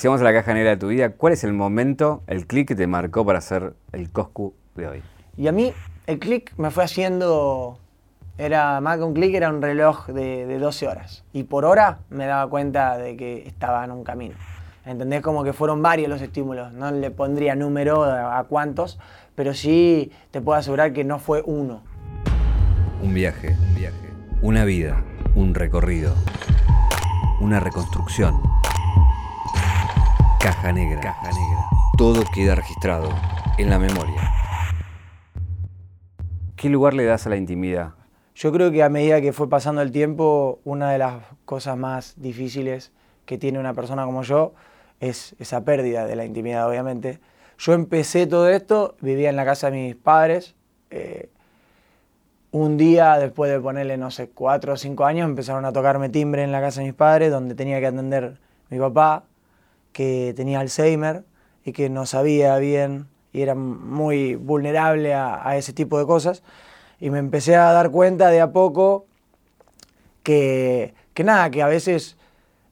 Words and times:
Si 0.00 0.06
vamos 0.06 0.20
a 0.20 0.24
la 0.24 0.32
caja 0.32 0.54
negra 0.54 0.70
de 0.70 0.76
tu 0.76 0.86
vida, 0.86 1.10
¿cuál 1.10 1.32
es 1.32 1.42
el 1.42 1.52
momento, 1.52 2.22
el 2.28 2.46
clic 2.46 2.68
que 2.68 2.76
te 2.76 2.86
marcó 2.86 3.26
para 3.26 3.40
hacer 3.40 3.74
el 3.90 4.12
Coscu 4.12 4.54
de 4.76 4.86
hoy? 4.86 5.02
Y 5.36 5.48
a 5.48 5.52
mí 5.52 5.72
el 6.06 6.20
clic 6.20 6.54
me 6.56 6.70
fue 6.70 6.84
haciendo, 6.84 7.80
era 8.38 8.80
más 8.80 8.98
que 8.98 9.02
un 9.02 9.12
clic, 9.12 9.34
era 9.34 9.48
un 9.48 9.60
reloj 9.60 10.06
de, 10.06 10.46
de 10.46 10.58
12 10.60 10.86
horas. 10.86 11.24
Y 11.32 11.42
por 11.42 11.64
hora 11.64 11.98
me 12.10 12.26
daba 12.26 12.48
cuenta 12.48 12.96
de 12.96 13.16
que 13.16 13.44
estaba 13.48 13.84
en 13.84 13.90
un 13.90 14.04
camino. 14.04 14.36
¿Entendés? 14.86 15.20
Como 15.20 15.42
que 15.42 15.52
fueron 15.52 15.82
varios 15.82 16.08
los 16.08 16.22
estímulos. 16.22 16.72
No 16.72 16.92
le 16.92 17.10
pondría 17.10 17.56
número 17.56 18.04
a, 18.04 18.38
a 18.38 18.44
cuántos, 18.44 19.00
pero 19.34 19.52
sí 19.52 20.12
te 20.30 20.40
puedo 20.40 20.56
asegurar 20.56 20.92
que 20.92 21.02
no 21.02 21.18
fue 21.18 21.42
uno. 21.44 21.82
Un 23.02 23.14
viaje, 23.14 23.56
un 23.68 23.74
viaje. 23.74 24.10
Una 24.42 24.64
vida, 24.64 25.02
un 25.34 25.56
recorrido. 25.56 26.14
Una 27.40 27.58
reconstrucción. 27.58 28.40
Caja 30.48 30.72
negra. 30.72 31.00
Caja 31.02 31.30
negra. 31.30 31.68
Todo 31.98 32.24
queda 32.34 32.54
registrado 32.54 33.10
en 33.58 33.68
la 33.68 33.78
memoria. 33.78 34.32
¿Qué 36.56 36.70
lugar 36.70 36.94
le 36.94 37.04
das 37.04 37.26
a 37.26 37.28
la 37.28 37.36
intimidad? 37.36 37.90
Yo 38.34 38.50
creo 38.50 38.70
que 38.70 38.82
a 38.82 38.88
medida 38.88 39.20
que 39.20 39.34
fue 39.34 39.50
pasando 39.50 39.82
el 39.82 39.92
tiempo, 39.92 40.60
una 40.64 40.90
de 40.90 40.96
las 40.96 41.16
cosas 41.44 41.76
más 41.76 42.14
difíciles 42.16 42.92
que 43.26 43.36
tiene 43.36 43.58
una 43.58 43.74
persona 43.74 44.06
como 44.06 44.22
yo 44.22 44.54
es 45.00 45.36
esa 45.38 45.66
pérdida 45.66 46.06
de 46.06 46.16
la 46.16 46.24
intimidad, 46.24 46.66
obviamente. 46.66 47.20
Yo 47.58 47.74
empecé 47.74 48.26
todo 48.26 48.48
esto, 48.48 48.96
vivía 49.02 49.28
en 49.28 49.36
la 49.36 49.44
casa 49.44 49.70
de 49.70 49.76
mis 49.76 49.96
padres. 49.96 50.54
eh, 50.90 51.28
un 52.52 52.78
día, 52.78 53.18
después 53.18 53.52
de 53.52 53.60
ponerle, 53.60 53.98
no 53.98 54.10
sé, 54.10 54.30
cuatro 54.30 54.72
o 54.72 54.76
cinco 54.78 55.04
años, 55.04 55.28
empezaron 55.28 55.66
a 55.66 55.74
tocarme 55.74 56.08
timbre 56.08 56.42
en 56.42 56.52
la 56.52 56.62
casa 56.62 56.80
de 56.80 56.86
mis 56.86 56.94
padres, 56.94 57.30
donde 57.30 57.54
tenía 57.54 57.80
que 57.80 57.86
atender 57.88 58.38
mi 58.70 58.78
papá, 58.78 59.24
que 59.92 60.32
tenía 60.36 60.60
Alzheimer 60.60 61.24
y 61.64 61.72
que 61.72 61.90
no 61.90 62.06
sabía 62.06 62.56
bien 62.58 63.06
y 63.32 63.42
era 63.42 63.54
muy 63.54 64.34
vulnerable 64.36 65.14
a, 65.14 65.56
ese 65.56 65.72
tipo 65.72 65.98
de 65.98 66.06
cosas. 66.06 66.42
Y 67.00 67.10
me 67.10 67.18
empecé 67.18 67.56
a 67.56 67.72
dar 67.72 67.90
cuenta 67.90 68.30
de 68.30 68.40
a 68.40 68.52
poco 68.52 69.06
que, 70.22 70.94
que 71.14 71.24
nada, 71.24 71.50
que 71.50 71.62
a 71.62 71.68
veces 71.68 72.16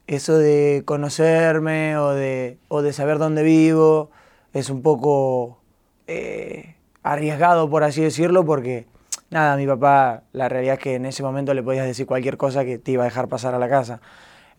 eso 0.07 0.37
de 0.37 0.83
conocerme 0.85 1.97
o 1.97 2.11
de, 2.11 2.57
o 2.69 2.81
de 2.81 2.93
saber 2.93 3.19
dónde 3.19 3.43
vivo 3.43 4.09
es 4.53 4.69
un 4.69 4.81
poco 4.81 5.59
eh, 6.07 6.75
arriesgado, 7.03 7.69
por 7.69 7.83
así 7.83 8.01
decirlo, 8.01 8.45
porque 8.45 8.87
nada, 9.29 9.55
mi 9.57 9.67
papá, 9.67 10.23
la 10.31 10.49
realidad 10.49 10.75
es 10.75 10.79
que 10.79 10.95
en 10.95 11.05
ese 11.05 11.23
momento 11.23 11.53
le 11.53 11.63
podías 11.63 11.85
decir 11.85 12.05
cualquier 12.05 12.37
cosa 12.37 12.65
que 12.65 12.77
te 12.77 12.91
iba 12.91 13.03
a 13.03 13.05
dejar 13.05 13.27
pasar 13.27 13.53
a 13.53 13.59
la 13.59 13.69
casa. 13.69 14.01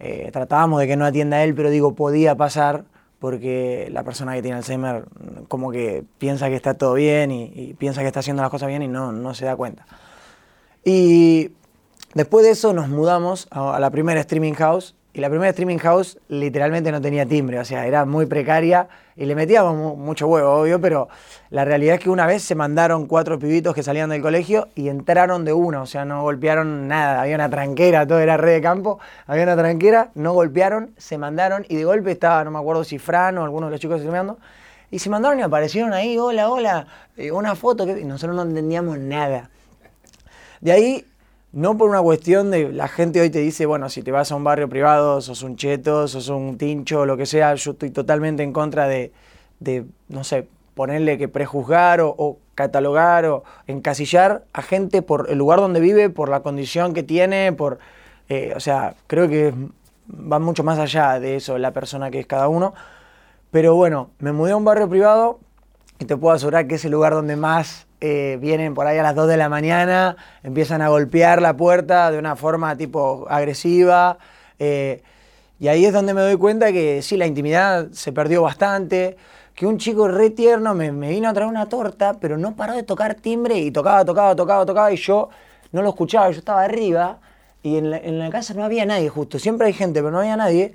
Eh, 0.00 0.30
tratábamos 0.32 0.80
de 0.80 0.86
que 0.86 0.96
no 0.96 1.04
atienda 1.04 1.38
a 1.38 1.44
él, 1.44 1.54
pero 1.54 1.70
digo, 1.70 1.94
podía 1.94 2.36
pasar 2.36 2.84
porque 3.18 3.88
la 3.90 4.04
persona 4.04 4.34
que 4.34 4.42
tiene 4.42 4.58
Alzheimer 4.58 5.06
como 5.48 5.72
que 5.72 6.04
piensa 6.18 6.48
que 6.48 6.54
está 6.54 6.74
todo 6.74 6.94
bien 6.94 7.32
y, 7.32 7.74
piensa 7.74 8.02
que 8.02 8.06
está 8.06 8.20
haciendo 8.20 8.42
las 8.42 8.50
cosas 8.50 8.68
bien 8.68 8.82
y 8.82 8.88
no, 8.88 9.12
no 9.12 9.34
se 9.34 9.44
da 9.44 9.56
cuenta. 9.56 9.86
Y 10.84 11.50
después 12.14 12.44
de 12.44 12.52
eso 12.52 12.72
nos 12.72 12.88
mudamos 12.88 13.48
a 13.50 13.80
la 13.80 13.90
primera 13.90 14.20
streaming 14.20 14.54
house 14.54 14.94
y 15.18 15.20
la 15.20 15.28
primera 15.28 15.50
streaming 15.50 15.78
house 15.78 16.16
literalmente 16.28 16.92
no 16.92 17.00
tenía 17.00 17.26
timbre, 17.26 17.58
o 17.58 17.64
sea, 17.64 17.88
era 17.88 18.04
muy 18.04 18.26
precaria 18.26 18.88
y 19.16 19.24
le 19.24 19.34
metíamos 19.34 19.74
mu- 19.74 19.96
mucho 19.96 20.28
huevo, 20.28 20.48
obvio, 20.60 20.80
pero 20.80 21.08
la 21.50 21.64
realidad 21.64 21.96
es 21.96 22.00
que 22.00 22.08
una 22.08 22.24
vez 22.24 22.44
se 22.44 22.54
mandaron 22.54 23.08
cuatro 23.08 23.36
pibitos 23.36 23.74
que 23.74 23.82
salían 23.82 24.10
del 24.10 24.22
colegio 24.22 24.68
y 24.76 24.88
entraron 24.88 25.44
de 25.44 25.52
una, 25.52 25.82
o 25.82 25.86
sea, 25.86 26.04
no 26.04 26.22
golpearon 26.22 26.86
nada, 26.86 27.20
había 27.20 27.34
una 27.34 27.50
tranquera, 27.50 28.06
todo 28.06 28.20
era 28.20 28.36
red 28.36 28.52
de 28.52 28.62
campo, 28.62 29.00
había 29.26 29.42
una 29.42 29.56
tranquera, 29.56 30.12
no 30.14 30.34
golpearon, 30.34 30.94
se 30.98 31.18
mandaron 31.18 31.66
y 31.68 31.74
de 31.74 31.84
golpe 31.84 32.12
estaba, 32.12 32.44
no 32.44 32.52
me 32.52 32.60
acuerdo 32.60 32.84
si 32.84 33.00
Fran 33.00 33.38
o 33.38 33.42
alguno 33.42 33.66
de 33.66 33.72
los 33.72 33.80
chicos 33.80 33.98
streameando, 33.98 34.38
y 34.88 35.00
se 35.00 35.10
mandaron 35.10 35.40
y 35.40 35.42
aparecieron 35.42 35.94
ahí, 35.94 36.16
hola, 36.16 36.48
hola, 36.48 36.86
eh, 37.16 37.32
una 37.32 37.56
foto, 37.56 37.86
que 37.86 37.98
y 37.98 38.04
nosotros 38.04 38.36
no 38.36 38.42
entendíamos 38.42 38.96
nada. 39.00 39.50
De 40.60 40.70
ahí, 40.70 41.04
no 41.52 41.76
por 41.78 41.88
una 41.88 42.02
cuestión 42.02 42.50
de 42.50 42.72
la 42.72 42.88
gente 42.88 43.20
hoy 43.20 43.30
te 43.30 43.40
dice, 43.40 43.66
bueno, 43.66 43.88
si 43.88 44.02
te 44.02 44.10
vas 44.10 44.30
a 44.30 44.36
un 44.36 44.44
barrio 44.44 44.68
privado, 44.68 45.20
sos 45.20 45.42
un 45.42 45.56
cheto, 45.56 46.06
sos 46.06 46.28
un 46.28 46.58
tincho, 46.58 47.06
lo 47.06 47.16
que 47.16 47.26
sea, 47.26 47.54
yo 47.54 47.72
estoy 47.72 47.90
totalmente 47.90 48.42
en 48.42 48.52
contra 48.52 48.86
de, 48.86 49.12
de 49.60 49.86
no 50.08 50.24
sé, 50.24 50.46
ponerle 50.78 51.18
que 51.18 51.26
prejuzgar 51.26 52.00
o, 52.00 52.38
catalogar 52.54 53.24
o 53.24 53.42
encasillar 53.66 54.44
a 54.52 54.62
gente 54.62 55.02
por 55.02 55.28
el 55.28 55.38
lugar 55.38 55.58
donde 55.58 55.80
vive, 55.80 56.08
por 56.08 56.28
la 56.28 56.40
condición 56.40 56.94
que 56.94 57.02
tiene, 57.02 57.52
por, 57.52 57.80
eh, 58.28 58.52
o 58.54 58.60
sea, 58.60 58.94
creo 59.08 59.28
que 59.28 59.52
va 60.08 60.38
mucho 60.38 60.62
más 60.62 60.78
allá 60.78 61.18
de 61.18 61.34
eso, 61.34 61.58
la 61.58 61.72
persona 61.72 62.12
que 62.12 62.20
es 62.20 62.26
cada 62.28 62.46
uno. 62.46 62.74
Pero 63.50 63.74
bueno, 63.74 64.10
me 64.20 64.30
mudé 64.30 64.52
a 64.52 64.56
un 64.56 64.64
barrio 64.64 64.88
privado 64.88 65.40
y 65.98 66.04
te 66.04 66.16
puedo 66.16 66.32
asegurar 66.32 66.68
que 66.68 66.76
es 66.76 66.84
el 66.84 66.92
lugar 66.92 67.12
donde 67.12 67.34
más 67.34 67.87
eh, 68.00 68.38
vienen 68.40 68.74
por 68.74 68.86
ahí 68.86 68.98
a 68.98 69.02
las 69.02 69.14
2 69.14 69.28
de 69.28 69.36
la 69.36 69.48
mañana, 69.48 70.16
empiezan 70.42 70.82
a 70.82 70.88
golpear 70.88 71.42
la 71.42 71.56
puerta 71.56 72.10
de 72.10 72.18
una 72.18 72.36
forma 72.36 72.76
tipo 72.76 73.26
agresiva. 73.28 74.18
eh, 74.58 75.02
y 75.60 75.66
ahí 75.68 75.84
es 75.84 75.92
donde 75.92 76.14
me 76.14 76.20
doy 76.20 76.36
cuenta 76.36 76.70
que 76.72 77.02
sí, 77.02 77.16
la 77.16 77.26
intimidad 77.26 77.88
se 77.90 78.12
perdió 78.12 78.42
bastante, 78.42 79.16
que 79.54 79.66
un 79.66 79.78
chico 79.78 80.06
re 80.06 80.30
tierno 80.30 80.72
me, 80.74 80.92
me 80.92 81.10
vino 81.10 81.28
a 81.28 81.32
traer 81.32 81.48
una 81.48 81.68
torta, 81.68 82.14
pero 82.20 82.38
no 82.38 82.54
paró 82.54 82.74
de 82.74 82.84
tocar 82.84 83.16
timbre 83.16 83.58
y 83.58 83.72
tocaba, 83.72 84.04
tocaba, 84.04 84.36
tocaba, 84.36 84.64
tocaba 84.64 84.92
y 84.92 84.96
yo 84.96 85.30
no 85.72 85.82
lo 85.82 85.88
escuchaba, 85.90 86.30
yo 86.30 86.38
estaba 86.38 86.62
arriba 86.62 87.18
y 87.62 87.76
en 87.76 88.18
la, 88.18 88.30
casa 88.30 88.54
no 88.54 88.64
había 88.64 88.86
nadie 88.86 89.08
justo, 89.08 89.38
siempre 89.38 89.66
hay 89.66 89.72
gente, 89.72 90.00
pero 90.00 90.10
no 90.12 90.20
había 90.20 90.36
nadie. 90.36 90.72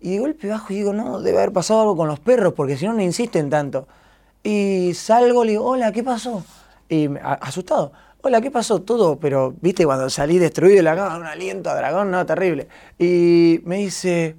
Y 0.00 0.12
de 0.12 0.18
golpe 0.20 0.48
bajo 0.48 0.72
digo, 0.72 0.92
no, 0.92 1.20
debe 1.20 1.38
haber 1.38 1.52
pasado 1.52 1.80
algo 1.82 1.96
con 1.96 2.08
los 2.08 2.20
perros, 2.20 2.54
porque 2.54 2.76
si 2.76 2.86
no, 2.86 2.92
no 2.92 3.02
insisten 3.02 3.50
tanto. 3.50 3.86
Y 4.42 4.92
salgo, 4.94 5.44
le 5.44 5.52
digo, 5.52 5.64
hola, 5.64 5.92
¿qué 5.92 6.02
pasó? 6.02 6.44
Y 6.88 7.08
asustado, 7.22 7.92
hola, 8.22 8.40
¿qué 8.40 8.50
pasó? 8.50 8.80
Todo, 8.80 9.18
pero 9.18 9.54
viste, 9.60 9.84
cuando 9.84 10.08
salí 10.10 10.38
destruido 10.38 10.76
de 10.76 10.82
la 10.82 10.96
cama, 10.96 11.18
un 11.18 11.26
aliento 11.26 11.70
a 11.70 11.74
dragón, 11.74 12.10
no, 12.10 12.24
terrible. 12.24 12.68
Y 12.98 13.60
me 13.64 13.78
dice, 13.78 14.36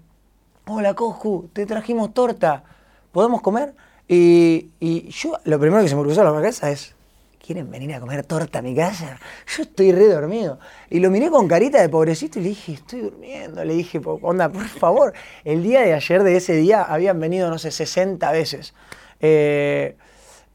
hola, 0.67 0.93
Coscu, 0.95 1.49
te 1.53 1.65
trajimos 1.65 2.13
torta, 2.13 2.63
¿podemos 3.11 3.41
comer? 3.41 3.75
Y, 4.07 4.69
y 4.79 5.09
yo, 5.09 5.38
lo 5.43 5.59
primero 5.59 5.83
que 5.83 5.89
se 5.89 5.95
me 5.95 6.01
cruzó 6.01 6.23
la 6.23 6.31
cabeza 6.31 6.71
es, 6.71 6.95
¿quieren 7.45 7.69
venir 7.69 7.93
a 7.93 7.99
comer 7.99 8.25
torta 8.25 8.59
a 8.59 8.61
mi 8.63 8.73
casa? 8.73 9.19
Yo 9.55 9.63
estoy 9.63 9.91
re 9.91 10.07
dormido. 10.07 10.59
Y 10.89 10.99
lo 10.99 11.11
miré 11.11 11.29
con 11.29 11.47
carita 11.47 11.79
de 11.79 11.89
pobrecito 11.89 12.39
y 12.39 12.43
le 12.43 12.49
dije, 12.49 12.73
estoy 12.73 13.01
durmiendo. 13.01 13.63
Le 13.63 13.75
dije, 13.75 13.99
"Po- 14.01 14.19
onda, 14.23 14.49
por 14.49 14.67
favor. 14.67 15.13
El 15.43 15.61
día 15.61 15.81
de 15.81 15.93
ayer 15.93 16.23
de 16.23 16.38
ese 16.38 16.53
día 16.55 16.81
habían 16.81 17.19
venido, 17.19 17.49
no 17.51 17.59
sé, 17.59 17.69
60 17.69 18.31
veces. 18.31 18.73
Eh, 19.19 19.96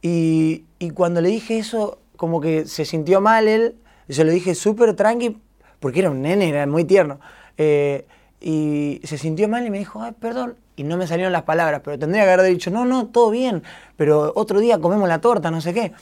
y, 0.02 0.64
y 0.78 0.90
cuando 0.90 1.20
le 1.20 1.28
dije 1.28 1.58
eso, 1.58 1.98
como 2.16 2.40
que 2.40 2.66
se 2.66 2.84
sintió 2.84 3.20
mal 3.20 3.48
él, 3.48 3.76
se 4.08 4.24
lo 4.24 4.30
dije 4.30 4.54
súper 4.54 4.94
tranqui, 4.94 5.38
porque 5.80 6.00
era 6.00 6.10
un 6.10 6.22
nene, 6.22 6.48
era 6.48 6.66
muy 6.66 6.84
tierno. 6.84 7.20
Eh, 7.56 8.06
y 8.40 9.00
se 9.04 9.16
sintió 9.16 9.48
mal 9.48 9.66
y 9.66 9.70
me 9.70 9.78
dijo, 9.78 10.02
ay, 10.02 10.12
perdón. 10.18 10.56
Y 10.76 10.82
no 10.82 10.96
me 10.96 11.06
salieron 11.06 11.32
las 11.32 11.44
palabras, 11.44 11.80
pero 11.84 11.98
tendría 11.98 12.24
que 12.24 12.30
haber 12.30 12.46
dicho, 12.46 12.70
no, 12.70 12.84
no, 12.84 13.06
todo 13.06 13.30
bien, 13.30 13.62
pero 13.96 14.32
otro 14.34 14.60
día 14.60 14.78
comemos 14.78 15.08
la 15.08 15.20
torta, 15.20 15.50
no 15.50 15.60
sé 15.60 15.72
qué. 15.72 15.92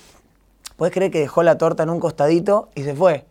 ¿Puedes 0.77 0.95
creer 0.95 1.11
que 1.11 1.21
dejó 1.21 1.43
la 1.43 1.59
torta 1.59 1.83
en 1.83 1.91
un 1.91 2.01
costadito 2.01 2.71
y 2.75 2.83
se 2.83 2.95
fue? 2.95 3.25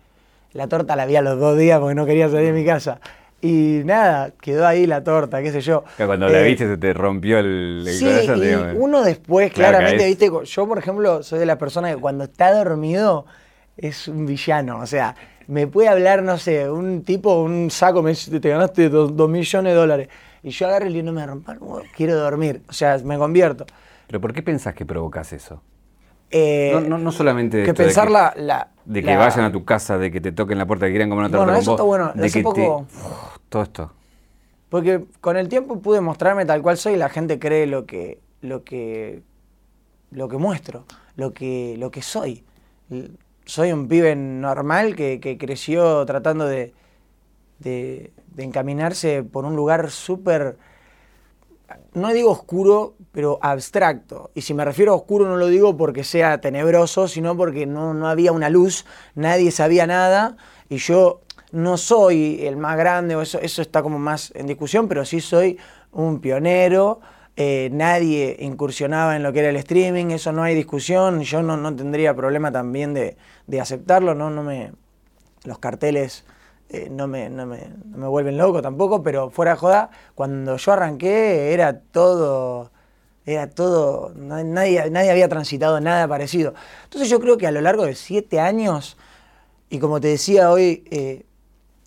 La 0.53 0.68
torta 0.68 0.96
la 0.96 1.06
vi 1.06 1.16
a 1.16 1.22
los 1.22 1.40
dos 1.40 1.58
días 1.58 1.80
porque 1.80 1.96
no 1.96 2.06
quería 2.06 2.30
salir 2.30 2.48
de 2.48 2.53
mi 2.53 2.66
casa. 2.66 3.00
Y 3.41 3.81
nada, 3.85 4.31
quedó 4.40 4.68
ahí 4.68 4.85
la 4.85 5.03
torta, 5.03 5.41
qué 5.41 5.52
sé 5.52 5.62
yo. 5.62 5.84
Cuando 5.97 6.28
la 6.29 6.41
Eh, 6.41 6.44
viste 6.44 6.68
se 6.68 6.78
te 6.78 6.94
rompió 6.94 7.40
el, 7.40 7.84
el 7.88 7.94
Sí, 7.94 8.06
corazón. 8.06 8.38
y 8.38 8.41
digamos. 8.41 8.75
uno 8.78 9.03
después, 9.03 9.52
Claro, 9.52 9.78
claramente, 9.78 10.06
viste, 10.06 10.29
yo 10.46 10.68
por 10.68 10.78
ejemplo 10.78 11.24
soy 11.24 11.40
de 11.40 11.46
la 11.47 11.57
persona 11.57 11.90
que 11.94 11.97
cuando 12.00 12.25
está 12.25 12.53
dormido 12.53 13.25
es 13.78 14.07
un 14.07 14.25
villano, 14.28 14.80
o 14.80 14.85
sea, 14.85 15.16
me 15.47 15.66
puede 15.66 15.90
hablar, 15.90 16.22
no 16.22 16.38
sé, 16.38 16.69
un 16.69 17.03
tipo, 17.03 17.41
un 17.41 17.72
saco, 17.72 18.03
me 18.03 18.12
dice, 18.12 18.40
te 18.40 18.50
ganaste 18.50 18.90
dos, 18.90 19.16
dos 19.16 19.28
millones 19.30 19.74
de 19.74 19.80
dólares, 19.80 20.09
y 20.44 20.51
yo 20.51 20.68
agarro 20.68 20.85
y 20.85 20.90
le 20.90 20.96
digo, 20.96 21.06
no 21.07 21.13
me 21.13 21.25
rompan, 21.25 21.59
quiero 21.96 22.16
dormir, 22.18 22.62
o 22.69 22.74
sea, 22.74 22.97
me 23.04 23.18
convierto. 23.18 23.65
Pero 24.07 24.21
¿por 24.21 24.33
qué 24.33 24.44
pensás 24.44 24.75
que 24.75 24.86
provocas 24.86 25.33
eso? 25.33 25.63
Eh, 26.31 26.72
No, 26.74 26.81
no, 26.81 26.98
no 26.98 27.12
solamente 27.12 27.57
que 27.63 27.69
esto 27.72 27.81
de 27.83 27.88
pensar 27.88 28.07
que- 28.07 28.13
la, 28.13 28.33
la- 28.38 28.68
De 28.86 29.01
que 29.01 29.07
la- 29.12 29.18
vayan 29.18 29.45
a 29.45 29.51
tu 29.51 29.66
casa, 29.66 29.98
de 29.98 30.12
que 30.12 30.22
te 30.22 30.31
toquen 30.31 30.57
la 30.57 30.66
puerta, 30.66 30.86
que 30.86 30.92
quieran 30.94 31.10
comer 31.10 31.25
una 31.25 31.30
torta 31.30 31.44
Bueno, 31.45 31.54
con 31.54 31.62
eso 31.62 31.72
vos, 31.72 31.78
está 31.80 31.83
bueno. 31.83 32.12
de 32.16 32.30
que 32.31 32.42
poco- 32.42 32.88
te... 32.89 33.39
Todo 33.50 33.63
esto. 33.63 33.92
Porque 34.69 35.04
con 35.19 35.36
el 35.36 35.50
tiempo 35.50 35.80
pude 35.81 36.00
mostrarme 36.00 36.45
tal 36.45 36.62
cual 36.62 36.78
soy 36.78 36.94
y 36.94 36.98
la 36.98 37.10
gente 37.10 37.38
cree 37.39 37.68
lo 37.68 37.86
que, 37.86 38.19
lo 38.42 38.63
que, 38.63 39.22
lo 40.12 40.30
que 40.30 40.38
muestro, 40.38 40.86
lo 41.18 41.33
que, 41.33 41.75
lo 41.78 41.92
que 41.92 42.01
soy. 42.01 42.45
Soy 43.45 43.74
un 43.74 43.88
pibe 43.89 44.16
normal 44.16 44.95
que, 44.95 45.19
que 45.19 45.38
creció 45.38 46.06
tratando 46.06 46.45
de, 46.45 46.74
de, 47.60 48.12
de 48.34 48.44
encaminarse 48.44 49.24
por 49.24 49.44
un 49.44 49.57
lugar 49.57 49.92
súper, 49.92 50.56
no 51.94 52.13
digo 52.13 52.31
oscuro, 52.31 52.95
pero 53.12 53.39
abstracto. 53.41 54.31
Y 54.33 54.41
si 54.41 54.53
me 54.53 54.65
refiero 54.65 54.94
a 54.94 54.95
oscuro 54.95 55.27
no 55.27 55.38
lo 55.38 55.47
digo 55.47 55.77
porque 55.77 56.03
sea 56.03 56.39
tenebroso, 56.41 57.07
sino 57.07 57.35
porque 57.35 57.65
no, 57.65 57.94
no 57.94 58.07
había 58.07 58.31
una 58.31 58.50
luz, 58.50 58.85
nadie 59.15 59.51
sabía 59.51 59.88
nada 59.88 60.38
y 60.69 60.77
yo 60.77 61.21
no 61.51 61.77
soy 61.77 62.45
el 62.45 62.57
más 62.57 62.77
grande, 62.77 63.15
o 63.15 63.21
eso, 63.21 63.39
eso 63.39 63.62
está 63.62 63.83
como 63.83 64.00
más 64.00 64.31
en 64.35 64.47
discusión, 64.47 64.88
pero 64.88 65.06
sí 65.06 65.19
soy 65.19 65.57
un 65.91 66.21
pionero. 66.21 67.01
Eh, 67.38 67.69
nadie 67.71 68.35
incursionaba 68.41 69.15
en 69.15 69.24
lo 69.24 69.31
que 69.31 69.39
era 69.39 69.50
el 69.50 69.56
streaming, 69.56 70.07
eso 70.07 70.31
no 70.33 70.44
hay 70.44 70.53
discusión, 70.53 71.21
yo 71.21 71.41
no, 71.41 71.75
tendría 71.75 72.13
problema 72.13 72.51
también 72.51 72.94
de, 72.94 73.15
aceptarlo, 73.59 74.13
no, 74.13 74.29
no 74.29 74.44
me, 74.44 74.74
los 75.45 75.57
carteles 75.57 76.25
eh, 76.73 76.88
no, 76.89 77.06
me, 77.06 77.29
no, 77.29 77.45
me, 77.45 77.69
no, 77.85 77.97
me, 77.97 78.07
vuelven 78.07 78.38
loco 78.38 78.62
tampoco, 78.62 79.03
pero 79.03 79.29
fuera 79.29 79.51
de 79.51 79.57
joda, 79.57 79.89
cuando 80.15 80.56
yo 80.56 80.71
arranqué 80.71 81.53
era 81.53 81.81
todo, 81.81 82.71
era 83.25 83.50
todo, 83.50 84.13
nadie, 84.15 84.89
nadie 84.89 85.12
había 85.12 85.27
transitado 85.27 85.81
nada 85.81 86.07
parecido. 86.07 86.53
Entonces 86.85 87.09
yo 87.09 87.19
creo 87.19 87.38
que 87.38 87.45
a 87.45 87.51
lo 87.51 87.59
largo 87.59 87.85
de 87.85 87.94
siete 87.94 88.39
años, 88.39 88.95
y 89.69 89.79
como 89.79 90.00
te 90.00 90.07
decía 90.07 90.50
hoy, 90.50 90.85
eh, 90.91 91.25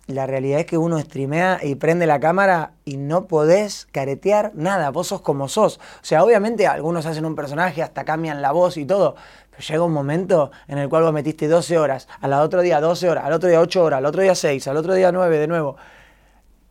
la 0.07 0.27
realidad 0.27 0.59
es 0.59 0.65
que 0.67 0.77
uno 0.77 0.99
streamea 0.99 1.59
y 1.63 1.73
prende 1.75 2.05
la 2.05 2.19
cámara 2.19 2.73
y 2.85 2.97
no 2.97 3.25
podés 3.25 3.87
caretear 3.91 4.51
nada, 4.53 4.91
vos 4.91 5.07
sos 5.07 5.21
como 5.21 5.47
sos. 5.47 5.77
O 5.77 6.05
sea, 6.05 6.23
obviamente 6.23 6.67
algunos 6.67 7.07
hacen 7.07 7.25
un 7.25 7.35
personaje, 7.35 7.81
hasta 7.81 8.05
cambian 8.05 8.43
la 8.43 8.51
voz 8.51 8.77
y 8.77 8.85
todo, 8.85 9.15
pero 9.55 9.67
llega 9.67 9.83
un 9.83 9.93
momento 9.93 10.51
en 10.67 10.77
el 10.77 10.89
cual 10.89 11.03
vos 11.03 11.13
metiste 11.13 11.47
12 11.47 11.77
horas, 11.77 12.07
al 12.21 12.33
otro 12.33 12.61
día 12.61 12.81
12 12.81 13.09
horas, 13.09 13.25
al 13.25 13.33
otro 13.33 13.49
día 13.49 13.61
8 13.61 13.83
horas, 13.83 13.97
al 13.99 14.05
otro 14.05 14.21
día 14.21 14.35
6, 14.35 14.67
al 14.67 14.77
otro 14.77 14.93
día 14.93 15.11
9 15.11 15.37
de 15.37 15.47
nuevo. 15.47 15.77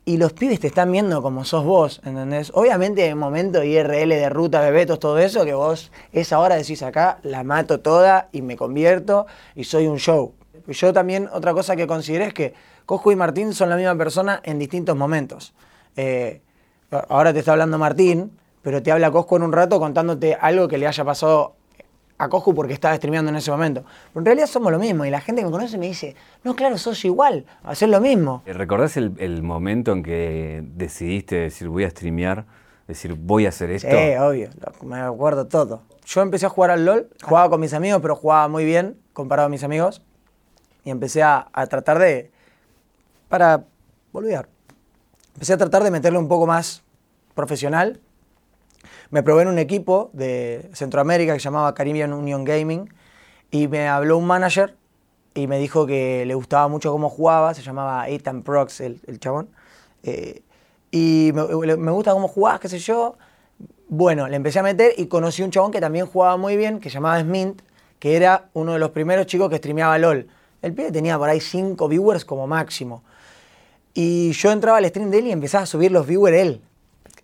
Y 0.06 0.18
los 0.18 0.34
pibes 0.34 0.60
te 0.60 0.66
están 0.66 0.92
viendo 0.92 1.22
como 1.22 1.46
sos 1.46 1.64
vos, 1.64 2.02
¿entendés? 2.04 2.50
Obviamente 2.54 3.06
en 3.06 3.16
momento 3.16 3.64
IRL 3.64 4.10
de 4.10 4.28
ruta, 4.28 4.60
bebetos, 4.60 4.98
todo 4.98 5.18
eso, 5.18 5.46
que 5.46 5.54
vos 5.54 5.90
esa 6.12 6.38
hora 6.40 6.56
decís 6.56 6.82
acá, 6.82 7.20
la 7.22 7.42
mato 7.42 7.80
toda 7.80 8.28
y 8.30 8.42
me 8.42 8.56
convierto 8.56 9.26
y 9.54 9.64
soy 9.64 9.86
un 9.86 9.98
show. 9.98 10.34
Yo 10.66 10.92
también, 10.92 11.28
otra 11.32 11.54
cosa 11.54 11.74
que 11.74 11.86
consideré 11.86 12.26
es 12.26 12.34
que 12.34 12.54
Cosco 12.84 13.12
y 13.12 13.16
Martín 13.16 13.54
son 13.54 13.70
la 13.70 13.76
misma 13.76 13.96
persona 13.96 14.40
en 14.44 14.58
distintos 14.58 14.94
momentos. 14.94 15.54
Eh, 15.96 16.42
ahora 17.08 17.32
te 17.32 17.38
está 17.38 17.52
hablando 17.52 17.78
Martín, 17.78 18.38
pero 18.60 18.82
te 18.82 18.92
habla 18.92 19.10
Cosco 19.10 19.36
en 19.36 19.42
un 19.42 19.52
rato 19.52 19.80
contándote 19.80 20.36
algo 20.38 20.68
que 20.68 20.76
le 20.76 20.86
haya 20.86 21.04
pasado 21.04 21.54
a 22.18 22.28
Cosco 22.28 22.54
porque 22.54 22.72
estaba 22.72 22.94
streameando 22.96 23.30
en 23.30 23.36
ese 23.36 23.50
momento. 23.50 23.84
Pero 24.12 24.20
en 24.20 24.26
realidad 24.26 24.46
somos 24.46 24.72
lo 24.72 24.78
mismo 24.78 25.04
y 25.04 25.10
la 25.10 25.20
gente 25.20 25.42
que 25.42 25.46
me 25.46 25.52
conoce 25.52 25.78
me 25.78 25.86
dice, 25.86 26.14
no, 26.42 26.54
claro, 26.54 26.78
sos 26.78 27.04
igual, 27.04 27.44
hacer 27.62 27.88
lo 27.88 28.00
mismo. 28.00 28.42
Eh, 28.46 28.52
¿Recordás 28.52 28.96
el, 28.96 29.42
momento 29.42 29.92
en 29.92 30.02
que 30.02 30.62
decidiste 30.64 31.36
decir 31.36 31.68
voy 31.68 31.84
a 31.84 31.90
streamear, 31.90 32.44
decir 32.86 33.14
voy 33.14 33.46
a 33.46 33.48
hacer 33.50 33.70
esto? 33.70 33.88
Sí, 33.90 34.16
obvio, 34.18 34.50
me 34.82 35.00
acuerdo 35.00 35.46
todo. 35.46 35.82
Yo 36.06 36.20
empecé 36.22 36.46
a 36.46 36.50
jugar 36.50 36.70
al 36.70 36.84
LOL, 36.84 37.08
jugaba 37.22 37.50
con 37.50 37.60
mis 37.60 37.74
amigos, 37.74 38.00
pero 38.02 38.14
jugaba 38.14 38.48
muy 38.48 38.64
bien 38.64 38.96
comparado 39.12 39.46
a 39.46 39.50
mis 39.50 39.64
amigos. 39.64 40.02
Y 40.84 40.90
empecé 40.90 41.22
a 41.22 41.48
tratar 41.68 41.98
de, 41.98 42.30
para 43.28 43.64
volver. 44.12 44.48
Empecé 45.34 45.54
a 45.54 45.56
tratar 45.56 45.82
de 45.82 45.90
meterle 45.90 46.18
un 46.18 46.28
poco 46.28 46.46
más 46.46 46.82
profesional. 47.34 48.00
Me 49.14 49.22
probé 49.22 49.42
en 49.42 49.48
un 49.48 49.60
equipo 49.60 50.10
de 50.12 50.68
Centroamérica 50.72 51.34
que 51.34 51.38
se 51.38 51.44
llamaba 51.44 51.72
Caribbean 51.72 52.12
Union 52.12 52.42
Gaming 52.42 52.92
y 53.52 53.68
me 53.68 53.86
habló 53.86 54.18
un 54.18 54.26
manager 54.26 54.74
y 55.34 55.46
me 55.46 55.56
dijo 55.60 55.86
que 55.86 56.26
le 56.26 56.34
gustaba 56.34 56.66
mucho 56.66 56.90
cómo 56.90 57.08
jugaba, 57.08 57.54
se 57.54 57.62
llamaba 57.62 58.08
Ethan 58.08 58.42
Prox 58.42 58.80
el, 58.80 59.20
chabón. 59.20 59.50
Eh, 60.02 60.42
y 60.90 61.30
me, 61.32 61.76
me, 61.76 61.92
gusta 61.92 62.10
cómo 62.10 62.26
jugabas, 62.26 62.58
qué 62.58 62.68
sé 62.68 62.80
yo. 62.80 63.14
Bueno, 63.86 64.26
le 64.26 64.34
empecé 64.34 64.58
a 64.58 64.64
meter 64.64 64.94
y 64.96 65.06
conocí 65.06 65.44
un 65.44 65.52
chabón 65.52 65.70
que 65.70 65.80
también 65.80 66.06
jugaba 66.06 66.36
muy 66.36 66.56
bien, 66.56 66.80
que 66.80 66.90
se 66.90 66.94
llamaba 66.94 67.20
Smint, 67.20 67.62
que 68.00 68.16
era 68.16 68.48
uno 68.52 68.72
de 68.72 68.80
los 68.80 68.90
primeros 68.90 69.26
chicos 69.26 69.48
que 69.48 69.58
streameaba 69.58 69.96
LOL. 69.96 70.26
El 70.60 70.74
pibe 70.74 70.90
tenía 70.90 71.16
por 71.18 71.28
ahí 71.28 71.38
5 71.38 71.86
viewers 71.86 72.24
como 72.24 72.48
máximo. 72.48 73.04
Y 73.94 74.32
yo 74.32 74.50
entraba 74.50 74.78
al 74.78 74.86
stream 74.86 75.12
de 75.12 75.18
él 75.20 75.26
y 75.28 75.30
empezaba 75.30 75.62
a 75.62 75.66
subir 75.66 75.92
los 75.92 76.04
viewers 76.04 76.36
él. 76.36 76.62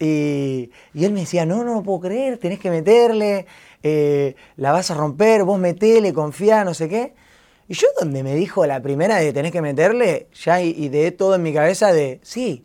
Y, 0.01 0.71
él 0.95 1.13
me 1.13 1.21
decía, 1.21 1.45
no, 1.45 1.63
no 1.63 1.75
lo 1.75 1.83
puedo 1.83 2.01
creer, 2.01 2.39
tenés 2.39 2.59
que 2.59 2.71
meterle, 2.71 3.47
eh, 3.83 4.35
la 4.57 4.73
vas 4.73 4.91
a 4.91 4.95
romper, 4.95 5.45
vos 5.45 5.59
metele, 5.59 6.15
confía, 6.15 6.65
no 6.65 6.73
sé 6.73 6.89
qué. 6.89 7.15
Y 7.69 7.75
yo 7.75 7.87
donde 8.01 8.23
me 8.23 8.35
dijo 8.35 8.67
la 8.67 8.81
primera 8.81 9.17
de 9.17 9.33
tenés 9.33 9.53
que 9.53 9.61
meterle, 9.61 10.27
ya 10.35 10.61
ideé 10.63 11.13
todo 11.13 11.35
en 11.35 11.43
mi 11.43 11.53
cabeza 11.53 11.93
de, 11.93 12.19
sí, 12.23 12.65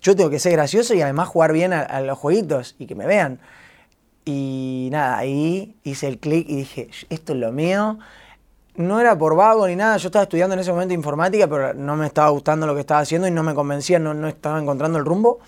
yo 0.00 0.16
tengo 0.16 0.30
que 0.30 0.38
ser 0.38 0.52
gracioso 0.52 0.94
y 0.94 1.02
además 1.02 1.28
jugar 1.28 1.52
bien 1.52 1.74
a, 1.74 1.82
a 1.82 2.00
los 2.00 2.18
jueguitos 2.18 2.74
y 2.78 2.86
que 2.86 2.94
me 2.94 3.06
vean. 3.06 3.40
Y 4.24 4.88
nada, 4.90 5.18
ahí 5.18 5.76
hice 5.84 6.08
el 6.08 6.18
clic 6.18 6.48
y 6.48 6.56
dije, 6.56 6.88
esto 7.10 7.34
es 7.34 7.38
lo 7.38 7.52
mío, 7.52 7.98
no 8.76 9.00
era 9.00 9.18
por 9.18 9.36
vago 9.36 9.66
ni 9.68 9.76
nada, 9.76 9.98
yo 9.98 10.08
estaba 10.08 10.22
estudiando 10.22 10.54
en 10.54 10.60
ese 10.60 10.72
momento 10.72 10.94
informática, 10.94 11.46
pero 11.46 11.74
no 11.74 11.96
me 11.96 12.06
estaba 12.06 12.30
gustando 12.30 12.66
lo 12.66 12.74
que 12.74 12.80
estaba 12.80 13.00
haciendo 13.00 13.28
y 13.28 13.30
no 13.30 13.42
me 13.42 13.54
convencía, 13.54 13.98
no, 13.98 14.14
no 14.14 14.28
estaba 14.28 14.58
encontrando 14.58 14.98
el 14.98 15.04
rumbo. 15.04 15.40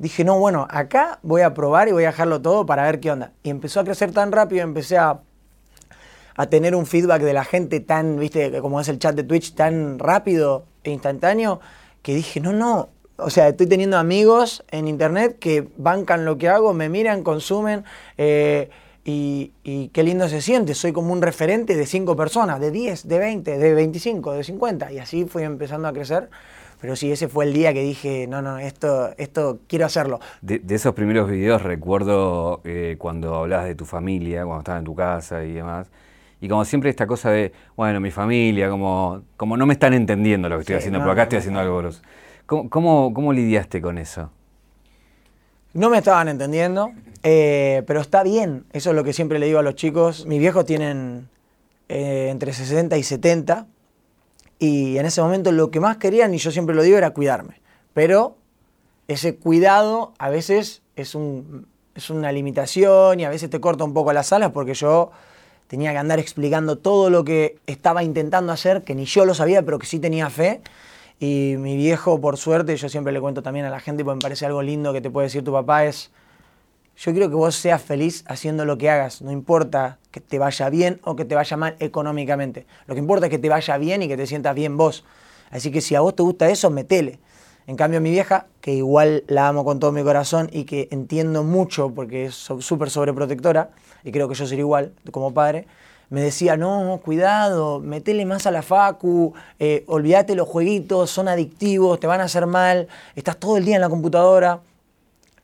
Dije, 0.00 0.24
no, 0.24 0.38
bueno, 0.38 0.66
acá 0.70 1.18
voy 1.22 1.42
a 1.42 1.52
probar 1.52 1.88
y 1.88 1.92
voy 1.92 2.04
a 2.04 2.08
dejarlo 2.08 2.40
todo 2.40 2.64
para 2.64 2.84
ver 2.84 3.00
qué 3.00 3.10
onda. 3.10 3.32
Y 3.42 3.50
empezó 3.50 3.80
a 3.80 3.84
crecer 3.84 4.12
tan 4.12 4.32
rápido, 4.32 4.62
empecé 4.62 4.96
a, 4.96 5.20
a 6.36 6.46
tener 6.46 6.74
un 6.74 6.86
feedback 6.86 7.20
de 7.20 7.34
la 7.34 7.44
gente 7.44 7.80
tan, 7.80 8.18
viste, 8.18 8.60
como 8.62 8.80
es 8.80 8.88
el 8.88 8.98
chat 8.98 9.14
de 9.14 9.24
Twitch, 9.24 9.54
tan 9.54 9.98
rápido 9.98 10.64
e 10.84 10.90
instantáneo, 10.90 11.60
que 12.00 12.14
dije, 12.14 12.40
no, 12.40 12.54
no, 12.54 12.88
o 13.18 13.28
sea, 13.28 13.48
estoy 13.48 13.66
teniendo 13.66 13.98
amigos 13.98 14.64
en 14.70 14.88
internet 14.88 15.38
que 15.38 15.68
bancan 15.76 16.24
lo 16.24 16.38
que 16.38 16.48
hago, 16.48 16.72
me 16.72 16.88
miran, 16.88 17.22
consumen. 17.22 17.84
Eh, 18.16 18.70
y, 19.04 19.88
qué 19.92 20.02
lindo 20.02 20.28
se 20.28 20.40
siente, 20.40 20.74
soy 20.74 20.92
como 20.92 21.12
un 21.12 21.20
referente 21.20 21.76
de 21.76 21.84
cinco 21.84 22.16
personas, 22.16 22.60
de 22.60 22.70
10, 22.70 23.06
de 23.06 23.18
20, 23.18 23.58
de 23.58 23.74
25, 23.74 24.32
de 24.32 24.44
50, 24.44 24.92
y 24.92 24.98
así 24.98 25.24
fui 25.24 25.42
empezando 25.42 25.88
a 25.88 25.92
crecer. 25.92 26.30
Pero 26.80 26.96
sí, 26.96 27.12
ese 27.12 27.28
fue 27.28 27.44
el 27.44 27.52
día 27.52 27.74
que 27.74 27.82
dije, 27.82 28.26
no, 28.26 28.40
no, 28.40 28.58
esto, 28.58 29.10
esto 29.18 29.60
quiero 29.66 29.84
hacerlo. 29.84 30.18
De, 30.40 30.62
esos 30.68 30.94
primeros 30.94 31.28
videos 31.28 31.62
recuerdo 31.62 32.62
eh, 32.64 32.96
cuando 32.98 33.34
hablabas 33.34 33.66
de 33.66 33.74
tu 33.74 33.84
familia, 33.84 34.44
cuando 34.44 34.60
estabas 34.60 34.78
en 34.80 34.84
tu 34.86 34.94
casa 34.94 35.44
y 35.44 35.52
demás. 35.52 35.88
Y 36.40 36.48
como 36.48 36.64
siempre 36.64 36.88
esta 36.88 37.06
cosa 37.06 37.30
de, 37.30 37.52
bueno, 37.76 38.00
mi 38.00 38.10
familia, 38.10 38.70
como, 38.70 39.22
como 39.36 39.58
no 39.58 39.66
me 39.66 39.74
están 39.74 39.92
entendiendo 39.92 40.48
lo 40.48 40.56
que 40.56 40.60
estoy 40.62 40.76
haciendo, 40.76 41.00
pero 41.00 41.12
acá 41.12 41.24
estoy 41.24 41.38
haciendo 41.38 41.60
algo 41.60 41.76
grosso. 41.78 42.00
¿Cómo, 42.46 43.12
cómo 43.12 43.32
lidiaste 43.32 43.82
con 43.82 43.98
eso? 43.98 44.30
No 45.74 45.90
me 45.90 45.98
estaban 45.98 46.28
entendiendo, 46.28 46.92
eh, 47.22 47.82
pero 47.86 48.00
está 48.00 48.22
bien. 48.22 48.64
Eso 48.72 48.90
es 48.90 48.96
lo 48.96 49.04
que 49.04 49.12
siempre 49.12 49.38
le 49.38 49.46
digo 49.46 49.58
a 49.58 49.62
los 49.62 49.74
chicos. 49.74 50.26
Mis 50.26 50.40
viejos 50.40 50.64
tienen 50.64 51.28
eh, 51.88 52.28
entre 52.30 52.52
60 52.54 52.96
y 52.96 53.02
70 53.02 53.66
y 54.60 54.98
en 54.98 55.06
ese 55.06 55.22
momento 55.22 55.50
lo 55.50 55.70
que 55.70 55.80
más 55.80 55.96
querían, 55.96 56.34
y 56.34 56.38
yo 56.38 56.50
siempre 56.50 56.76
lo 56.76 56.82
digo, 56.82 56.98
era 56.98 57.10
cuidarme. 57.10 57.60
Pero 57.94 58.36
ese 59.08 59.34
cuidado 59.34 60.12
a 60.18 60.28
veces 60.28 60.82
es, 60.96 61.14
un, 61.14 61.66
es 61.94 62.10
una 62.10 62.30
limitación 62.30 63.18
y 63.18 63.24
a 63.24 63.30
veces 63.30 63.48
te 63.48 63.58
corta 63.58 63.84
un 63.84 63.94
poco 63.94 64.12
las 64.12 64.32
alas 64.34 64.50
porque 64.52 64.74
yo 64.74 65.10
tenía 65.66 65.92
que 65.92 65.98
andar 65.98 66.18
explicando 66.18 66.76
todo 66.76 67.08
lo 67.08 67.24
que 67.24 67.56
estaba 67.66 68.04
intentando 68.04 68.52
hacer, 68.52 68.82
que 68.82 68.94
ni 68.94 69.06
yo 69.06 69.24
lo 69.24 69.34
sabía, 69.34 69.62
pero 69.62 69.78
que 69.78 69.86
sí 69.86 69.98
tenía 69.98 70.28
fe. 70.28 70.60
Y 71.18 71.54
mi 71.58 71.76
viejo, 71.76 72.20
por 72.20 72.36
suerte, 72.36 72.76
yo 72.76 72.88
siempre 72.90 73.12
le 73.14 73.20
cuento 73.20 73.42
también 73.42 73.64
a 73.64 73.70
la 73.70 73.80
gente, 73.80 74.04
porque 74.04 74.16
me 74.16 74.20
parece 74.20 74.44
algo 74.44 74.62
lindo 74.62 74.92
que 74.92 75.00
te 75.00 75.10
puede 75.10 75.28
decir 75.28 75.42
tu 75.42 75.52
papá, 75.52 75.86
es, 75.86 76.10
yo 77.02 77.12
quiero 77.12 77.30
que 77.30 77.34
vos 77.34 77.54
seas 77.54 77.80
feliz 77.80 78.24
haciendo 78.26 78.66
lo 78.66 78.76
que 78.76 78.90
hagas, 78.90 79.22
no 79.22 79.32
importa 79.32 79.96
que 80.10 80.20
te 80.20 80.38
vaya 80.38 80.68
bien 80.68 81.00
o 81.02 81.16
que 81.16 81.24
te 81.24 81.34
vaya 81.34 81.56
mal 81.56 81.74
económicamente. 81.78 82.66
Lo 82.86 82.94
que 82.94 83.00
importa 83.00 83.26
es 83.26 83.30
que 83.30 83.38
te 83.38 83.48
vaya 83.48 83.78
bien 83.78 84.02
y 84.02 84.08
que 84.08 84.18
te 84.18 84.26
sientas 84.26 84.54
bien 84.54 84.76
vos. 84.76 85.02
Así 85.50 85.70
que 85.70 85.80
si 85.80 85.94
a 85.94 86.02
vos 86.02 86.14
te 86.14 86.22
gusta 86.22 86.50
eso, 86.50 86.68
metele. 86.68 87.18
En 87.66 87.76
cambio, 87.76 88.02
mi 88.02 88.10
vieja, 88.10 88.48
que 88.60 88.74
igual 88.74 89.24
la 89.28 89.48
amo 89.48 89.64
con 89.64 89.80
todo 89.80 89.92
mi 89.92 90.02
corazón 90.02 90.50
y 90.52 90.64
que 90.64 90.88
entiendo 90.90 91.42
mucho 91.42 91.90
porque 91.94 92.26
es 92.26 92.34
súper 92.34 92.90
sobreprotectora, 92.90 93.70
y 94.04 94.12
creo 94.12 94.28
que 94.28 94.34
yo 94.34 94.46
sería 94.46 94.60
igual 94.60 94.92
como 95.10 95.32
padre, 95.32 95.66
me 96.10 96.20
decía, 96.20 96.58
no, 96.58 97.00
cuidado, 97.02 97.80
metele 97.80 98.26
más 98.26 98.46
a 98.46 98.50
la 98.50 98.60
facu, 98.60 99.32
eh, 99.58 99.84
olvídate 99.86 100.34
los 100.34 100.48
jueguitos, 100.48 101.10
son 101.10 101.28
adictivos, 101.28 101.98
te 101.98 102.06
van 102.06 102.20
a 102.20 102.24
hacer 102.24 102.46
mal, 102.46 102.88
estás 103.14 103.38
todo 103.38 103.56
el 103.56 103.64
día 103.64 103.76
en 103.76 103.80
la 103.80 103.88
computadora. 103.88 104.60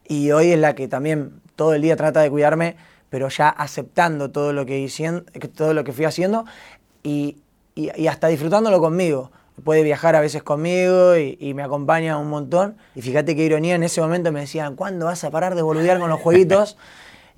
Y 0.08 0.30
hoy 0.30 0.52
es 0.52 0.58
la 0.58 0.74
que 0.74 0.86
también 0.86 1.40
todo 1.56 1.74
el 1.74 1.82
día 1.82 1.96
trata 1.96 2.20
de 2.20 2.30
cuidarme, 2.30 2.76
pero 3.10 3.28
ya 3.28 3.48
aceptando 3.48 4.30
todo 4.30 4.52
lo 4.52 4.66
que, 4.66 4.88
todo 5.54 5.74
lo 5.74 5.84
que 5.84 5.92
fui 5.92 6.04
haciendo 6.04 6.44
y, 7.02 7.38
hasta 8.08 8.28
disfrutándolo 8.28 8.80
conmigo 8.80 9.30
puede 9.62 9.82
viajar 9.82 10.16
a 10.16 10.20
veces 10.20 10.42
conmigo 10.42 11.16
y, 11.16 11.52
me 11.54 11.62
acompaña 11.62 12.18
un 12.18 12.28
montón. 12.28 12.76
Y 12.94 13.02
fíjate 13.02 13.34
qué 13.34 13.44
ironía, 13.44 13.74
en 13.74 13.82
ese 13.82 14.00
momento 14.00 14.30
me 14.30 14.40
decían, 14.40 14.76
¿cuándo 14.76 15.06
vas 15.06 15.24
a 15.24 15.30
parar 15.30 15.54
de 15.54 15.62
boludear 15.62 15.98
con 15.98 16.10
los 16.10 16.20
jueguitos? 16.20 16.76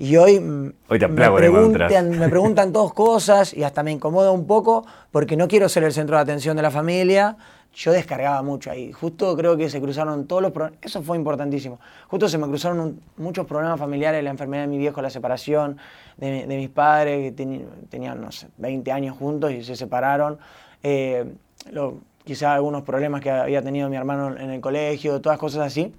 Y 0.00 0.16
hoy, 0.16 0.38
me, 0.38 0.70
preguntan, 0.88 2.10
me 2.10 2.28
preguntan 2.28 2.72
todas 2.72 2.92
cosas 2.92 3.52
y 3.52 3.64
hasta 3.64 3.82
me 3.82 3.90
incomoda 3.90 4.30
un 4.30 4.46
poco 4.46 4.86
porque 5.10 5.36
no 5.36 5.48
quiero 5.48 5.68
ser 5.68 5.82
el 5.82 5.92
centro 5.92 6.14
de 6.14 6.22
atención 6.22 6.56
de 6.56 6.62
la 6.62 6.70
familia. 6.70 7.36
Yo 7.78 7.92
descargaba 7.92 8.42
mucho 8.42 8.72
ahí. 8.72 8.90
Justo 8.90 9.36
creo 9.36 9.56
que 9.56 9.70
se 9.70 9.80
cruzaron 9.80 10.26
todos 10.26 10.42
los 10.42 10.50
problemas. 10.50 10.80
Eso 10.82 11.00
fue 11.00 11.16
importantísimo. 11.16 11.78
Justo 12.08 12.28
se 12.28 12.36
me 12.36 12.48
cruzaron 12.48 13.00
muchos 13.16 13.46
problemas 13.46 13.78
familiares, 13.78 14.24
la 14.24 14.30
enfermedad 14.30 14.64
de 14.64 14.66
mi 14.66 14.78
viejo, 14.78 15.00
la 15.00 15.10
separación 15.10 15.78
de, 16.16 16.44
mis 16.48 16.70
padres, 16.70 17.32
que 17.32 17.44
tenían, 17.88 18.20
no 18.20 18.32
sé, 18.32 18.48
20 18.56 18.90
años 18.90 19.16
juntos 19.16 19.52
y 19.52 19.62
se 19.62 19.76
separaron. 19.76 20.40
Eh, 20.82 21.32
quizá 22.24 22.52
algunos 22.52 22.82
problemas 22.82 23.20
que 23.20 23.30
había 23.30 23.62
tenido 23.62 23.88
mi 23.88 23.94
hermano 23.94 24.36
en 24.36 24.50
el 24.50 24.60
colegio, 24.60 25.20
todas 25.20 25.38
cosas 25.38 25.64
así 25.64 25.94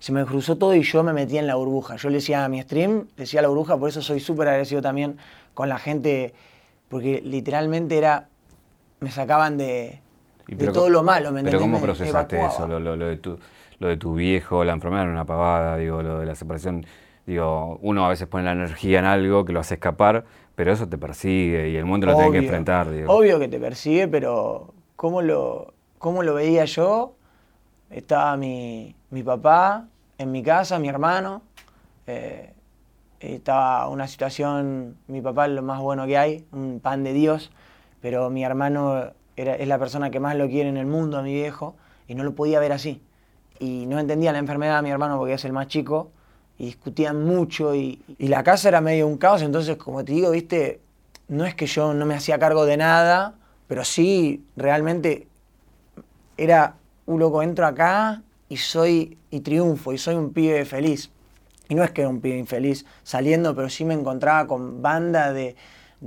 se 0.00 0.10
me 0.10 0.24
cruzó 0.26 0.58
todo 0.58 0.74
y 0.74 0.82
yo 0.82 1.04
me 1.04 1.12
metí 1.12 1.38
en 1.38 1.46
la 1.46 1.54
burbuja. 1.54 1.94
Yo 1.94 2.08
le 2.08 2.16
decía 2.16 2.44
a 2.44 2.48
mi 2.48 2.60
stream, 2.60 3.06
decía 3.16 3.40
la 3.40 3.46
burbuja, 3.46 3.76
por 3.76 3.88
eso 3.88 4.02
soy 4.02 4.18
súper 4.18 4.48
agresivo 4.48 4.82
también 4.82 5.16
con 5.54 5.68
la 5.68 5.78
gente, 5.78 6.34
porque 6.88 7.22
literalmente 7.24 7.98
era, 7.98 8.26
me 8.98 9.12
sacaban 9.12 9.56
de, 9.58 10.02
todo 10.72 10.88
lo 10.88 11.02
malo, 11.02 11.32
¿me 11.32 11.42
Pero 11.42 11.58
¿cómo 11.58 11.80
procesaste 11.80 12.44
eso? 12.44 12.66
Lo, 12.66 12.96
de 12.96 13.16
tu, 13.16 13.38
lo 13.78 13.88
de 13.88 13.96
tu 13.96 14.14
viejo, 14.14 14.64
la 14.64 14.72
enfermedad 14.72 15.04
era 15.04 15.12
una 15.12 15.24
pavada, 15.24 15.76
digo, 15.76 16.02
lo 16.02 16.18
de 16.20 16.26
la 16.26 16.34
separación, 16.34 16.84
digo, 17.26 17.78
uno 17.82 18.04
a 18.04 18.08
veces 18.08 18.26
pone 18.26 18.44
la 18.44 18.52
energía 18.52 18.98
en 18.98 19.04
algo 19.04 19.44
que 19.44 19.52
lo 19.52 19.60
hace 19.60 19.74
escapar, 19.74 20.24
pero 20.54 20.72
eso 20.72 20.88
te 20.88 20.98
persigue 20.98 21.70
y 21.70 21.76
el 21.76 21.84
mundo 21.84 22.06
lo 22.06 22.14
tiene 22.14 22.32
que 22.32 22.38
enfrentar. 22.38 22.90
Digo. 22.90 23.12
Obvio 23.12 23.38
que 23.38 23.48
te 23.48 23.58
persigue, 23.58 24.08
pero 24.08 24.74
¿cómo 24.96 25.22
lo, 25.22 25.74
cómo 25.98 26.22
lo 26.22 26.34
veía 26.34 26.64
yo? 26.64 27.14
Estaba 27.90 28.36
mi, 28.36 28.94
mi 29.10 29.22
papá 29.22 29.86
en 30.18 30.32
mi 30.32 30.42
casa, 30.42 30.78
mi 30.78 30.88
hermano. 30.88 31.42
Eh, 32.06 32.52
estaba 33.20 33.88
una 33.88 34.08
situación, 34.08 34.96
mi 35.06 35.20
papá 35.20 35.46
es 35.46 35.52
lo 35.52 35.62
más 35.62 35.80
bueno 35.80 36.06
que 36.06 36.18
hay, 36.18 36.44
un 36.52 36.80
pan 36.80 37.04
de 37.04 37.12
Dios, 37.12 37.52
pero 38.00 38.30
mi 38.30 38.44
hermano 38.44 39.12
es 39.42 39.68
la 39.68 39.78
persona 39.78 40.10
que 40.10 40.20
más 40.20 40.36
lo 40.36 40.48
quiere 40.48 40.68
en 40.68 40.76
el 40.76 40.86
mundo, 40.86 41.18
a 41.18 41.22
mi 41.22 41.32
viejo, 41.32 41.76
y 42.08 42.14
no 42.14 42.24
lo 42.24 42.34
podía 42.34 42.60
ver 42.60 42.72
así. 42.72 43.02
Y 43.58 43.86
no 43.86 43.98
entendía 43.98 44.32
la 44.32 44.38
enfermedad 44.38 44.76
de 44.76 44.82
mi 44.82 44.90
hermano 44.90 45.18
porque 45.18 45.34
es 45.34 45.44
el 45.44 45.52
más 45.52 45.68
chico, 45.68 46.10
y 46.58 46.66
discutían 46.66 47.24
mucho, 47.24 47.74
y, 47.74 48.02
y 48.18 48.28
la 48.28 48.42
casa 48.42 48.68
era 48.68 48.80
medio 48.80 49.06
un 49.06 49.18
caos, 49.18 49.42
entonces, 49.42 49.76
como 49.76 50.04
te 50.04 50.12
digo, 50.12 50.30
viste, 50.30 50.80
no 51.28 51.44
es 51.44 51.54
que 51.54 51.66
yo 51.66 51.94
no 51.94 52.06
me 52.06 52.14
hacía 52.14 52.38
cargo 52.38 52.64
de 52.66 52.76
nada, 52.76 53.34
pero 53.66 53.84
sí, 53.84 54.44
realmente 54.56 55.28
era 56.36 56.76
un 57.06 57.20
loco, 57.20 57.42
entro 57.42 57.66
acá 57.66 58.22
y 58.48 58.56
soy, 58.58 59.16
y 59.30 59.40
triunfo, 59.40 59.92
y 59.92 59.98
soy 59.98 60.14
un 60.14 60.32
pibe 60.32 60.64
feliz. 60.64 61.10
Y 61.68 61.74
no 61.74 61.84
es 61.84 61.90
que 61.90 62.02
era 62.02 62.10
un 62.10 62.20
pibe 62.20 62.36
infeliz 62.36 62.84
saliendo, 63.02 63.54
pero 63.54 63.70
sí 63.70 63.84
me 63.84 63.94
encontraba 63.94 64.46
con 64.46 64.82
banda 64.82 65.32
de, 65.32 65.56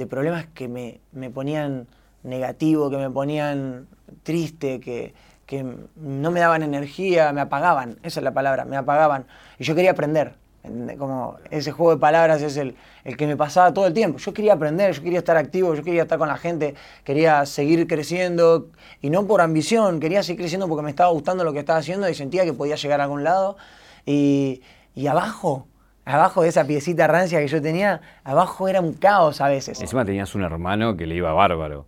problemas 0.08 0.46
que 0.54 0.68
me, 0.68 1.30
ponían 1.32 1.88
negativo, 2.26 2.90
que 2.90 2.98
me 2.98 3.10
ponían 3.10 3.88
triste, 4.24 4.80
que, 4.80 5.14
no 5.96 6.32
me 6.32 6.40
daban 6.40 6.64
energía, 6.64 7.32
me 7.32 7.42
apagaban, 7.42 8.00
esa 8.02 8.20
es 8.20 8.24
la 8.24 8.34
palabra, 8.34 8.66
me 8.66 8.78
apagaban. 8.78 9.26
Y 9.60 9.64
yo 9.64 9.76
quería 9.76 9.92
aprender, 9.92 10.34
como 10.98 11.38
ese 11.52 11.72
juego 11.72 11.92
de 11.94 11.98
palabras 12.00 12.42
es 12.42 12.58
el, 12.58 12.76
el, 13.04 13.16
que 13.16 13.28
me 13.28 13.38
pasaba 13.38 13.72
todo 13.72 13.86
el 13.86 13.94
tiempo. 13.94 14.18
Yo 14.18 14.34
quería 14.34 14.54
aprender, 14.54 14.92
yo 14.94 15.04
quería 15.04 15.20
estar 15.20 15.38
activo, 15.38 15.76
yo 15.76 15.84
quería 15.84 16.02
estar 16.02 16.18
con 16.18 16.28
la 16.28 16.38
gente, 16.38 16.74
quería 17.04 17.46
seguir 17.46 17.86
creciendo 17.86 18.70
y 19.02 19.12
no 19.12 19.28
por 19.28 19.42
ambición, 19.42 20.00
quería 20.00 20.24
seguir 20.24 20.42
creciendo 20.42 20.68
porque 20.68 20.84
me 20.84 20.90
estaba 20.90 21.12
gustando 21.12 21.44
lo 21.44 21.54
que 21.54 21.60
estaba 21.60 21.80
haciendo 21.80 22.10
y 22.10 22.16
sentía 22.16 22.44
que 22.44 22.54
podía 22.54 22.76
llegar 22.76 23.00
a 23.00 23.04
algún 23.04 23.24
lado. 23.24 23.56
Y, 24.08 24.64
y 24.96 25.06
abajo, 25.06 25.68
abajo 26.06 26.42
de 26.42 26.50
esa 26.50 26.66
piecita 26.66 27.06
rancia 27.06 27.40
que 27.40 27.48
yo 27.48 27.62
tenía, 27.62 28.02
abajo 28.24 28.68
era 28.68 28.82
un 28.82 28.94
caos 28.94 29.42
a 29.42 29.48
veces. 29.48 29.80
Encima 29.80 30.06
tenías 30.06 30.34
un 30.34 30.44
hermano 30.44 30.98
que 30.98 31.06
le 31.06 31.16
iba 31.16 31.32
bárbaro. 31.34 31.86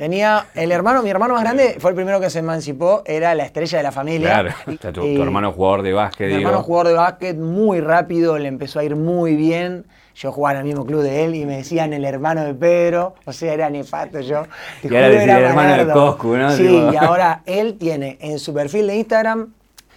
Tenía 0.00 0.46
el 0.54 0.72
hermano, 0.72 1.02
mi 1.02 1.10
hermano 1.10 1.34
más 1.34 1.42
grande 1.42 1.76
fue 1.78 1.90
el 1.90 1.94
primero 1.94 2.20
que 2.20 2.30
se 2.30 2.38
emancipó, 2.38 3.02
era 3.04 3.34
la 3.34 3.44
estrella 3.44 3.76
de 3.76 3.84
la 3.84 3.92
familia. 3.92 4.30
Claro, 4.30 4.92
tu, 4.94 5.22
hermano 5.22 5.52
jugador 5.52 5.82
de 5.82 5.92
básquet. 5.92 6.28
Mi 6.28 6.36
hermano 6.36 6.62
jugador 6.62 6.88
de 6.88 6.94
básquet, 6.94 7.36
muy 7.36 7.82
rápido, 7.82 8.38
le 8.38 8.48
empezó 8.48 8.78
a 8.78 8.84
ir 8.84 8.96
muy 8.96 9.36
bien. 9.36 9.84
Yo 10.14 10.32
jugaba 10.32 10.54
en 10.54 10.60
el 10.60 10.64
mismo 10.68 10.86
club 10.86 11.02
de 11.02 11.26
él 11.26 11.34
y 11.34 11.44
me 11.44 11.58
decían 11.58 11.92
el 11.92 12.06
hermano 12.06 12.44
de 12.44 12.54
Pedro, 12.54 13.14
o 13.26 13.32
sea, 13.34 13.52
era 13.52 13.68
nefasto 13.68 14.20
yo. 14.20 14.44
y 14.82 14.86
ahora 14.86 15.06
el 15.08 15.28
hermano 15.28 15.84
de 15.84 15.92
Coscu, 15.92 16.34
¿no? 16.34 16.50
Sí, 16.52 16.82
y 16.94 16.96
ahora 16.96 17.42
él 17.44 17.76
tiene 17.78 18.16
en 18.22 18.38
su 18.38 18.54
perfil 18.54 18.86
de 18.86 18.96
Instagram 18.96 19.52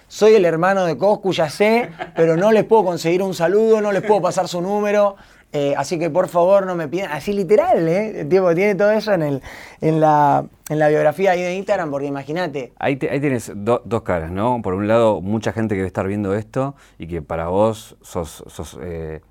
soy 0.10 0.36
el 0.36 0.46
hermano 0.46 0.86
de 0.86 0.96
Coscu, 0.96 1.32
ya 1.32 1.50
sé, 1.50 1.90
pero 2.16 2.38
no 2.38 2.52
les 2.52 2.66
puedo 2.66 2.86
conseguir 2.86 3.24
un 3.24 3.34
saludo, 3.34 3.82
no 3.82 3.92
les 3.92 4.04
puedo 4.04 4.22
pasar 4.22 4.48
su 4.48 4.62
número. 4.62 5.16
Eh, 5.56 5.76
así 5.78 6.00
que 6.00 6.10
por 6.10 6.30
favor 6.30 6.66
no 6.66 6.74
me 6.74 6.88
pidan, 6.88 7.12
así 7.12 7.32
literal, 7.32 7.88
¿eh? 7.88 8.26
tiene 8.28 8.74
todo 8.74 8.90
eso 8.90 9.14
en, 9.14 9.22
el, 9.22 9.42
en, 9.82 10.00
la, 10.00 10.48
en 10.68 10.80
la 10.80 10.90
biografía 10.90 11.32
ahí 11.32 11.44
de 11.44 11.54
Instagram, 11.54 11.92
porque 11.92 12.08
imagínate. 12.08 12.74
Ahí, 12.80 12.96
tienes 12.96 13.52
dos 13.54 14.02
caras, 14.02 14.32
¿no? 14.32 14.64
Por 14.64 14.74
un 14.74 14.88
lado, 14.88 15.22
mucha 15.22 15.54
gente 15.54 15.76
que 15.76 15.78
debe 15.78 15.88
estar 15.88 16.08
viendo 16.08 16.34
esto 16.34 16.74
y 16.98 17.06
que 17.06 17.22
para 17.22 17.50
vos 17.50 17.96
sos, 18.02 18.44
sos 18.48 18.80
eh, 18.82 19.22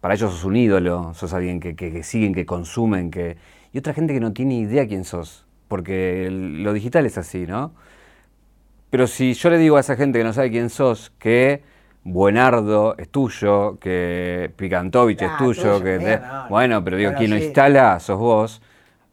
para 0.00 0.14
ellos 0.14 0.30
sos 0.30 0.44
un 0.44 0.54
ídolo, 0.54 1.14
sos 1.14 1.32
alguien 1.32 1.58
que, 1.58 2.02
siguen, 2.04 2.32
que 2.32 2.46
consumen, 2.46 3.10
que... 3.10 3.36
Y 3.72 3.78
otra 3.78 3.92
gente 3.92 4.14
que 4.14 4.20
no 4.20 4.32
tiene 4.32 4.54
idea 4.54 4.86
quién 4.86 5.02
sos, 5.04 5.46
porque 5.66 6.28
lo 6.30 6.74
digital 6.74 7.06
es 7.06 7.18
así, 7.18 7.44
¿no? 7.44 7.74
Pero 8.90 9.08
si 9.08 9.34
yo 9.34 9.50
le 9.50 9.58
digo 9.58 9.78
a 9.78 9.80
esa 9.80 9.96
gente 9.96 10.20
que 10.20 10.24
no 10.24 10.32
sabe 10.32 10.52
quién 10.52 10.70
sos, 10.70 11.12
que 11.18 11.64
Buenardo 12.08 12.94
es 12.98 13.08
tuyo, 13.08 13.80
que 13.80 14.52
Picantovich 14.54 15.22
es 15.22 15.36
tuyo, 15.38 15.82
que 15.82 16.20
bueno, 16.48 16.84
pero 16.84 16.96
digo, 16.96 17.12
quien 17.18 17.30
lo 17.30 17.36
instala 17.36 17.98
sos 17.98 18.16
vos, 18.16 18.62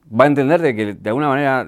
va 0.08 0.26
a 0.26 0.28
entender 0.28 0.62
de 0.62 0.76
que 0.76 0.94
de 0.94 1.10
alguna 1.10 1.28
manera 1.28 1.68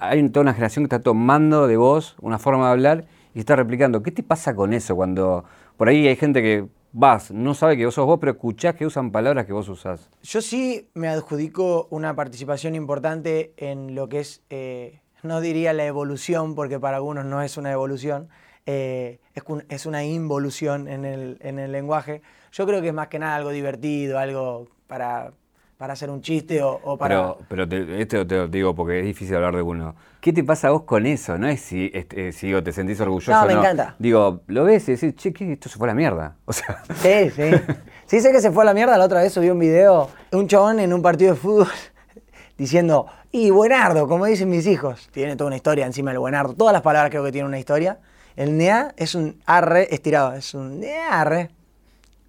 hay 0.00 0.28
toda 0.28 0.42
una 0.42 0.52
generación 0.54 0.84
que 0.84 0.96
está 0.96 1.04
tomando 1.04 1.68
de 1.68 1.76
vos 1.76 2.16
una 2.20 2.40
forma 2.40 2.66
de 2.66 2.72
hablar 2.72 3.04
y 3.32 3.38
está 3.38 3.54
replicando. 3.54 4.02
¿Qué 4.02 4.10
te 4.10 4.24
pasa 4.24 4.56
con 4.56 4.72
eso 4.72 4.96
cuando 4.96 5.44
por 5.76 5.88
ahí 5.88 6.08
hay 6.08 6.16
gente 6.16 6.42
que 6.42 6.66
vas, 6.92 7.30
no 7.30 7.54
sabe 7.54 7.76
que 7.76 7.84
vos 7.84 7.94
sos 7.94 8.06
vos, 8.06 8.18
pero 8.18 8.32
escuchás 8.32 8.74
que 8.74 8.86
usan 8.86 9.12
palabras 9.12 9.46
que 9.46 9.52
vos 9.52 9.68
usás? 9.68 10.10
Yo 10.24 10.42
sí 10.42 10.88
me 10.94 11.06
adjudico 11.06 11.86
una 11.90 12.16
participación 12.16 12.74
importante 12.74 13.52
en 13.56 13.94
lo 13.94 14.08
que 14.08 14.18
es 14.18 14.42
eh, 14.50 14.98
no 15.22 15.40
diría 15.40 15.72
la 15.72 15.84
evolución, 15.84 16.54
porque 16.54 16.80
para 16.80 16.96
algunos 16.96 17.24
no 17.24 17.42
es 17.42 17.56
una 17.56 17.72
evolución, 17.72 18.28
eh, 18.66 19.20
es, 19.68 19.86
una 19.86 20.04
involución 20.04 20.88
en 20.88 21.04
el, 21.04 21.38
en 21.40 21.58
el, 21.58 21.72
lenguaje. 21.72 22.22
Yo 22.52 22.66
creo 22.66 22.82
que 22.82 22.88
es 22.88 22.94
más 22.94 23.08
que 23.08 23.18
nada 23.18 23.36
algo 23.36 23.50
divertido, 23.50 24.18
algo 24.18 24.66
para, 24.88 25.32
para 25.76 25.92
hacer 25.92 26.10
un 26.10 26.20
chiste 26.20 26.60
o, 26.62 26.98
para... 26.98 27.36
Pero, 27.48 27.66
pero 27.66 27.96
esto 27.96 28.26
te 28.26 28.36
lo 28.36 28.48
digo 28.48 28.74
porque 28.74 29.00
es 29.00 29.06
difícil 29.06 29.36
hablar 29.36 29.54
de 29.54 29.62
uno. 29.62 29.94
¿Qué 30.20 30.32
te 30.32 30.42
pasa 30.42 30.68
a 30.68 30.70
vos 30.72 30.82
con 30.82 31.06
eso? 31.06 31.38
No 31.38 31.46
es 31.46 31.60
si, 31.60 31.90
este, 31.94 32.32
si 32.32 32.52
te 32.62 32.72
sentís 32.72 33.00
orgulloso 33.00 33.32
no. 33.32 33.46
me 33.46 33.52
encanta. 33.52 33.94
Digo, 33.98 34.42
lo 34.48 34.64
ves 34.64 34.88
y 34.88 34.92
decís, 34.92 35.14
che, 35.14 35.32
¿qué? 35.32 35.52
esto 35.52 35.68
se 35.68 35.78
fue 35.78 35.86
a 35.86 35.92
la 35.92 35.94
mierda. 35.94 36.36
O 36.44 36.52
sea... 36.52 36.82
Sí, 36.94 37.30
sí. 37.30 37.50
Sí 38.06 38.20
sé 38.20 38.30
que 38.30 38.40
se 38.40 38.52
fue 38.52 38.62
a 38.62 38.66
la 38.66 38.74
mierda. 38.74 38.96
La 38.96 39.04
otra 39.04 39.20
vez 39.20 39.32
subí 39.32 39.50
un 39.50 39.58
video, 39.58 40.08
un 40.30 40.46
chabón 40.46 40.78
en 40.78 40.92
un 40.92 41.02
partido 41.02 41.34
de 41.34 41.40
fútbol 41.40 41.66
diciendo, 42.56 43.06
y 43.32 43.50
buenardo, 43.50 44.06
como 44.06 44.26
dicen 44.26 44.48
mis 44.48 44.64
hijos. 44.68 45.08
Tiene 45.10 45.34
toda 45.34 45.48
una 45.48 45.56
historia 45.56 45.84
encima 45.84 46.12
del 46.12 46.20
buenardo. 46.20 46.54
Todas 46.54 46.72
las 46.72 46.82
palabras 46.82 47.10
creo 47.10 47.24
que 47.24 47.32
tienen 47.32 47.48
una 47.48 47.58
historia. 47.58 47.98
El 48.36 48.56
nea 48.56 48.94
es 48.96 49.14
un 49.14 49.40
arre 49.46 49.92
estirado, 49.94 50.34
es 50.34 50.54
un 50.54 50.84
arre 51.10 51.50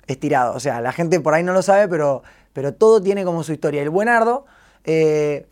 estirado. 0.07 0.55
O 0.55 0.59
sea, 0.59 0.81
la 0.81 0.91
gente 0.91 1.19
por 1.19 1.33
ahí 1.33 1.43
no 1.43 1.53
lo 1.53 1.61
sabe, 1.61 1.87
pero, 1.87 2.23
pero 2.53 2.73
todo 2.73 3.01
tiene 3.01 3.23
como 3.25 3.43
su 3.43 3.53
historia. 3.53 3.81
El 3.81 3.89
buenardo, 3.89 4.45
eh, 4.85 5.47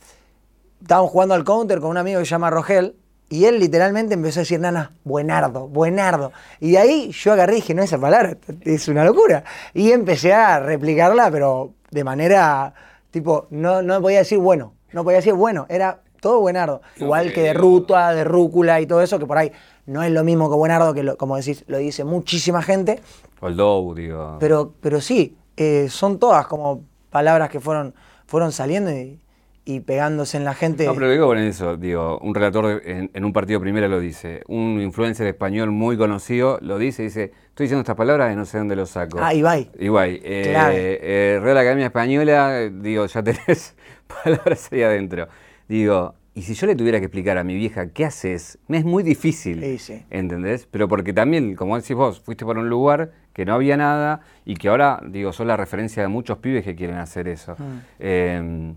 estábamos 0.81 1.11
jugando 1.11 1.35
al 1.35 1.43
counter 1.43 1.79
con 1.79 1.91
un 1.91 1.97
amigo 1.97 2.19
que 2.19 2.25
se 2.25 2.31
llama 2.31 2.49
Rogel, 2.49 2.95
y 3.27 3.45
él 3.45 3.59
literalmente 3.59 4.13
empezó 4.13 4.39
a 4.39 4.43
decir, 4.43 4.59
nana, 4.59 4.91
buenardo, 5.03 5.67
buenardo. 5.67 6.31
Y 6.59 6.71
de 6.71 6.77
ahí 6.77 7.11
yo 7.11 7.33
agarré 7.33 7.53
y 7.53 7.55
dije, 7.57 7.73
no, 7.73 7.81
esa 7.81 7.97
palabra 7.97 8.37
es 8.61 8.87
una 8.87 9.03
locura. 9.03 9.43
Y 9.73 9.91
empecé 9.91 10.31
a 10.31 10.59
replicarla, 10.59 11.31
pero 11.31 11.73
de 11.89 12.03
manera 12.03 12.73
Tipo, 13.15 13.47
no, 13.49 13.81
no 13.81 14.01
podía 14.01 14.17
decir 14.17 14.39
bueno, 14.39 14.73
no 14.91 15.05
podía 15.05 15.19
decir 15.19 15.31
bueno, 15.31 15.65
era 15.69 16.01
todo 16.19 16.41
buenardo. 16.41 16.81
Igual 16.97 17.31
que 17.31 17.43
de 17.43 17.53
ruta, 17.53 18.13
de 18.13 18.25
rúcula 18.25 18.81
y 18.81 18.85
todo 18.87 19.01
eso, 19.01 19.17
que 19.17 19.25
por 19.25 19.37
ahí 19.37 19.53
no 19.85 20.03
es 20.03 20.11
lo 20.11 20.23
mismo 20.23 20.49
que 20.49 20.55
buenardo, 20.55 20.93
que 20.93 21.15
como 21.15 21.37
decís, 21.37 21.63
lo 21.67 21.77
dice 21.77 22.03
muchísima 22.03 22.61
gente. 22.61 23.01
O 23.39 23.47
el 23.47 23.55
dow, 23.55 23.93
digo. 23.93 24.37
Pero, 24.39 24.73
pero 24.81 25.01
sí, 25.01 25.37
eh, 25.57 25.87
son 25.89 26.19
todas 26.19 26.47
como 26.47 26.83
palabras 27.09 27.49
que 27.49 27.59
fueron, 27.59 27.93
fueron 28.25 28.51
saliendo 28.51 28.91
y, 28.91 29.19
y 29.65 29.79
pegándose 29.79 30.37
en 30.37 30.45
la 30.45 30.53
gente. 30.53 30.85
No, 30.85 30.93
pero 30.93 31.09
digo 31.09 31.27
con 31.27 31.39
eso, 31.39 31.75
digo, 31.75 32.19
un 32.19 32.35
relator 32.35 32.81
en, 32.85 33.25
un 33.25 33.33
partido 33.33 33.59
primero 33.59 33.87
lo 33.87 33.99
dice, 33.99 34.43
un 34.47 34.79
influencer 34.79 35.25
español 35.27 35.71
muy 35.71 35.97
conocido 35.97 36.59
lo 36.61 36.77
dice, 36.77 37.03
dice, 37.03 37.31
estoy 37.49 37.65
diciendo 37.65 37.81
estas 37.81 37.95
palabras 37.95 38.31
y 38.31 38.35
no 38.35 38.45
sé 38.45 38.59
dónde 38.59 38.75
lo 38.75 38.85
saco. 38.85 39.17
Ah, 39.19 39.33
Ibai. 39.33 39.71
Ibai. 39.79 40.21
Eh, 40.23 40.99
eh, 41.01 41.39
Real 41.41 41.57
Academia 41.57 41.87
Española, 41.87 42.69
digo, 42.69 43.07
ya 43.07 43.23
tenés 43.23 43.75
palabras 44.23 44.69
ahí 44.71 44.83
adentro. 44.83 45.27
Digo, 45.67 46.13
y 46.35 46.41
si 46.41 46.53
yo 46.53 46.67
le 46.67 46.75
tuviera 46.75 46.99
que 46.99 47.05
explicar 47.05 47.37
a 47.37 47.45
mi 47.45 47.55
vieja 47.55 47.87
qué 47.87 48.03
haces, 48.03 48.59
me 48.67 48.77
es 48.77 48.83
muy 48.83 49.03
difícil, 49.03 49.61
sí, 49.61 49.77
sí. 49.79 50.05
¿entendés? 50.09 50.67
Pero 50.69 50.89
porque 50.89 51.13
también, 51.13 51.55
como 51.55 51.77
decís 51.77 51.95
vos, 51.95 52.19
fuiste 52.19 52.43
por 52.43 52.57
un 52.57 52.67
lugar 52.67 53.13
que 53.31 53.45
no 53.45 53.53
había 53.53 53.77
nada 53.77 54.19
y 54.43 54.55
que 54.55 54.67
ahora, 54.67 55.01
digo, 55.07 55.31
son 55.31 55.47
la 55.47 55.55
referencia 55.55 56.03
de 56.03 56.09
muchos 56.09 56.39
pibes 56.39 56.65
que 56.65 56.75
quieren 56.75 56.97
hacer 56.97 57.29
eso. 57.29 57.55
Mm. 57.57 57.79
Em, 57.99 58.75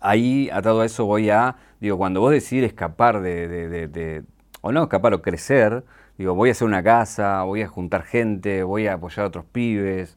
ahí 0.00 0.50
atado 0.52 0.80
a 0.80 0.84
eso 0.84 1.06
voy 1.06 1.30
a, 1.30 1.54
digo, 1.80 1.96
cuando 1.98 2.20
vos 2.20 2.32
decidís 2.32 2.64
escapar 2.64 3.20
de, 3.20 4.24
o 4.60 4.72
no 4.72 4.82
escapar 4.82 5.14
o 5.14 5.22
crecer, 5.22 5.84
digo, 6.18 6.34
voy 6.34 6.48
a 6.48 6.52
hacer 6.52 6.66
una 6.66 6.82
casa, 6.82 7.44
voy 7.44 7.62
a 7.62 7.68
juntar 7.68 8.02
gente, 8.02 8.64
voy 8.64 8.88
a 8.88 8.94
apoyar 8.94 9.26
a 9.26 9.28
otros 9.28 9.44
pibes. 9.44 10.16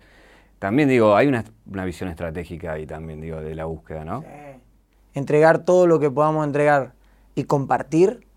También 0.57 0.89
digo, 0.89 1.15
hay 1.15 1.27
una, 1.27 1.43
visión 1.85 2.09
estratégica 2.09 2.73
ahí 2.73 2.87
también, 2.87 3.21
digo, 3.21 3.39
de 3.39 3.53
la 3.53 3.65
búsqueda, 3.65 4.03
¿no? 4.03 4.21
Sí. 4.21 4.54
Entregar 5.15 5.65
todo 5.65 5.87
lo 5.87 5.99
que 5.99 6.11
podamos 6.11 6.45
entregar 6.45 6.93
y 7.33 7.45
compartir, 7.45 8.27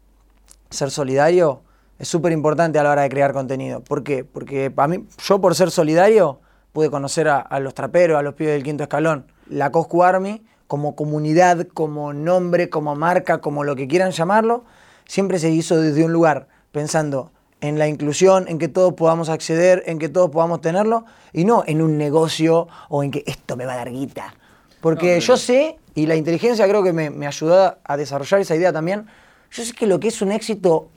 ser 0.70 0.90
solidario, 0.90 1.61
es 1.99 2.06
súper 2.08 2.32
importante 2.32 2.78
a 2.78 2.85
la 2.85 2.92
hora 2.92 3.02
de 3.02 3.08
crear 3.08 3.32
contenido. 3.32 3.80
¿Por 3.80 4.04
qué? 4.04 4.25
Porque 4.25 4.70
para 4.70 4.88
mí, 4.88 5.04
yo 5.18 5.40
por 5.40 5.56
ser 5.56 5.73
solidario, 5.73 6.40
pude 6.73 6.90
conocer 6.90 7.28
a, 7.28 7.58
los 7.58 7.75
traperos, 7.75 8.16
a 8.16 8.23
los 8.23 8.35
pibes 8.35 8.54
del 8.54 8.62
quinto 8.62 8.85
escalón. 8.85 9.26
La 9.49 9.73
Coscu 9.73 10.04
Army, 10.04 10.44
como 10.68 10.94
comunidad, 10.94 11.66
como 11.75 12.12
nombre, 12.12 12.70
como 12.70 12.94
marca, 12.94 13.40
como 13.40 13.64
lo 13.64 13.75
que 13.75 13.88
quieran 13.88 14.12
llamarlo, 14.12 14.64
siempre 15.04 15.40
se 15.40 15.50
hizo 15.50 15.80
desde 15.80 16.04
un 16.04 16.12
lugar, 16.12 16.47
pensando 16.70 17.32
en 17.61 17.80
la 17.80 17.88
inclusión, 17.88 18.47
en 18.47 18.58
que 18.58 18.68
todos 18.68 18.92
podamos 18.92 19.28
acceder, 19.28 19.82
en 19.87 19.99
que 19.99 20.08
todos 20.08 20.30
podamos 20.30 20.61
tenerlo, 20.61 21.04
y 21.32 21.44
no 21.44 21.64
en 21.66 21.82
un 21.82 21.99
negocio 21.99 22.68
o 22.88 23.02
en 23.02 23.11
que 23.11 23.25
esto 23.26 23.56
me 23.56 23.66
va 23.66 23.73
a 23.73 23.78
dar 23.78 23.90
guita. 23.90 24.35
Porque 24.80 25.18
yo 25.20 25.37
sé, 25.37 25.78
y 25.94 26.06
la 26.06 26.16
inteligencia 26.16 26.66
creo 26.68 26.82
que 26.82 26.92
me, 26.92 27.11
me 27.11 27.26
ayudó 27.26 27.78
a 27.82 27.97
desarrollar 27.97 28.40
esa 28.40 28.54
idea 28.54 28.73
también, 28.73 29.06
yo 29.50 29.64
sé 29.64 29.73
que 29.73 29.87
lo 29.87 29.99
que 29.99 30.08
es 30.08 30.23
un 30.23 30.32
éxito 30.32 30.88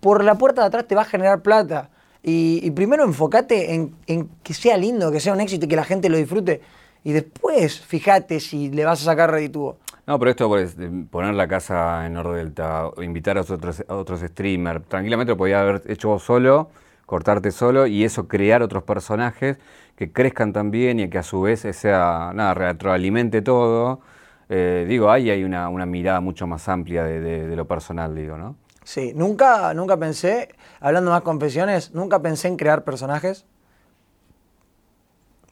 por 0.00 0.24
la 0.24 0.36
puerta 0.36 0.62
de 0.62 0.68
atrás 0.68 0.86
te 0.86 0.94
va 0.94 1.02
a 1.02 1.04
generar 1.04 1.42
plata. 1.42 1.90
Y, 2.22 2.70
primero 2.72 3.04
enfócate 3.04 3.74
en, 3.74 4.28
que 4.42 4.52
sea 4.52 4.76
lindo, 4.76 5.10
que 5.10 5.20
sea 5.20 5.32
un 5.32 5.40
éxito 5.40 5.66
y 5.66 5.68
que 5.68 5.76
la 5.76 5.84
gente 5.84 6.08
lo 6.08 6.16
disfrute. 6.16 6.60
Y 7.04 7.12
después 7.12 7.80
fíjate 7.80 8.40
si 8.40 8.70
le 8.70 8.84
vas 8.84 9.00
a 9.02 9.04
sacar 9.04 9.30
redituo. 9.30 9.78
No, 10.06 10.18
pero 10.18 10.30
esto 10.30 10.48
pues, 10.48 10.76
poner 11.10 11.34
la 11.34 11.46
casa 11.46 12.06
en 12.06 12.14
Nordelta, 12.14 12.90
invitar 13.02 13.38
a 13.38 13.42
otros, 13.42 13.84
otros 13.88 14.20
streamers, 14.20 14.84
tranquilamente 14.88 15.32
lo 15.32 15.36
podía 15.36 15.60
haber 15.60 15.82
hecho 15.86 16.08
vos 16.08 16.22
solo, 16.22 16.70
cortarte 17.08 17.50
solo 17.50 17.88
y 17.88 18.04
eso 18.04 18.28
crear 18.28 18.62
otros 18.62 18.84
personajes 18.84 19.58
que 19.96 20.12
crezcan 20.12 20.52
también 20.52 21.00
y 21.00 21.08
que 21.08 21.18
a 21.18 21.24
su 21.24 21.40
vez 21.40 21.66
sea, 21.72 22.30
nada, 22.34 22.54
retroalimente 22.54 23.42
todo. 23.42 24.00
Eh, 24.48 24.86
digo, 24.88 25.10
ahí 25.10 25.30
hay 25.30 25.42
una, 25.42 25.68
mirada 25.86 26.20
mucho 26.20 26.46
más 26.46 26.68
amplia 26.68 27.02
de 27.02 27.56
lo 27.56 27.66
personal, 27.66 28.14
digo, 28.14 28.38
¿no? 28.38 28.56
Sí, 28.88 29.12
nunca, 29.14 29.74
nunca 29.74 29.98
pensé, 29.98 30.48
hablando 30.80 31.10
más 31.10 31.20
confesiones, 31.20 31.92
nunca 31.92 32.22
pensé 32.22 32.48
en 32.48 32.56
crear 32.56 32.84
personajes, 32.84 33.44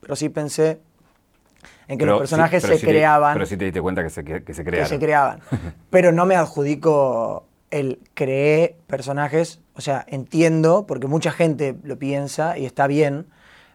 pero 0.01 0.17
sí 0.17 0.31
pensé 0.31 0.81
en 1.87 1.99
que 1.99 2.07
los 2.07 2.19
personajes 2.19 2.63
se 2.63 2.81
creaban. 2.81 3.35
pero 3.35 3.45
sí 3.45 3.59
te 3.59 3.67
diste 3.67 3.83
cuenta 3.83 4.03
que 4.03 4.09
se, 4.09 4.25
que, 4.25 4.55
se 4.55 4.65
creaban. 4.65 4.89
Que 4.89 4.95
se 4.95 4.99
creaban. 4.99 5.41
pero 5.91 6.13
no 6.13 6.25
me 6.25 6.35
adjudico 6.35 7.45
el 7.71 8.01
creé 8.15 8.79
personajes, 8.87 9.61
o 9.77 9.81
sea, 9.81 10.05
entiendo, 10.09 10.87
porque 10.87 11.07
mucha 11.07 11.31
gente 11.31 11.77
lo 11.83 11.99
piensa 11.99 12.57
y 12.59 12.65
está 12.65 12.87
bien, 12.87 13.27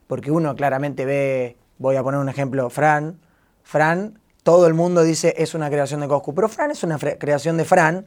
porque 0.08 0.31
uno 0.31 0.55
claramente 0.55 1.05
ve, 1.05 1.58
voy 1.77 1.96
a 1.96 2.03
poner 2.03 2.20
un 2.20 2.29
ejemplo, 2.29 2.70
Fran, 2.70 3.20
Fran, 3.63 4.20
todo 4.43 4.65
el 4.65 4.74
mundo 4.74 5.03
dice 5.03 5.36
es 5.38 5.53
una 5.53 5.70
creación 5.70 6.01
de 6.01 6.08
Coscu, 6.08 6.34
pero 6.34 6.50
Fran 6.50 6.72
es 6.72 6.84
una 6.84 6.98
creación 6.98 7.58
de 7.58 7.65
Fran, 7.65 8.05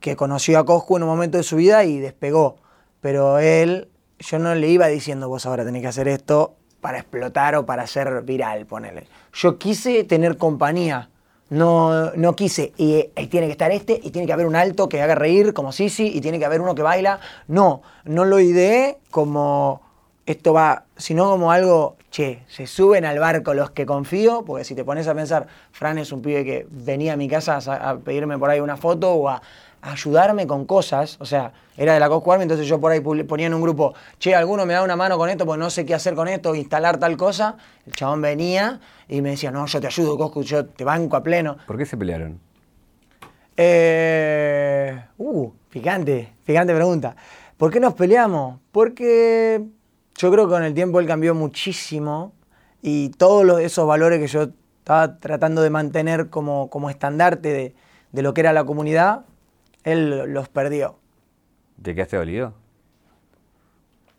que 0.00 0.16
conoció 0.16 0.58
a 0.58 0.66
Coscu 0.66 0.96
en 0.96 1.04
un 1.04 1.08
momento 1.08 1.38
de 1.38 1.44
su 1.44 1.56
vida 1.56 1.84
y 1.84 1.98
despegó. 1.98 2.56
Pero 3.00 3.38
él, 3.38 3.88
yo 4.18 4.38
no 4.38 4.54
le 4.54 4.68
iba 4.68 4.88
diciendo, 4.88 5.28
vos 5.28 5.46
ahora 5.46 5.64
tenés 5.64 5.82
que 5.82 5.88
hacer 5.88 6.08
esto 6.08 6.56
para 6.80 6.98
explotar 6.98 7.54
o 7.54 7.64
para 7.64 7.86
ser 7.86 8.22
viral, 8.22 8.66
ponele. 8.66 9.06
Yo 9.32 9.58
quise 9.58 10.04
tener 10.04 10.36
compañía. 10.36 11.08
No, 11.54 12.10
no 12.16 12.34
quise, 12.34 12.72
y, 12.76 13.04
tiene 13.28 13.46
que 13.46 13.52
estar 13.52 13.70
este, 13.70 14.00
y 14.02 14.10
tiene 14.10 14.26
que 14.26 14.32
haber 14.32 14.46
un 14.46 14.56
alto 14.56 14.88
que 14.88 15.00
haga 15.00 15.14
reír 15.14 15.54
como 15.54 15.70
Sisi, 15.70 16.08
y 16.12 16.20
tiene 16.20 16.40
que 16.40 16.44
haber 16.44 16.60
uno 16.60 16.74
que 16.74 16.82
baila. 16.82 17.20
No, 17.46 17.82
no 18.04 18.24
lo 18.24 18.40
ideé 18.40 18.98
como 19.12 19.80
esto 20.26 20.52
va, 20.52 20.84
sino 20.96 21.30
como 21.30 21.52
algo, 21.52 21.96
che, 22.10 22.42
se 22.48 22.66
suben 22.66 23.04
al 23.04 23.20
barco 23.20 23.54
los 23.54 23.70
que 23.70 23.86
confío, 23.86 24.42
porque 24.44 24.64
si 24.64 24.74
te 24.74 24.84
pones 24.84 25.06
a 25.06 25.14
pensar, 25.14 25.46
Fran 25.70 25.98
es 25.98 26.10
un 26.10 26.22
pibe 26.22 26.44
que 26.44 26.66
venía 26.70 27.12
a 27.12 27.16
mi 27.16 27.28
casa 27.28 27.58
a 27.58 27.98
pedirme 27.98 28.36
por 28.36 28.50
ahí 28.50 28.58
una 28.58 28.76
foto 28.76 29.12
o 29.12 29.28
a, 29.28 29.40
ayudarme 29.84 30.46
con 30.46 30.64
cosas, 30.64 31.16
o 31.20 31.26
sea, 31.26 31.52
era 31.76 31.92
de 31.92 32.00
la 32.00 32.08
Coscu 32.08 32.32
Army, 32.32 32.44
entonces 32.44 32.66
yo 32.66 32.80
por 32.80 32.90
ahí 32.90 33.00
ponía 33.00 33.46
en 33.46 33.54
un 33.54 33.60
grupo, 33.60 33.94
che, 34.18 34.34
alguno 34.34 34.64
me 34.64 34.72
da 34.72 34.82
una 34.82 34.96
mano 34.96 35.18
con 35.18 35.28
esto, 35.28 35.44
porque 35.44 35.60
no 35.60 35.68
sé 35.68 35.84
qué 35.84 35.94
hacer 35.94 36.14
con 36.14 36.26
esto, 36.26 36.54
instalar 36.54 36.98
tal 36.98 37.16
cosa, 37.16 37.56
el 37.86 37.92
chabón 37.92 38.22
venía 38.22 38.80
y 39.08 39.20
me 39.20 39.30
decía, 39.30 39.50
no, 39.50 39.66
yo 39.66 39.80
te 39.80 39.86
ayudo, 39.86 40.16
Coscu, 40.16 40.42
yo 40.42 40.64
te 40.66 40.84
banco 40.84 41.16
a 41.16 41.22
pleno. 41.22 41.58
¿Por 41.66 41.76
qué 41.76 41.84
se 41.84 41.98
pelearon? 41.98 42.40
Eh, 43.56 45.04
uh, 45.18 45.50
picante, 45.68 46.32
picante 46.44 46.74
pregunta. 46.74 47.14
¿Por 47.56 47.70
qué 47.70 47.78
nos 47.78 47.92
peleamos? 47.94 48.60
Porque 48.72 49.62
yo 50.16 50.30
creo 50.32 50.46
que 50.46 50.50
con 50.50 50.64
el 50.64 50.72
tiempo 50.72 50.98
él 50.98 51.06
cambió 51.06 51.34
muchísimo 51.34 52.32
y 52.80 53.10
todos 53.10 53.60
esos 53.60 53.86
valores 53.86 54.18
que 54.18 54.28
yo 54.28 54.48
estaba 54.78 55.18
tratando 55.18 55.60
de 55.60 55.70
mantener 55.70 56.30
como, 56.30 56.70
como 56.70 56.88
estandarte 56.88 57.52
de, 57.52 57.74
de 58.12 58.22
lo 58.22 58.32
que 58.32 58.40
era 58.40 58.52
la 58.52 58.64
comunidad, 58.64 59.24
él 59.84 60.32
los 60.32 60.48
perdió. 60.48 60.98
¿De 61.76 61.94
qué 61.94 62.02
has 62.02 62.10
dolido? 62.10 62.54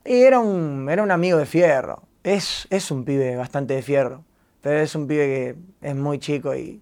Y 0.06 0.22
era 0.22 0.40
un, 0.40 0.88
era 0.90 1.02
un 1.02 1.12
amigo 1.12 1.38
de 1.40 1.48
fierro. 1.48 2.04
Es, 2.24 2.68
es 2.70 2.92
un 2.92 3.04
pibe 3.04 3.36
bastante 3.36 3.74
de 3.74 3.82
fierro, 3.82 4.24
pero 4.62 4.80
es 4.80 4.96
un 4.96 5.08
pibe 5.08 5.26
que 5.26 5.88
es 5.88 5.96
muy 5.96 6.20
chico 6.20 6.56
y, 6.56 6.82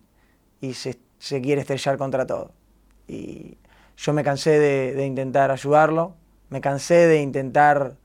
se, 0.74 0.98
quiere 1.41 1.62
estrellar 1.62 1.98
contra 1.98 2.28
todo. 2.28 2.52
Y 3.08 3.58
yo 3.98 4.13
me 4.13 4.24
cansé 4.24 4.60
de, 4.60 5.06
intentar 5.06 5.52
ayudarlo, 5.52 6.15
me 6.50 6.62
cansé 6.62 7.08
de 7.08 7.22
intentar 7.22 7.96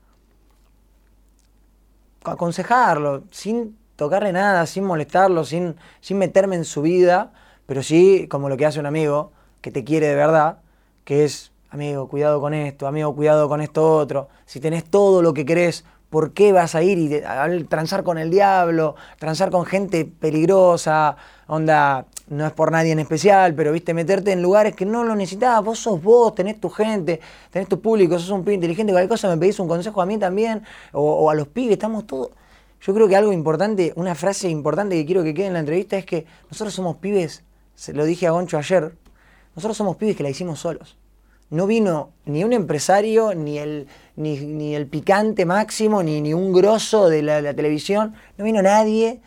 aconsejarlo, 2.23 3.23
sin 3.31 3.77
tocarle 3.95 4.31
nada, 4.31 4.65
sin 4.65 4.83
molestarlo, 4.83 5.43
sin, 5.43 5.75
sin 6.01 6.17
meterme 6.17 6.55
en 6.55 6.65
su 6.65 6.81
vida, 6.81 7.33
pero 7.65 7.83
sí 7.83 8.27
como 8.29 8.49
lo 8.49 8.57
que 8.57 8.65
hace 8.65 8.79
un 8.79 8.85
amigo 8.85 9.31
que 9.61 9.71
te 9.71 9.83
quiere 9.83 10.07
de 10.07 10.15
verdad 10.15 10.59
que 11.03 11.25
es, 11.25 11.51
amigo, 11.69 12.07
cuidado 12.07 12.39
con 12.41 12.53
esto, 12.53 12.87
amigo, 12.87 13.15
cuidado 13.15 13.47
con 13.49 13.61
esto 13.61 13.97
otro. 13.97 14.29
Si 14.45 14.59
tenés 14.59 14.83
todo 14.83 15.21
lo 15.21 15.33
que 15.33 15.45
querés, 15.45 15.85
¿por 16.09 16.33
qué 16.33 16.51
vas 16.51 16.75
a 16.75 16.83
ir 16.83 16.97
y 16.97 17.15
a 17.15 17.47
transar 17.67 18.03
con 18.03 18.17
el 18.17 18.29
diablo, 18.29 18.95
transar 19.17 19.51
con 19.51 19.65
gente 19.65 20.05
peligrosa? 20.05 21.15
Onda, 21.47 22.05
no 22.29 22.45
es 22.45 22.53
por 22.53 22.71
nadie 22.71 22.91
en 22.91 22.99
especial, 22.99 23.53
pero 23.55 23.71
viste, 23.71 23.93
meterte 23.93 24.31
en 24.31 24.41
lugares 24.41 24.75
que 24.75 24.85
no 24.85 25.03
lo 25.03 25.15
necesitas, 25.15 25.63
vos 25.63 25.79
sos 25.79 26.01
vos, 26.01 26.35
tenés 26.35 26.59
tu 26.59 26.69
gente, 26.69 27.19
tenés 27.51 27.67
tu 27.67 27.81
público, 27.81 28.17
sos 28.19 28.29
un 28.29 28.43
pibe 28.43 28.55
inteligente, 28.55 28.91
cualquier 28.91 29.09
cosa 29.09 29.27
me 29.29 29.37
pedís 29.37 29.59
un 29.59 29.67
consejo 29.67 30.01
a 30.01 30.05
mí 30.05 30.17
también, 30.17 30.63
o, 30.93 31.29
a 31.29 31.35
los 31.35 31.47
pibes, 31.47 31.73
estamos 31.73 32.05
todos. 32.05 32.29
Yo 32.81 32.93
creo 32.93 33.07
que 33.07 33.15
algo 33.15 33.33
importante, 33.33 33.93
una 33.95 34.15
frase 34.15 34.47
importante 34.49 34.95
que 34.95 35.05
quiero 35.05 35.23
que 35.23 35.33
quede 35.33 35.47
en 35.47 35.53
la 35.53 35.59
entrevista 35.59 35.97
es 35.97 36.05
que 36.05 36.25
nosotros 36.49 36.73
somos 36.73 36.97
pibes, 36.97 37.43
se 37.75 37.93
lo 37.93 38.05
dije 38.05 38.27
a 38.27 38.31
Goncho 38.31 38.57
ayer, 38.57 38.93
nosotros 39.59 39.75
somos 39.75 39.97
pibes 39.97 40.15
que 40.15 40.23
la 40.23 40.29
hicimos 40.29 40.61
solos. 40.61 40.95
No 41.49 41.67
vino 41.67 42.11
ni 42.23 42.45
un 42.45 42.53
empresario, 42.53 43.35
ni 43.35 43.57
el, 43.57 43.87
ni, 44.15 44.73
el 44.73 44.87
picante 44.87 45.45
máximo, 45.45 46.01
ni, 46.01 46.21
ni 46.21 46.33
un 46.33 46.53
grosso 46.53 47.09
de 47.09 47.21
la, 47.21 47.53
televisión. 47.53 48.13
No 48.37 48.45
vino 48.45 48.61
nadie 48.61 49.19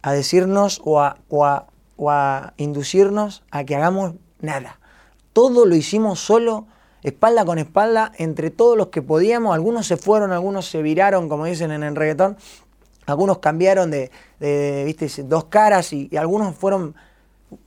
a 0.00 0.12
decirnos 0.12 0.80
o 0.84 1.00
a, 1.00 1.18
o, 1.28 2.10
a, 2.10 2.54
inducirnos 2.56 3.42
a 3.50 3.64
que 3.64 3.76
hagamos 3.76 4.14
nada. 4.40 4.80
Todo 5.34 5.66
lo 5.66 5.76
hicimos 5.76 6.18
solo, 6.18 6.66
espalda 7.02 7.44
con 7.44 7.58
espalda, 7.58 8.12
entre 8.16 8.48
todos 8.50 8.74
los 8.74 8.86
que 8.86 9.02
podíamos. 9.02 9.54
Algunos 9.54 9.86
se 9.86 9.98
fueron, 9.98 10.32
algunos 10.32 10.64
se 10.66 10.80
viraron, 10.80 11.28
como 11.28 11.44
dicen 11.44 11.72
en 11.72 11.82
el 11.82 11.94
reggaetón. 11.94 12.38
Algunos 13.04 13.40
cambiaron 13.40 13.90
de, 13.90 14.10
dos 15.24 15.44
caras 15.44 15.92
y 15.92 16.16
algunos 16.16 16.56
fueron 16.56 16.94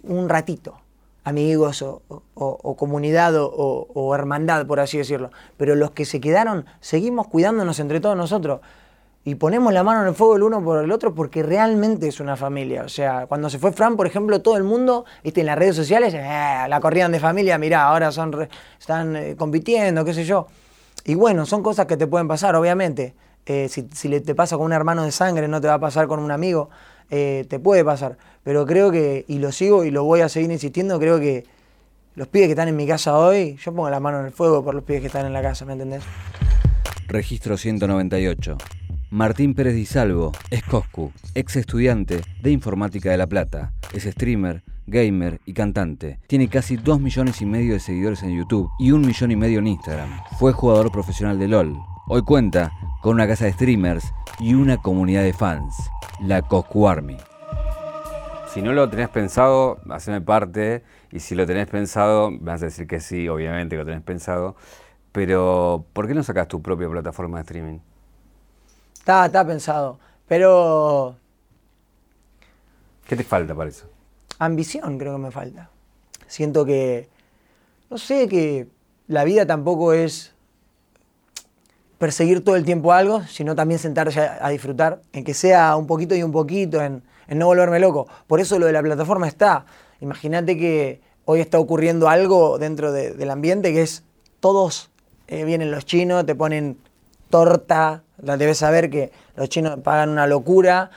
un 0.02 0.30
ratito 0.30 0.82
amigos 1.24 1.82
o, 1.82 2.76
comunidad 2.78 3.34
o, 3.36 4.16
hermandad, 4.16 4.66
por 4.66 4.80
así 4.80 4.98
decirlo. 4.98 5.32
Pero 5.58 5.76
los 5.76 5.92
que 5.92 6.06
se 6.06 6.20
quedaron, 6.20 6.66
seguimos 6.80 7.28
cuidándonos 7.28 7.80
entre 7.80 8.00
todos 8.00 8.18
nosotros. 8.18 8.62
Y 9.24 9.36
ponemos 9.36 9.72
la 9.72 9.84
mano 9.84 10.02
en 10.02 10.08
el 10.08 10.16
fuego 10.16 10.36
el 10.36 10.42
uno 10.42 10.64
por 10.64 10.84
el 10.84 10.92
otro 10.92 11.14
porque 11.14 11.44
realmente 11.44 12.08
es 12.08 12.20
una 12.20 12.36
familia. 12.36 12.84
O 12.84 12.90
sea, 12.90 13.28
cuando 13.28 13.52
se 13.52 13.60
fue 13.60 13.72
Fran, 13.72 13.96
por 13.96 14.08
ejemplo, 14.08 14.42
todo 14.42 14.58
el 14.58 14.64
mundo, 14.64 15.06
¿viste? 15.24 15.42
en 15.42 15.46
las 15.46 15.60
redes 15.60 15.76
sociales, 15.76 16.12
eh, 16.16 16.66
la 16.68 16.80
corrían 16.82 17.12
de 17.12 17.20
familia, 17.20 17.60
mirá, 17.60 17.84
ahora 17.84 18.12
son 18.12 18.48
están 18.80 19.16
eh, 19.16 19.36
compitiendo, 19.38 20.04
qué 20.04 20.16
sé 20.16 20.26
yo. 20.26 20.48
Y 21.06 21.14
bueno, 21.14 21.46
son 21.46 21.62
cosas 21.62 21.86
que 21.86 21.98
te 21.98 22.08
pueden 22.08 22.28
pasar, 22.28 22.56
obviamente. 22.56 23.14
Eh, 23.46 23.70
si, 23.70 23.88
si 23.94 24.20
te 24.22 24.34
pasa 24.34 24.58
con 24.58 24.66
un 24.66 24.74
hermano 24.74 25.04
de 25.04 25.12
sangre, 25.12 25.48
no 25.48 25.62
te 25.62 25.68
va 25.68 25.76
a 25.76 25.80
pasar 25.80 26.08
con 26.08 26.20
un 26.20 26.32
amigo. 26.32 26.70
Eh, 27.12 27.46
te 27.50 27.60
puede 27.60 27.86
pasar. 27.86 28.18
Pero 28.44 28.66
creo 28.66 28.90
que, 28.90 29.26
y 29.28 29.40
lo 29.40 29.52
sigo 29.52 29.84
y 29.84 29.92
lo 29.92 30.04
voy 30.04 30.22
a 30.22 30.30
seguir 30.30 30.50
insistiendo, 30.52 30.98
creo 30.98 31.20
que 31.20 31.46
los 32.16 32.28
pibes 32.28 32.48
que 32.48 32.54
están 32.54 32.68
en 32.68 32.76
mi 32.76 32.88
casa 32.88 33.18
hoy, 33.18 33.58
yo 33.64 33.74
pongo 33.74 33.90
la 33.90 34.00
mano 34.00 34.20
en 34.20 34.26
el 34.26 34.32
fuego 34.32 34.64
por 34.64 34.74
los 34.74 34.84
pibes 34.84 35.02
que 35.02 35.08
están 35.08 35.26
en 35.26 35.34
la 35.34 35.42
casa, 35.42 35.66
¿me 35.66 35.74
entendés? 35.74 36.04
Registro 37.08 37.58
198. 37.58 38.58
Martín 39.10 39.54
Pérez 39.54 39.76
Di 39.76 39.86
Salvo 39.86 40.32
es 40.50 40.64
Coscu, 40.64 41.12
ex 41.36 41.58
estudiante 41.58 42.22
de 42.42 42.52
Informática 42.52 43.12
de 43.12 43.18
La 43.18 43.28
Plata. 43.28 43.74
Es 43.92 44.04
streamer, 44.04 44.64
gamer 44.88 45.42
y 45.46 45.52
cantante. 45.52 46.20
Tiene 46.28 46.48
casi 46.48 46.78
2 46.78 47.02
millones 47.02 47.42
y 47.42 47.46
medio 47.46 47.74
de 47.74 47.82
seguidores 47.82 48.24
en 48.24 48.38
YouTube 48.38 48.70
y 48.80 48.92
un 48.92 49.02
millón 49.02 49.32
y 49.32 49.36
medio 49.36 49.60
en 49.60 49.68
Instagram. 49.68 50.10
Fue 50.40 50.54
jugador 50.54 50.94
profesional 50.94 51.38
de 51.38 51.50
LOL. 51.50 51.91
Hoy 52.14 52.24
cuenta 52.24 52.74
con 53.02 53.14
una 53.14 53.26
casa 53.26 53.46
de 53.46 53.54
streamers 53.54 54.04
y 54.38 54.54
una 54.54 54.76
comunidad 54.82 55.24
de 55.24 55.32
fans 55.32 55.74
la 56.20 56.42
Coscu 56.42 56.86
Army. 56.86 57.16
Si 58.54 58.62
no 58.62 58.74
lo 58.74 58.90
tenés 58.90 59.08
pensado, 59.08 59.80
haceme 59.90 60.20
parte. 60.20 60.84
Y 61.14 61.22
si 61.22 61.36
lo 61.36 61.48
tenés 61.48 61.70
pensado, 61.70 62.30
me 62.30 62.40
vas 62.40 62.62
a 62.64 62.66
decir 62.66 62.86
que 62.86 63.00
sí, 63.00 63.30
obviamente 63.30 63.76
que 63.76 63.78
lo 63.78 63.86
tenés 63.86 64.02
pensado. 64.02 64.58
Pero, 65.14 65.86
¿por 65.94 66.06
qué 66.06 66.14
no 66.14 66.22
sacas 66.22 66.50
tu 66.50 66.62
propia 66.62 66.90
plataforma 66.90 67.38
de 67.38 67.44
streaming? 67.44 67.80
Está, 68.96 69.28
está 69.28 69.48
pensado. 69.48 69.98
Pero. 70.28 71.16
¿Qué 73.08 73.16
te 73.16 73.24
falta 73.24 73.56
para 73.56 73.70
eso? 73.70 73.90
Ambición, 74.38 74.98
creo 75.00 75.14
que 75.14 75.22
me 75.22 75.32
falta. 75.32 75.70
Siento 76.28 76.66
que. 76.66 77.08
No 77.90 77.98
sé, 77.98 78.28
que 78.28 78.68
la 79.08 79.24
vida 79.24 79.46
tampoco 79.46 79.94
es 79.94 80.31
perseguir 82.02 82.44
todo 82.44 82.56
el 82.56 82.66
tiempo 82.66 82.94
algo, 82.94 83.22
sino 83.28 83.54
también 83.56 83.80
sentarse 83.80 84.20
a, 84.22 84.50
disfrutar, 84.50 85.04
en 85.14 85.24
que 85.24 85.36
sea 85.36 85.76
un 85.76 85.86
poquito 85.86 86.16
y 86.16 86.24
un 86.24 86.32
poquito, 86.32 86.82
en, 86.82 87.04
no 87.30 87.46
volverme 87.46 87.80
loco. 87.80 88.08
Por 88.26 88.40
eso 88.40 88.58
lo 88.58 88.66
de 88.66 88.72
la 88.72 88.82
plataforma 88.82 89.28
está. 89.28 89.68
Imagínate 90.00 90.58
que 90.58 91.00
hoy 91.26 91.42
está 91.42 91.60
ocurriendo 91.60 92.10
algo 92.10 92.58
dentro 92.58 92.92
del 92.92 93.30
ambiente 93.30 93.72
que 93.72 93.84
es 93.84 94.04
todos 94.40 94.90
eh, 95.28 95.46
vienen 95.46 95.70
los 95.70 95.86
chinos, 95.86 96.26
te 96.26 96.34
ponen 96.34 96.80
torta, 97.30 98.02
debes 98.18 98.58
saber 98.58 98.90
que 98.90 99.12
los 99.36 99.48
chinos 99.50 99.80
pagan 99.84 100.10
una 100.10 100.26
locura, 100.26 100.90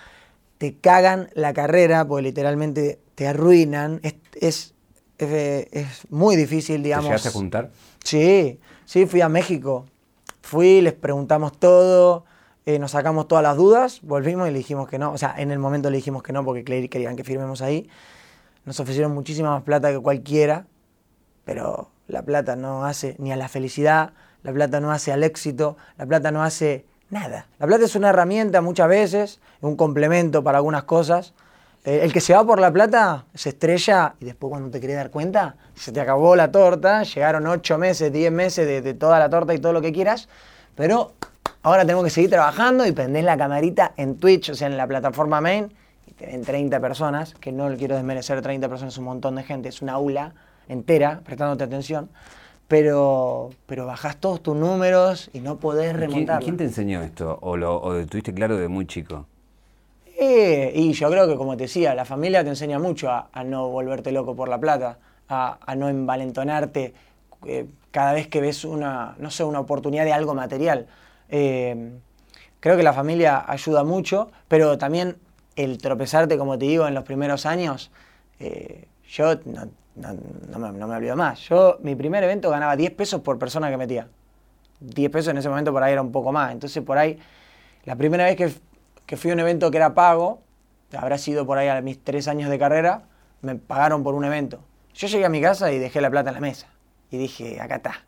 te 0.56 0.74
cagan 0.78 1.28
la 1.34 1.52
carrera, 1.52 2.06
porque 2.06 2.22
literalmente 2.22 2.98
te 3.14 3.28
arruinan. 3.28 4.00
Es, 4.02 4.14
es, 4.40 4.74
es, 5.18 5.86
muy 6.08 6.34
difícil, 6.34 6.82
digamos. 6.82 7.04
¿Te 7.04 7.10
llegaste 7.10 7.28
a 7.28 7.32
juntar? 7.32 7.70
Sí, 8.02 8.58
sí, 8.86 9.04
fui 9.04 9.20
a 9.20 9.28
México. 9.28 9.84
Fui, 10.44 10.82
les 10.82 10.92
preguntamos 10.92 11.58
todo, 11.58 12.26
eh, 12.66 12.78
nos 12.78 12.90
sacamos 12.90 13.28
todas 13.28 13.42
las 13.42 13.56
dudas, 13.56 14.00
volvimos 14.02 14.46
y 14.46 14.52
le 14.52 14.58
dijimos 14.58 14.86
que 14.86 14.98
no. 14.98 15.10
O 15.10 15.16
sea, 15.16 15.34
en 15.38 15.50
el 15.50 15.58
momento 15.58 15.88
le 15.88 15.96
dijimos 15.96 16.22
que 16.22 16.34
no 16.34 16.44
porque 16.44 16.64
querían 16.64 17.16
que 17.16 17.24
firmemos 17.24 17.62
ahí. 17.62 17.88
Nos 18.66 18.78
ofrecieron 18.78 19.14
muchísima 19.14 19.52
más 19.52 19.62
plata 19.62 19.90
que 19.90 19.98
cualquiera, 19.98 20.66
pero 21.46 21.88
la 22.08 22.20
plata 22.20 22.56
no 22.56 22.84
hace 22.84 23.16
ni 23.18 23.32
a 23.32 23.36
la 23.36 23.48
felicidad, 23.48 24.12
la 24.42 24.52
plata 24.52 24.80
no 24.80 24.92
hace 24.92 25.12
al 25.12 25.24
éxito, 25.24 25.78
la 25.96 26.04
plata 26.04 26.30
no 26.30 26.42
hace 26.42 26.84
nada. 27.08 27.46
La 27.58 27.66
plata 27.66 27.86
es 27.86 27.96
una 27.96 28.10
herramienta 28.10 28.60
muchas 28.60 28.88
veces, 28.88 29.40
un 29.62 29.76
complemento 29.76 30.44
para 30.44 30.58
algunas 30.58 30.84
cosas. 30.84 31.32
Eh, 31.84 32.00
el 32.02 32.12
que 32.12 32.20
se 32.20 32.32
va 32.32 32.44
por 32.46 32.60
la 32.60 32.72
plata 32.72 33.26
se 33.34 33.50
estrella 33.50 34.14
y 34.18 34.24
después 34.24 34.50
cuando 34.50 34.70
te 34.70 34.80
querés 34.80 34.96
dar 34.96 35.10
cuenta, 35.10 35.56
se 35.74 35.92
te 35.92 36.00
acabó 36.00 36.34
la 36.34 36.50
torta, 36.50 37.02
llegaron 37.02 37.46
ocho 37.46 37.76
meses, 37.76 38.10
diez 38.10 38.32
meses 38.32 38.66
de, 38.66 38.80
de 38.80 38.94
toda 38.94 39.18
la 39.18 39.28
torta 39.28 39.54
y 39.54 39.58
todo 39.58 39.74
lo 39.74 39.82
que 39.82 39.92
quieras, 39.92 40.28
pero 40.74 41.12
ahora 41.62 41.82
tenemos 41.82 42.04
que 42.04 42.10
seguir 42.10 42.30
trabajando 42.30 42.86
y 42.86 42.92
prendés 42.92 43.24
la 43.24 43.36
camarita 43.36 43.92
en 43.96 44.16
Twitch, 44.16 44.50
o 44.50 44.54
sea, 44.54 44.68
en 44.68 44.78
la 44.78 44.86
plataforma 44.86 45.42
main, 45.42 45.74
y 46.06 46.12
te 46.12 46.26
ven 46.26 46.42
30 46.42 46.80
personas, 46.80 47.34
que 47.34 47.52
no 47.52 47.74
quiero 47.76 47.96
desmerecer 47.96 48.40
30 48.40 48.66
personas, 48.68 48.94
es 48.94 48.98
un 48.98 49.04
montón 49.04 49.34
de 49.34 49.42
gente, 49.42 49.68
es 49.68 49.82
una 49.82 49.92
aula 49.92 50.32
entera 50.68 51.20
prestándote 51.22 51.64
atención, 51.64 52.08
pero, 52.66 53.50
pero 53.66 53.84
bajás 53.84 54.16
todos 54.16 54.42
tus 54.42 54.56
números 54.56 55.28
y 55.34 55.40
no 55.40 55.58
podés 55.58 55.94
remontar. 55.94 56.42
¿Quién, 56.42 56.56
te 56.56 56.64
enseñó 56.64 57.02
esto? 57.02 57.38
¿O 57.42 57.58
lo, 57.58 57.78
o 57.82 58.06
tuviste 58.06 58.32
claro 58.32 58.56
de 58.56 58.68
muy 58.68 58.86
chico? 58.86 59.26
Eh, 60.16 60.72
y 60.74 60.92
yo 60.92 61.10
creo 61.10 61.26
que, 61.26 61.36
como 61.36 61.56
te 61.56 61.64
decía, 61.64 61.94
la 61.94 62.04
familia 62.04 62.42
te 62.44 62.50
enseña 62.50 62.78
mucho 62.78 63.10
a, 63.10 63.44
no 63.44 63.68
volverte 63.68 64.12
loco 64.12 64.36
por 64.36 64.48
la 64.48 64.58
plata, 64.58 64.98
a, 65.28 65.74
no 65.76 65.88
envalentonarte 65.88 66.94
eh, 67.46 67.66
cada 67.90 68.12
vez 68.12 68.28
que 68.28 68.40
ves 68.40 68.64
una, 68.64 69.16
no 69.18 69.30
sé, 69.30 69.44
una 69.44 69.60
oportunidad 69.60 70.04
de 70.04 70.12
algo 70.12 70.34
material. 70.34 70.86
Eh, 71.28 71.98
creo 72.60 72.76
que 72.76 72.82
la 72.82 72.92
familia 72.92 73.44
ayuda 73.46 73.82
mucho, 73.84 74.30
pero 74.48 74.78
también 74.78 75.16
el 75.56 75.78
tropezarte, 75.78 76.38
como 76.38 76.58
te 76.58 76.66
digo, 76.66 76.86
en 76.86 76.94
los 76.94 77.04
primeros 77.04 77.46
años, 77.46 77.90
yo 79.08 79.34
no, 79.44 79.68
no, 79.96 80.58
me, 80.58 80.78
no, 80.78 80.88
me, 80.88 80.96
olvido 80.96 81.16
más. 81.16 81.40
Yo, 81.48 81.78
mi 81.82 81.94
primer 81.94 82.24
evento 82.24 82.50
ganaba 82.50 82.76
10 82.76 82.92
pesos 82.92 83.20
por 83.20 83.38
persona 83.38 83.70
que 83.70 83.76
metía. 83.76 84.08
10 84.80 85.10
pesos 85.10 85.28
en 85.28 85.38
ese 85.38 85.48
momento 85.48 85.72
por 85.72 85.82
ahí 85.82 85.92
era 85.92 86.02
un 86.02 86.12
poco 86.12 86.32
más. 86.32 86.52
Entonces, 86.52 86.82
por 86.82 86.98
ahí, 86.98 87.18
la 87.84 87.96
primera 87.96 88.24
vez 88.24 88.36
que, 88.36 88.52
que 89.06 89.16
fui 89.16 89.30
a 89.30 89.34
un 89.34 89.40
evento 89.40 89.70
que 89.70 89.76
era 89.76 89.94
pago, 89.94 90.42
habrá 90.96 91.18
sido 91.18 91.46
por 91.46 91.58
ahí 91.58 91.68
a 91.68 91.80
mis 91.80 92.02
3 92.02 92.28
años 92.28 92.50
de 92.50 92.58
carrera, 92.58 93.02
me 93.42 93.56
pagaron 93.56 94.02
por 94.02 94.14
un 94.14 94.24
evento. 94.24 94.60
Yo 94.94 95.08
llegué 95.08 95.24
a 95.24 95.28
mi 95.28 95.40
casa 95.40 95.72
y 95.72 95.78
dejé 95.78 96.00
la 96.00 96.10
plata 96.10 96.30
en 96.30 96.34
la 96.34 96.40
mesa. 96.40 96.68
Y 97.10 97.18
dije, 97.18 97.60
acá 97.60 97.76
está 97.76 98.04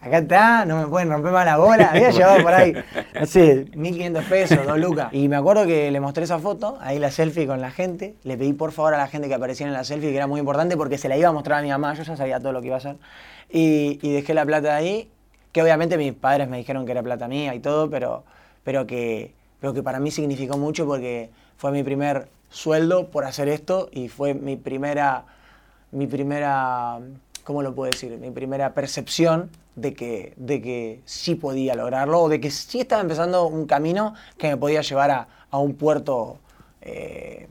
acá 0.00 0.18
está, 0.18 0.64
no 0.64 0.80
me 0.80 0.86
pueden 0.86 1.10
romper 1.10 1.32
más 1.32 1.44
la 1.44 1.56
bola. 1.56 1.90
Había 1.90 2.10
llevado 2.10 2.42
por 2.42 2.52
ahí, 2.52 2.74
no 3.18 3.26
sé, 3.26 3.66
1500 3.74 4.24
pesos, 4.24 4.66
2 4.66 4.78
lucas. 4.78 5.08
Y 5.12 5.28
me 5.28 5.36
acuerdo 5.36 5.66
que 5.66 5.90
le 5.90 6.00
mostré 6.00 6.24
esa 6.24 6.38
foto, 6.38 6.78
ahí 6.80 6.98
la 6.98 7.10
selfie 7.10 7.46
con 7.46 7.60
la 7.60 7.70
gente. 7.70 8.14
Le 8.22 8.36
pedí 8.36 8.52
por 8.52 8.72
favor 8.72 8.94
a 8.94 8.98
la 8.98 9.08
gente 9.08 9.28
que 9.28 9.34
apareciera 9.34 9.68
en 9.68 9.76
la 9.76 9.84
selfie, 9.84 10.10
que 10.10 10.16
era 10.16 10.26
muy 10.26 10.40
importante 10.40 10.76
porque 10.76 10.98
se 10.98 11.08
la 11.08 11.16
iba 11.16 11.28
a 11.28 11.32
mostrar 11.32 11.58
a 11.58 11.62
mi 11.62 11.68
mamá, 11.68 11.94
yo 11.94 12.02
ya 12.02 12.16
sabía 12.16 12.40
todo 12.40 12.52
lo 12.52 12.60
que 12.60 12.68
iba 12.68 12.76
a 12.76 12.78
hacer. 12.78 12.96
Y, 13.50 13.96
dejé 14.12 14.34
la 14.34 14.44
plata 14.44 14.74
ahí, 14.76 15.10
que 15.52 15.62
obviamente 15.62 15.96
mis 15.96 16.12
padres 16.12 16.48
me 16.48 16.58
dijeron 16.58 16.84
que 16.86 16.92
era 16.92 17.02
plata 17.02 17.28
mía 17.28 17.54
y 17.54 17.60
todo, 17.60 17.90
pero, 17.90 18.24
pero, 18.62 18.86
que, 18.86 19.34
pero 19.60 19.74
que 19.74 19.82
para 19.82 20.00
mí 20.00 20.10
significó 20.10 20.56
mucho 20.56 20.86
porque 20.86 21.30
fue 21.56 21.72
mi 21.72 21.82
primer 21.82 22.28
sueldo 22.50 23.08
por 23.08 23.24
hacer 23.24 23.48
esto 23.48 23.88
y 23.92 24.08
fue 24.08 24.34
mi 24.34 24.56
primera, 24.56 25.24
mi 25.92 26.06
primera, 26.06 26.98
¿cómo 27.44 27.62
lo 27.62 27.74
puedo 27.74 27.90
decir? 27.90 28.16
Mi 28.18 28.30
primera 28.30 28.74
percepción 28.74 29.50
de 29.76 29.94
que, 29.94 30.34
de 30.36 30.60
que 30.60 31.00
sí 31.04 31.34
podía 31.34 31.74
lograrlo 31.74 32.22
o 32.22 32.28
de 32.28 32.40
que 32.40 32.50
sí 32.50 32.80
estaba 32.80 33.02
empezando 33.02 33.46
un 33.46 33.66
camino 33.66 34.14
que 34.36 34.48
me 34.48 34.56
podía 34.56 34.80
llevar 34.80 35.10
a, 35.10 35.58
un 35.58 35.74
puerto, 35.74 36.38
eh, 36.82 37.48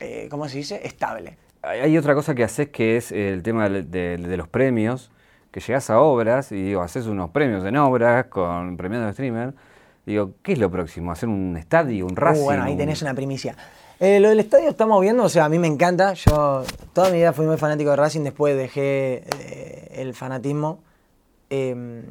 eh, 0.00 0.28
¿cómo 0.30 0.48
se 0.48 0.58
dice?, 0.58 0.80
estable. 0.84 1.36
Hay 1.62 1.96
otra 1.96 2.14
cosa 2.14 2.34
que 2.34 2.42
haces 2.42 2.70
que 2.70 2.96
es 2.96 3.12
el 3.12 3.42
tema 3.42 3.68
de, 3.68 4.18
los 4.36 4.48
premios, 4.48 5.10
que 5.52 5.60
llegas 5.60 5.90
a 5.90 6.00
obras 6.00 6.50
y 6.50 6.60
digo, 6.60 6.82
haces 6.82 7.06
unos 7.06 7.30
premios 7.30 7.64
en 7.64 7.76
obras 7.76 8.26
con 8.26 8.76
premios 8.76 9.04
de 9.04 9.12
streamer. 9.12 9.54
Digo, 10.06 10.32
¿qué 10.42 10.52
es 10.52 10.58
lo 10.58 10.70
próximo? 10.70 11.12
¿Hacer 11.12 11.28
un 11.28 11.56
estadio, 11.56 12.06
un 12.06 12.12
uh, 12.12 12.16
Racing? 12.16 12.44
bueno, 12.44 12.64
ahí 12.64 12.76
tenés 12.76 13.02
una 13.02 13.14
primicia. 13.14 13.56
Eh, 14.00 14.18
lo 14.18 14.30
del 14.30 14.40
estadio 14.40 14.68
estamos 14.68 15.00
viendo, 15.00 15.22
o 15.22 15.28
sea, 15.28 15.44
a 15.44 15.48
mí 15.48 15.58
me 15.58 15.68
encanta. 15.68 16.14
Yo 16.14 16.64
toda 16.92 17.10
mi 17.10 17.18
vida 17.18 17.32
fui 17.32 17.46
muy 17.46 17.56
fanático 17.56 17.90
de 17.90 17.96
Racing, 17.96 18.22
después 18.22 18.56
dejé 18.56 19.24
el 19.92 20.14
fanatismo 20.14 20.80
Em, 21.54 22.02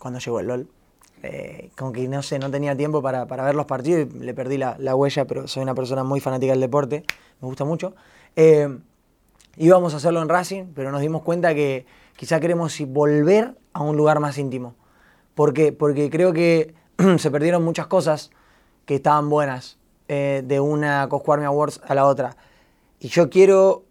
cuando 0.00 0.18
llegó 0.20 0.40
el 0.40 0.46
LOL. 0.46 0.68
Eh, 1.22 1.70
como 1.76 1.92
que 1.92 2.08
no 2.08 2.22
sé, 2.22 2.38
no 2.38 2.50
tenía 2.50 2.74
tiempo 2.74 3.02
para, 3.02 3.26
ver 3.26 3.54
los 3.54 3.66
partidos 3.66 4.08
y 4.14 4.18
le 4.20 4.32
perdí 4.32 4.56
la, 4.56 4.94
huella, 4.94 5.26
pero 5.26 5.46
soy 5.48 5.62
una 5.62 5.74
persona 5.74 6.02
muy 6.02 6.18
fanática 6.18 6.52
del 6.52 6.62
deporte, 6.62 7.04
me 7.42 7.46
gusta 7.46 7.66
mucho. 7.66 7.94
Em, 8.36 8.80
íbamos 9.58 9.92
a 9.92 9.98
hacerlo 9.98 10.22
en 10.22 10.30
Racing, 10.30 10.72
pero 10.74 10.90
nos 10.92 11.02
dimos 11.02 11.20
cuenta 11.22 11.54
que 11.54 11.84
quizá 12.16 12.40
queremos 12.40 12.80
volver 12.86 13.54
a 13.74 13.82
un 13.82 13.98
lugar 13.98 14.18
más 14.18 14.38
íntimo. 14.38 14.76
¿Por 15.34 15.52
qué? 15.52 15.72
Porque 15.72 16.08
creo 16.08 16.32
que 16.32 16.72
se 17.18 17.30
perdieron 17.30 17.64
muchas 17.64 17.86
cosas 17.86 18.30
que 18.84 18.96
estaban 18.96 19.28
buenas 19.28 19.78
eh, 20.08 20.42
de 20.44 20.60
una 20.60 21.08
Cosquarme 21.08 21.46
Awards 21.46 21.80
a 21.86 21.94
la 21.94 22.06
otra. 22.06 22.36
Y 23.00 23.08
yo 23.08 23.30
quiero 23.30 23.84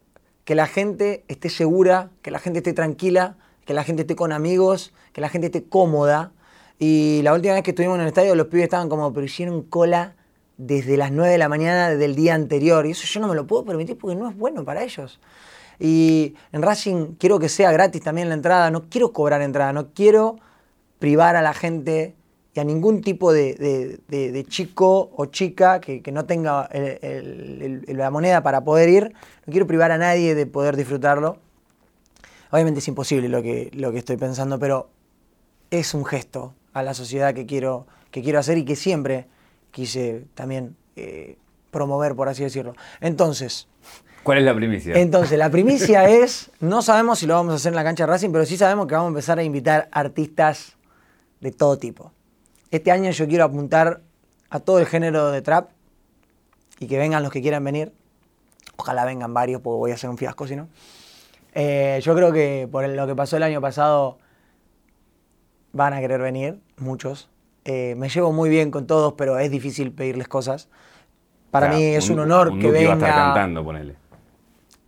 que 0.43 0.55
la 0.55 0.67
gente 0.67 1.23
esté 1.27 1.49
segura, 1.49 2.09
que 2.21 2.31
la 2.31 2.39
gente 2.39 2.59
esté 2.59 2.73
tranquila 2.73 3.37
que 3.65 3.73
la 3.73 3.83
gente 3.83 4.03
esté 4.03 4.15
con 4.15 4.31
amigos, 4.31 4.93
que 5.11 5.21
la 5.21 5.29
gente 5.29 5.47
esté 5.47 5.63
cómoda. 5.63 6.31
Y 6.79 7.21
la 7.23 7.33
última 7.33 7.55
vez 7.55 7.63
que 7.63 7.71
estuvimos 7.71 7.95
en 7.95 8.01
el 8.01 8.07
estadio, 8.07 8.35
los 8.35 8.47
pibes 8.47 8.65
estaban 8.65 8.89
como, 8.89 9.11
pero 9.11 9.25
hicieron 9.25 9.63
cola 9.63 10.15
desde 10.57 10.97
las 10.97 11.11
9 11.11 11.31
de 11.31 11.37
la 11.37 11.49
mañana 11.49 11.89
del 11.89 12.15
día 12.15 12.35
anterior. 12.35 12.85
Y 12.85 12.91
eso 12.91 13.05
yo 13.07 13.19
no 13.19 13.27
me 13.27 13.35
lo 13.35 13.47
puedo 13.47 13.65
permitir 13.65 13.97
porque 13.97 14.15
no 14.15 14.29
es 14.29 14.37
bueno 14.37 14.63
para 14.63 14.83
ellos. 14.83 15.19
Y 15.79 16.35
en 16.51 16.61
Racing 16.61 17.15
quiero 17.15 17.39
que 17.39 17.49
sea 17.49 17.71
gratis 17.71 18.01
también 18.01 18.29
la 18.29 18.35
entrada, 18.35 18.71
no 18.71 18.87
quiero 18.89 19.11
cobrar 19.11 19.41
entrada, 19.41 19.73
no 19.73 19.91
quiero 19.93 20.37
privar 20.99 21.35
a 21.35 21.41
la 21.41 21.53
gente 21.53 22.15
y 22.55 22.59
a 22.61 22.63
ningún 22.63 23.01
tipo 23.01 23.33
de, 23.33 24.45
chico 24.47 25.11
o 25.13 25.25
chica 25.25 25.81
que, 25.81 26.01
no 26.13 26.25
tenga 26.25 26.69
la 26.71 28.09
moneda 28.11 28.41
para 28.43 28.63
poder 28.63 28.87
ir, 28.87 29.13
no 29.45 29.51
quiero 29.51 29.67
privar 29.67 29.91
a 29.91 29.97
nadie 29.97 30.35
de 30.35 30.45
poder 30.45 30.77
disfrutarlo. 30.77 31.37
Obviamente 32.51 32.79
es 32.79 32.87
imposible 32.87 33.27
lo 33.27 33.43
que, 33.43 33.69
lo 33.73 33.91
que 33.91 33.97
estoy 33.97 34.15
pensando, 34.15 34.57
pero 34.57 34.89
es 35.69 35.93
un 35.93 36.05
gesto 36.05 36.53
a 36.71 36.81
la 36.81 36.93
sociedad 36.93 37.33
que 37.33 37.45
quiero, 37.45 37.87
que 38.09 38.23
quiero 38.23 38.39
hacer 38.39 38.57
y 38.57 38.63
que 38.63 38.77
siempre 38.77 39.27
quise 39.71 40.23
también 40.33 40.77
eh, 40.95 41.37
promover, 41.71 42.15
por 42.15 42.29
así 42.29 42.43
decirlo. 42.43 42.73
Entonces... 43.01 43.67
¿Cuál 44.23 44.37
es 44.37 44.45
la 44.45 44.55
primicia? 44.55 44.95
Entonces, 44.95 45.37
la 45.37 45.49
primicia 45.49 46.07
es, 46.09 46.51
no 46.61 46.81
sabemos 46.81 47.19
si 47.19 47.27
lo 47.27 47.33
vamos 47.33 47.51
a 47.51 47.55
hacer 47.57 47.73
en 47.73 47.75
la 47.75 47.83
cancha 47.83 48.05
de 48.05 48.11
Racing, 48.13 48.31
pero 48.31 48.45
sí 48.45 48.55
sabemos 48.55 48.87
que 48.87 48.95
vamos 48.95 49.07
a 49.07 49.09
empezar 49.09 49.39
a 49.39 49.43
invitar 49.43 49.89
artistas 49.91 50.77
de 51.41 51.51
todo 51.51 51.77
tipo. 51.77 52.14
Este 52.75 52.91
año 52.91 53.09
yo 53.11 53.25
quiero 53.25 53.45
apuntar 53.45 54.01
a 54.49 54.59
todo 54.59 54.79
el 54.79 54.85
género 54.85 55.31
de 55.31 55.41
trap 55.41 55.69
y 56.77 56.87
que 56.87 56.97
vengan 56.97 57.23
los 57.23 57.31
que 57.31 57.41
quieran 57.41 57.63
venir. 57.63 57.93
Ojalá 58.75 59.05
vengan 59.05 59.33
varios, 59.33 59.61
porque 59.61 59.77
voy 59.77 59.91
a 59.91 59.93
hacer 59.93 60.09
un 60.09 60.17
fiasco 60.17 60.45
si 60.45 60.57
no. 60.57 60.67
Eh, 61.53 62.01
yo 62.03 62.13
creo 62.13 62.33
que 62.33 62.67
por 62.69 62.85
lo 62.85 63.07
que 63.07 63.15
pasó 63.15 63.37
el 63.37 63.43
año 63.43 63.61
pasado 63.61 64.17
van 65.71 65.93
a 65.93 66.01
querer 66.01 66.19
venir, 66.19 66.59
muchos. 66.75 67.29
Eh, 67.63 67.95
me 67.95 68.09
llevo 68.09 68.33
muy 68.33 68.49
bien 68.49 68.71
con 68.71 68.87
todos, 68.87 69.13
pero 69.13 69.39
es 69.39 69.49
difícil 69.49 69.93
pedirles 69.93 70.27
cosas. 70.27 70.67
Para 71.51 71.69
mí 71.69 71.81
es 71.81 72.09
un, 72.09 72.19
honor 72.19 72.59
que 72.59 72.71
venga. 72.71 72.89
Va 72.89 72.93
a 72.95 72.97
estar 72.97 73.15
cantando, 73.15 73.63
ponele. 73.63 73.95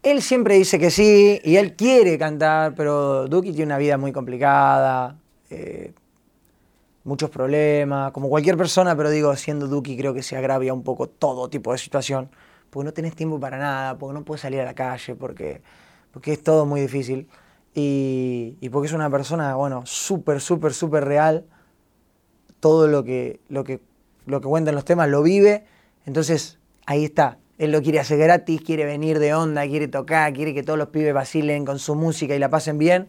Él 0.03 0.21
siempre 0.21 0.55
dice 0.55 0.77
que 0.77 0.91
sí 0.91 1.39
y 1.41 1.55
él 1.55 1.77
quiere 1.77 2.17
cantar, 2.17 2.75
pero 2.75 3.29
Duki 3.29 3.51
tiene 3.51 3.67
una 3.67 3.77
vida 3.77 3.97
muy 3.97 4.11
complicada. 4.11 5.15
eh, 5.49 5.93
muchos 7.07 7.29
problemas, 7.29 8.11
como 8.11 8.27
cualquier 8.27 8.57
persona, 8.57 8.95
pero 8.95 9.09
digo, 9.09 9.33
siendo 9.37 9.67
Duki 9.67 9.95
creo 9.97 10.13
que 10.13 10.21
se 10.21 10.35
agravia 10.35 10.73
un 10.73 10.83
poco 10.83 11.07
todo 11.07 11.49
tipo 11.49 11.71
de 11.71 11.77
situación, 11.77 12.29
porque 12.69 12.85
no 12.85 12.93
tenés 12.93 13.15
tiempo 13.15 13.39
para 13.39 13.57
nada, 13.57 13.97
porque 13.97 14.13
no 14.13 14.25
puedes 14.25 14.41
salir 14.41 14.59
a 14.59 14.65
la 14.65 14.73
calle, 14.73 15.15
porque, 15.15 15.61
porque 16.11 16.33
es 16.33 16.43
todo 16.43 16.65
muy 16.65 16.81
difícil. 16.81 17.29
Y, 17.73 18.57
y 18.59 18.69
porque 18.69 18.87
es 18.87 18.93
una 18.93 19.09
persona, 19.09 19.55
bueno, 19.55 19.83
súper, 19.85 20.41
súper, 20.41 20.73
súper 20.73 21.05
real. 21.05 21.45
Todo 22.59 22.87
lo 22.87 23.03
que, 23.05 23.39
lo, 23.47 23.63
que, 23.63 23.79
lo 24.25 24.41
que 24.41 24.47
cuenta 24.47 24.71
en 24.71 24.75
los 24.75 24.83
temas 24.83 25.07
lo 25.07 25.23
vive. 25.23 25.65
Entonces, 26.05 26.59
ahí 26.85 27.05
está. 27.05 27.37
Él 27.57 27.71
lo 27.71 27.81
quiere 27.81 27.99
hacer 27.99 28.17
gratis, 28.17 28.61
quiere 28.61 28.83
venir 28.83 29.19
de 29.19 29.33
onda, 29.33 29.65
quiere 29.65 29.87
tocar, 29.87 30.33
quiere 30.33 30.53
que 30.53 30.63
todos 30.63 30.77
los 30.77 30.89
pibes 30.89 31.13
vacilen 31.13 31.65
con 31.65 31.79
su 31.79 31.95
música 31.95 32.35
y 32.35 32.39
la 32.39 32.49
pasen 32.49 32.77
bien. 32.77 33.07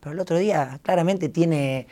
Pero 0.00 0.12
el 0.12 0.20
otro 0.20 0.36
día 0.36 0.78
claramente 0.82 1.30
tiene 1.30 1.86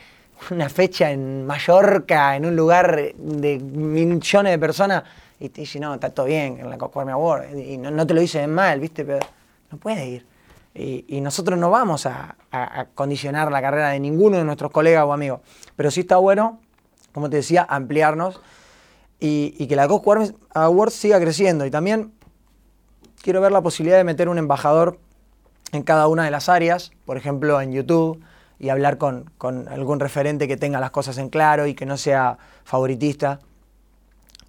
una 0.51 0.69
fecha 0.69 1.11
en 1.11 1.45
Mallorca, 1.45 2.35
en 2.35 2.45
un 2.45 2.55
lugar 2.55 3.13
de 3.15 3.59
millones 3.59 4.51
de 4.51 4.59
personas, 4.59 5.03
y 5.39 5.49
te 5.49 5.61
dice, 5.61 5.79
no, 5.79 5.93
está 5.93 6.09
todo 6.09 6.25
bien 6.25 6.59
en 6.59 6.69
la 6.69 6.77
Cosquarme 6.77 7.11
Award, 7.11 7.57
y 7.57 7.77
no, 7.77 8.07
te 8.07 8.13
lo 8.13 8.21
dice 8.21 8.45
mal, 8.47 8.79
¿viste? 8.79 9.03
Pero 9.03 9.19
no 9.71 9.77
puede 9.77 10.07
ir. 10.07 10.25
Y, 10.75 11.21
nosotros 11.21 11.59
no 11.59 11.69
vamos 11.69 12.05
a, 12.05 12.35
condicionar 12.95 13.51
la 13.51 13.61
carrera 13.61 13.89
de 13.89 13.99
ninguno 13.99 14.37
de 14.37 14.43
nuestros 14.43 14.71
colegas 14.71 15.03
o 15.05 15.13
amigos. 15.13 15.41
Pero 15.75 15.91
sí 15.91 16.01
está 16.01 16.17
bueno, 16.17 16.59
como 17.13 17.29
te 17.29 17.37
decía, 17.37 17.65
ampliarnos 17.69 18.41
y, 19.19 19.67
que 19.67 19.75
la 19.75 19.87
Cosquarme 19.87 20.33
Award 20.53 20.91
siga 20.91 21.19
creciendo. 21.19 21.65
Y 21.65 21.71
también 21.71 22.13
quiero 23.21 23.41
ver 23.41 23.51
la 23.51 23.61
posibilidad 23.61 23.97
de 23.97 24.03
meter 24.03 24.29
un 24.29 24.37
embajador 24.37 24.99
en 25.71 25.83
cada 25.83 26.07
una 26.07 26.23
de 26.23 26.31
las 26.31 26.49
áreas, 26.49 26.91
por 27.05 27.17
ejemplo 27.17 27.59
en 27.59 27.71
YouTube, 27.71 28.21
y 28.59 28.69
hablar 28.69 28.97
con, 28.97 29.31
algún 29.69 29.99
referente 29.99 30.47
que 30.47 30.57
tenga 30.57 30.79
las 30.79 30.91
cosas 30.91 31.17
en 31.17 31.29
claro 31.29 31.67
y 31.67 31.73
que 31.73 31.85
no 31.85 31.97
sea 31.97 32.37
favoritista. 32.63 33.39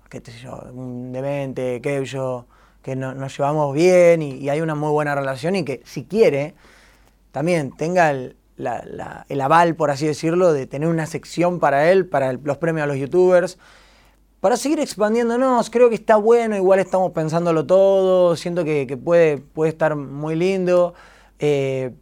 Que 0.08 0.20
sé 0.20 0.38
yo, 0.38 0.62
un 0.72 1.12
demente, 1.12 1.80
que 1.80 2.04
yo, 2.04 2.46
que 2.82 2.94
nos 2.94 3.36
llevamos 3.36 3.74
bien 3.74 4.22
y, 4.22 4.48
hay 4.48 4.60
una 4.60 4.74
muy 4.74 4.90
buena 4.90 5.14
relación 5.14 5.56
y 5.56 5.64
que 5.64 5.80
si 5.84 6.04
quiere, 6.04 6.54
también 7.32 7.72
tenga 7.76 8.10
el, 8.10 8.36
el 8.56 9.40
aval, 9.40 9.74
por 9.74 9.90
así 9.90 10.06
decirlo, 10.06 10.52
de 10.52 10.66
tener 10.66 10.88
una 10.88 11.06
sección 11.06 11.58
para 11.58 11.90
él, 11.90 12.06
para 12.06 12.32
los 12.34 12.58
premios 12.58 12.84
a 12.84 12.86
los 12.86 12.96
youtubers, 12.96 13.58
para 14.40 14.56
seguir 14.56 14.78
expandiéndonos. 14.78 15.70
Creo 15.70 15.88
que 15.88 15.94
está 15.94 16.16
bueno, 16.16 16.54
igual 16.54 16.78
estamos 16.78 17.12
pensándolo 17.12 17.66
todo, 17.66 18.36
siento 18.36 18.62
que, 18.64 18.98
puede, 19.02 19.38
puede 19.38 19.70
estar 19.70 19.96
muy 19.96 20.36
lindo. 20.36 20.94
Eh, 21.38 21.92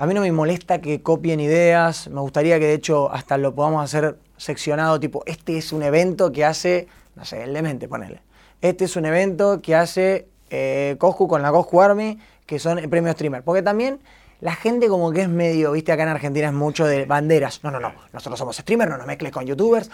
a 0.00 0.06
mí 0.06 0.14
no 0.14 0.22
me 0.22 0.32
molesta 0.32 0.80
que 0.80 1.02
copien 1.02 1.40
ideas, 1.40 2.08
me 2.08 2.22
gustaría 2.22 2.58
que 2.58 2.64
de 2.64 2.72
hecho 2.72 3.12
hasta 3.12 3.36
lo 3.36 3.54
podamos 3.54 3.84
hacer 3.84 4.16
seccionado, 4.38 4.98
tipo, 4.98 5.22
este 5.26 5.58
es 5.58 5.74
un 5.74 5.82
evento 5.82 6.32
que 6.32 6.42
hace, 6.42 6.88
no 7.16 7.26
sé, 7.26 7.42
el 7.42 7.52
demente, 7.52 7.86
ponele. 7.86 8.22
Este 8.62 8.86
es 8.86 8.96
un 8.96 9.04
evento 9.04 9.60
que 9.60 9.74
hace 9.74 10.26
eh, 10.48 10.96
Coscu 10.98 11.28
con 11.28 11.42
la 11.42 11.50
Coscu 11.50 11.82
Army, 11.82 12.18
que 12.46 12.58
son 12.58 12.78
el 12.78 12.88
premio 12.88 13.12
streamer. 13.12 13.42
Porque 13.42 13.60
también 13.60 14.00
la 14.40 14.54
gente 14.54 14.88
como 14.88 15.12
que 15.12 15.20
es 15.20 15.28
medio, 15.28 15.72
viste, 15.72 15.92
acá 15.92 16.04
en 16.04 16.08
Argentina 16.08 16.46
es 16.46 16.54
mucho 16.54 16.86
de 16.86 17.04
banderas. 17.04 17.62
No, 17.62 17.70
no, 17.70 17.78
no, 17.78 17.92
nosotros 18.14 18.38
somos 18.38 18.56
streamers, 18.56 18.90
no 18.90 18.96
nos 18.96 19.06
mezcles 19.06 19.32
con 19.32 19.44
youtubers. 19.44 19.90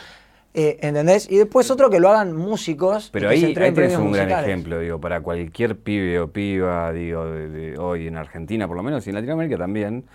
Eh, 0.58 0.78
¿Entendés? 0.80 1.30
Y 1.30 1.36
después 1.36 1.70
otro 1.70 1.90
que 1.90 2.00
lo 2.00 2.08
hagan 2.08 2.34
músicos. 2.34 3.10
Pero 3.12 3.28
ahí, 3.28 3.44
ahí 3.44 3.72
tenés 3.72 3.98
un 3.98 4.10
gran 4.10 4.30
ejemplo, 4.42 4.80
digo, 4.80 4.98
para 4.98 5.20
cualquier 5.20 5.76
pibe 5.76 6.18
o 6.18 6.28
piba, 6.32 6.90
digo, 6.94 7.26
de, 7.26 7.76
hoy 7.76 8.06
en 8.06 8.16
Argentina 8.16 8.66
por 8.66 8.74
lo 8.74 8.82
menos 8.82 9.06
y 9.06 9.10
en 9.10 9.16
Latinoamérica 9.16 9.58
también. 9.58 10.06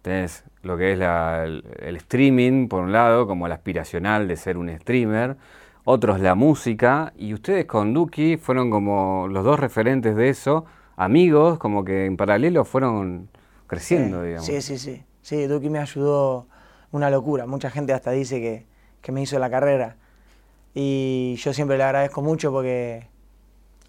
Tenés 0.00 0.44
lo 0.62 0.78
que 0.78 0.92
es 0.92 0.98
el, 0.98 1.96
streaming, 1.96 2.66
por 2.66 2.82
un 2.82 2.92
lado, 2.92 3.26
como 3.26 3.44
el 3.44 3.52
aspiracional 3.52 4.26
de 4.26 4.36
ser 4.36 4.56
un 4.56 4.74
streamer. 4.74 5.36
Otros 5.84 6.20
la 6.20 6.34
música. 6.34 7.12
Y 7.18 7.34
ustedes 7.34 7.66
con 7.66 7.92
Duki 7.92 8.38
fueron 8.38 8.70
como 8.70 9.28
los 9.28 9.44
dos 9.44 9.60
referentes 9.60 10.16
de 10.16 10.30
eso. 10.30 10.64
Amigos, 10.96 11.58
como 11.58 11.84
que 11.84 12.06
en 12.06 12.16
paralelo 12.16 12.64
fueron 12.64 13.28
creciendo, 13.66 14.22
digamos. 14.22 14.46
Sí, 14.46 14.62
sí, 14.62 14.78
sí. 14.78 15.02
Sí, 15.20 15.46
Duki 15.46 15.68
me 15.68 15.78
ayudó 15.78 16.46
una 16.90 17.10
locura. 17.10 17.44
Mucha 17.44 17.68
gente 17.68 17.92
hasta 17.92 18.12
dice 18.12 18.40
que 18.40 18.71
que 19.02 19.12
me 19.12 19.20
hizo 19.20 19.38
la 19.38 19.50
carrera. 19.50 19.96
Y 20.74 21.36
yo 21.36 21.52
siempre 21.52 21.76
le 21.76 21.84
agradezco 21.84 22.22
mucho 22.22 22.50
porque 22.50 23.08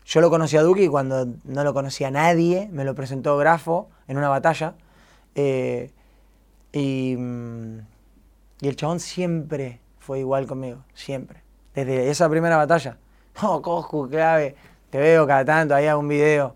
yo 0.05 0.19
lo 0.19 0.29
conocí 0.29 0.57
a 0.57 0.61
Duki 0.61 0.87
cuando 0.87 1.27
no 1.45 1.63
lo 1.63 1.73
conocía 1.73 2.11
nadie, 2.11 2.67
me 2.71 2.83
lo 2.83 2.93
presentó 2.93 3.37
Grafo 3.37 3.89
en 4.07 4.17
una 4.17 4.29
batalla. 4.29 4.75
Eh, 5.35 5.91
y, 6.73 7.15
mm, 7.17 7.79
y, 8.61 8.67
el 8.67 8.75
chabón 8.75 8.99
siempre 8.99 9.79
fue 9.99 10.19
igual 10.19 10.45
conmigo, 10.45 10.83
siempre. 10.93 11.41
Desde 11.73 12.09
esa 12.09 12.29
primera 12.29 12.57
batalla. 12.57 12.97
Oh, 13.41 13.63
Coscu, 13.63 14.07
clave, 14.09 14.55
te 14.91 14.99
veo 14.99 15.25
cada 15.25 15.43
tanto, 15.43 15.73
ahí 15.73 15.87
hago 15.87 16.01
un 16.01 16.07
video. 16.07 16.55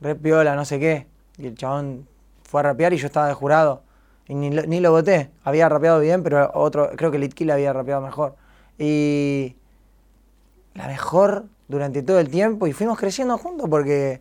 Re 0.00 0.16
piola, 0.16 0.56
no 0.56 0.64
sé 0.64 0.80
qué. 0.80 1.06
Y 1.36 1.46
el 1.46 1.54
chabón 1.54 2.08
fue 2.42 2.60
a 2.60 2.64
rapear 2.64 2.92
y 2.94 2.96
yo 2.96 3.06
estaba 3.06 3.28
de 3.28 3.34
jurado. 3.34 3.82
Y 4.28 4.34
ni 4.34 4.50
lo, 4.50 4.62
ni 4.62 4.80
lo 4.80 4.92
voté. 4.92 5.30
Había 5.42 5.68
rapeado 5.68 6.00
bien, 6.00 6.22
pero 6.22 6.50
otro, 6.54 6.90
creo 6.96 7.10
que 7.10 7.18
Litkill 7.18 7.50
había 7.50 7.72
rapeado 7.72 8.02
mejor. 8.02 8.36
Y 8.78 9.56
la 10.74 10.86
mejor 10.86 11.46
durante 11.66 12.02
todo 12.02 12.18
el 12.18 12.28
tiempo 12.30 12.66
y 12.66 12.72
fuimos 12.72 12.98
creciendo 12.98 13.36
juntos 13.36 13.68
porque, 13.68 14.20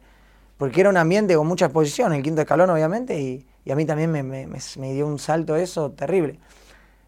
porque 0.57 0.81
era 0.81 0.89
un 0.89 0.97
ambiente 0.97 1.35
con 1.35 1.47
mucha 1.47 1.65
exposición, 1.65 2.13
el 2.13 2.23
quinto 2.23 2.41
escalón 2.41 2.69
obviamente, 2.69 3.19
y, 3.19 3.45
a 3.71 3.75
mí 3.75 3.85
también 3.85 4.11
me, 4.11 4.23
me, 4.23 4.47
me, 4.47 4.93
dio 4.93 5.05
un 5.05 5.19
salto 5.19 5.57
eso 5.57 5.91
terrible. 5.91 6.39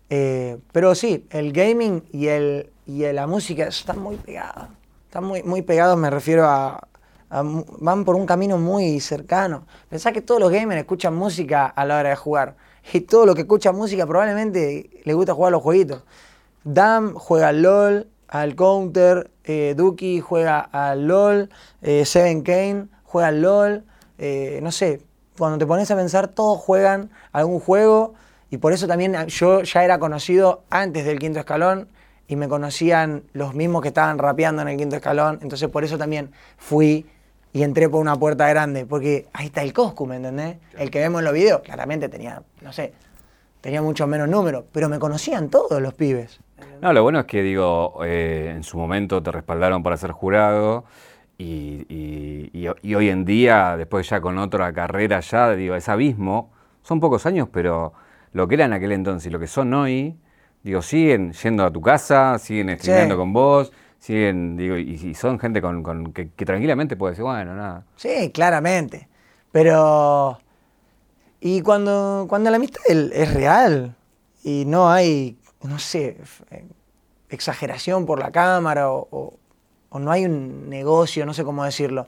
Eh, 0.10 0.58
pero 0.74 0.94
sí, 0.94 1.26
el 1.30 1.54
gaming 1.54 2.04
y, 2.12 2.28
el, 2.28 2.70
y 2.86 3.00
la 3.14 3.28
música 3.28 3.68
están 3.68 4.00
muy 4.00 4.18
pegados. 4.18 4.68
Están 5.06 5.24
muy, 5.24 5.42
muy 5.42 5.62
pegados, 5.62 5.98
me 5.98 6.10
refiero 6.10 6.46
a, 6.46 6.86
a, 7.30 7.44
Van 7.44 8.04
por 8.04 8.16
un 8.16 8.26
camino 8.26 8.58
muy 8.58 9.00
cercano. 9.00 9.66
Pensá 9.88 10.12
que 10.12 10.22
todos 10.22 10.42
los 10.42 10.52
gamers 10.52 10.82
escuchan 10.82 11.16
música 11.16 11.66
a 11.68 11.86
la 11.86 12.00
hora 12.00 12.10
de 12.10 12.16
jugar 12.18 12.56
y 12.94 13.02
todo 13.02 13.26
lo 13.26 13.36
que 13.36 13.42
escucha 13.42 13.72
música 13.72 14.06
probablemente 14.06 14.90
le 15.04 15.14
gusta 15.14 15.34
jugar 15.34 15.52
los 15.52 15.62
jueguitos. 15.62 16.04
Dam 16.64 17.14
juega 17.14 17.50
al 17.50 17.62
LOL, 17.62 18.08
al 18.28 18.56
Counter, 18.56 19.32
eh, 19.44 19.74
Duki 19.76 20.20
juega 20.20 20.60
al 20.60 21.08
LOL, 21.08 21.50
eh, 21.82 22.06
Seven 22.06 22.44
Kane 22.44 22.88
juega 23.04 23.30
al 23.30 23.42
LOL, 23.42 23.84
eh, 24.18 24.60
no 24.62 24.72
sé, 24.72 25.02
cuando 25.38 25.58
te 25.58 25.66
pones 25.66 25.90
a 25.90 25.96
pensar 25.96 26.28
todos 26.28 26.60
juegan 26.60 27.10
algún 27.32 27.60
juego 27.60 28.14
y 28.52 28.58
por 28.58 28.74
eso 28.74 28.88
también 28.88 29.16
yo 29.28 29.64
ya 29.64 29.84
era 29.84 29.98
conocido 29.98 30.64
antes 30.70 31.06
del 31.06 31.18
quinto 31.18 31.40
escalón 31.40 31.88
y 32.28 32.36
me 32.36 32.48
conocían 32.48 33.24
los 33.34 33.56
mismos 33.56 33.82
que 33.82 33.88
estaban 33.88 34.20
rapeando 34.20 34.62
en 34.62 34.68
el 34.68 34.78
quinto 34.78 34.98
escalón, 34.98 35.40
entonces 35.42 35.70
por 35.70 35.84
eso 35.84 35.98
también 35.98 36.32
fui 36.58 37.08
y 37.52 37.64
entré 37.64 37.90
por 37.90 38.00
una 38.00 38.16
puerta 38.16 38.48
grande, 38.48 38.86
porque 38.86 39.28
ahí 39.34 39.48
está 39.48 39.64
el 39.64 39.74
Coscu, 39.74 40.06
¿me 40.06 40.18
entendés? 40.18 40.58
El 40.78 40.92
que 40.92 41.00
vemos 41.00 41.20
en 41.20 41.26
los 41.26 41.34
videos, 41.34 41.62
claramente 41.62 42.10
tenía, 42.10 42.42
no 42.62 42.72
sé, 42.72 42.94
tenía 43.62 43.82
mucho 43.82 44.08
menos 44.08 44.30
números, 44.30 44.66
pero 44.72 44.90
me 44.90 45.00
conocían 45.00 45.50
todos 45.50 45.82
los 45.82 45.94
pibes. 45.94 46.40
No, 46.82 46.94
lo 46.94 47.04
bueno 47.04 47.20
es 47.20 47.26
que, 47.26 47.42
digo, 47.42 48.00
eh, 48.06 48.54
en 48.56 48.64
su 48.64 48.78
momento 48.78 49.22
te 49.24 49.32
respaldaron 49.32 49.84
para 49.84 49.98
ser 49.98 50.12
jurado 50.12 50.86
y, 51.38 52.68
hoy 52.68 53.10
en 53.10 53.26
día, 53.26 53.76
después 53.78 54.08
ya 54.10 54.22
con 54.22 54.38
otra 54.38 54.72
carrera 54.74 55.20
ya, 55.22 55.52
digo, 55.54 55.76
ese 55.76 55.92
abismo, 55.92 56.52
son 56.84 57.00
pocos 57.00 57.26
años, 57.26 57.48
pero 57.52 57.94
lo 58.34 58.48
que 58.48 58.56
era 58.56 58.66
en 58.66 58.74
aquel 58.74 58.92
entonces 58.92 59.28
y 59.28 59.30
lo 59.30 59.40
que 59.40 59.48
son 59.48 59.74
hoy, 59.74 60.18
digo, 60.64 60.82
siguen 60.82 61.34
yendo 61.34 61.66
a 61.66 61.72
tu 61.72 61.82
casa, 61.82 62.38
siguen 62.40 62.70
estudiando 62.70 63.18
con 63.18 63.34
vos, 63.34 63.72
siguen, 64.00 64.58
digo, 64.58 64.78
y, 64.78 65.14
son 65.14 65.40
gente 65.40 65.62
con, 65.62 66.14
que, 66.14 66.26
tranquilamente 66.46 66.96
puede 66.96 67.12
decir, 67.12 67.24
bueno, 67.24 67.56
nada. 67.56 67.86
Sí, 67.96 68.32
claramente. 68.34 69.08
Pero. 69.52 70.40
Y 71.42 71.62
cuando, 71.62 72.26
cuando 72.28 72.50
la 72.50 72.58
amistad 72.58 72.82
es 72.90 73.34
real 73.34 73.96
y 74.44 74.66
no 74.66 74.90
hay, 74.90 75.38
no 75.64 75.80
sé, 75.80 76.18
exageración 77.30 78.06
por 78.06 78.20
la 78.20 78.32
cámara 78.32 78.92
o, 78.92 79.34
no 79.92 80.12
hay 80.12 80.26
un 80.26 80.70
negocio, 80.70 81.26
no 81.26 81.34
sé 81.34 81.44
cómo 81.44 81.64
decirlo, 81.64 82.08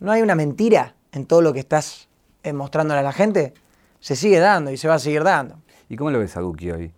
no 0.00 0.10
hay 0.10 0.22
una 0.22 0.34
mentira 0.34 0.94
en 1.12 1.26
todo 1.26 1.42
lo 1.42 1.52
que 1.52 1.60
estás 1.60 2.08
eh, 2.42 2.52
mostrándole 2.52 3.00
a 3.00 3.02
la 3.02 3.12
gente, 3.12 3.54
se 4.00 4.16
sigue 4.16 4.38
dando 4.38 4.70
y 4.70 4.76
se 4.76 4.88
va 4.88 4.94
a 4.94 4.98
seguir 4.98 5.22
dando. 5.22 5.56
¿Y 5.88 5.96
cómo 5.96 6.10
lo 6.10 6.18
ves 6.18 6.36
a 6.36 6.40
Duki 6.40 6.70
hoy? 6.70 6.92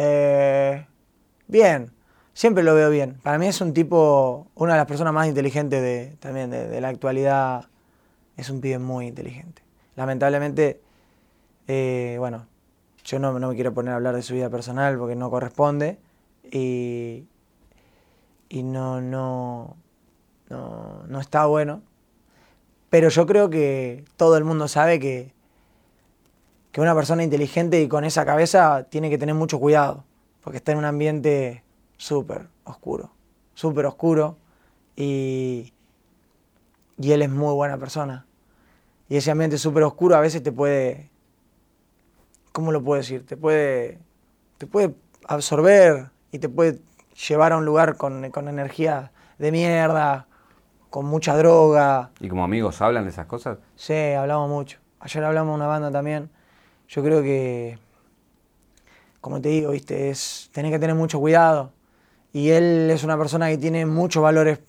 Eh, 0.00 0.86
bien, 1.48 1.92
siempre 2.32 2.62
lo 2.62 2.74
veo 2.74 2.88
bien. 2.88 3.18
Para 3.22 3.36
mí 3.36 3.46
es 3.48 3.60
un 3.60 3.74
tipo, 3.74 4.46
una 4.54 4.74
de 4.74 4.78
las 4.78 4.86
personas 4.86 5.12
más 5.12 5.26
inteligentes 5.26 5.82
de, 5.82 6.16
también 6.20 6.50
de, 6.50 6.80
la 6.80 6.88
actualidad. 6.88 7.66
Es 8.36 8.48
un 8.48 8.60
pibe 8.60 8.78
muy 8.78 9.08
inteligente. 9.08 9.62
Lamentablemente, 9.96 10.80
eh, 11.66 12.16
bueno, 12.20 12.46
yo 13.04 13.18
no, 13.18 13.32
me 13.32 13.54
quiero 13.56 13.74
poner 13.74 13.92
a 13.92 13.96
hablar 13.96 14.14
de 14.14 14.22
su 14.22 14.34
vida 14.34 14.48
personal 14.48 14.96
porque 14.98 15.16
no 15.16 15.30
corresponde. 15.30 15.98
Y, 16.50 17.24
y 18.48 18.62
no, 18.62 19.00
no, 19.00 19.76
no, 20.48 21.02
no 21.08 21.20
está 21.20 21.46
bueno. 21.46 21.82
Pero 22.88 23.08
yo 23.08 23.26
creo 23.26 23.50
que 23.50 24.04
todo 24.16 24.36
el 24.36 24.44
mundo 24.44 24.68
sabe 24.68 25.00
que, 25.00 25.34
que 26.72 26.80
una 26.80 26.94
persona 26.94 27.22
inteligente 27.22 27.80
y 27.80 27.88
con 27.88 28.04
esa 28.04 28.24
cabeza 28.24 28.86
tiene 28.88 29.10
que 29.10 29.18
tener 29.18 29.34
mucho 29.34 29.58
cuidado, 29.58 30.04
porque 30.42 30.58
está 30.58 30.72
en 30.72 30.78
un 30.78 30.84
ambiente 30.84 31.64
súper 31.96 32.48
oscuro, 32.64 33.10
súper 33.54 33.86
oscuro, 33.86 34.36
y, 34.96 35.72
y 36.98 37.12
él 37.12 37.22
es 37.22 37.30
muy 37.30 37.54
buena 37.54 37.78
persona. 37.78 38.26
Y 39.08 39.16
ese 39.16 39.30
ambiente 39.30 39.56
súper 39.56 39.82
oscuro 39.84 40.16
a 40.16 40.20
veces 40.20 40.42
te 40.42 40.52
puede, 40.52 41.10
¿cómo 42.52 42.72
lo 42.72 42.82
puedo 42.82 42.98
decir? 42.98 43.24
Te 43.24 43.36
puede, 43.36 43.98
te 44.58 44.66
puede 44.66 44.94
absorber 45.26 46.10
y 46.30 46.38
te 46.38 46.48
puede 46.48 46.80
llevar 47.28 47.52
a 47.52 47.56
un 47.56 47.64
lugar 47.64 47.96
con, 47.96 48.30
con 48.30 48.48
energía 48.48 49.12
de 49.38 49.50
mierda, 49.50 50.26
con 50.90 51.06
mucha 51.06 51.36
droga. 51.36 52.10
¿Y 52.20 52.28
como 52.28 52.44
amigos 52.44 52.82
hablan 52.82 53.04
de 53.04 53.10
esas 53.10 53.26
cosas? 53.26 53.58
Sí, 53.76 53.94
hablamos 53.94 54.50
mucho. 54.50 54.78
Ayer 55.00 55.24
hablamos 55.24 55.52
de 55.52 55.56
una 55.56 55.66
banda 55.66 55.90
también. 55.90 56.30
Yo 56.88 57.02
creo 57.02 57.22
que, 57.22 57.78
como 59.20 59.40
te 59.40 59.50
digo, 59.50 59.72
viste, 59.72 60.08
es, 60.08 60.48
tenés 60.52 60.72
que 60.72 60.78
tener 60.78 60.96
mucho 60.96 61.20
cuidado. 61.20 61.72
Y 62.32 62.50
él 62.50 62.90
es 62.90 63.04
una 63.04 63.18
persona 63.18 63.48
que 63.48 63.58
tiene 63.58 63.84
muchos 63.84 64.22
valores 64.22 64.60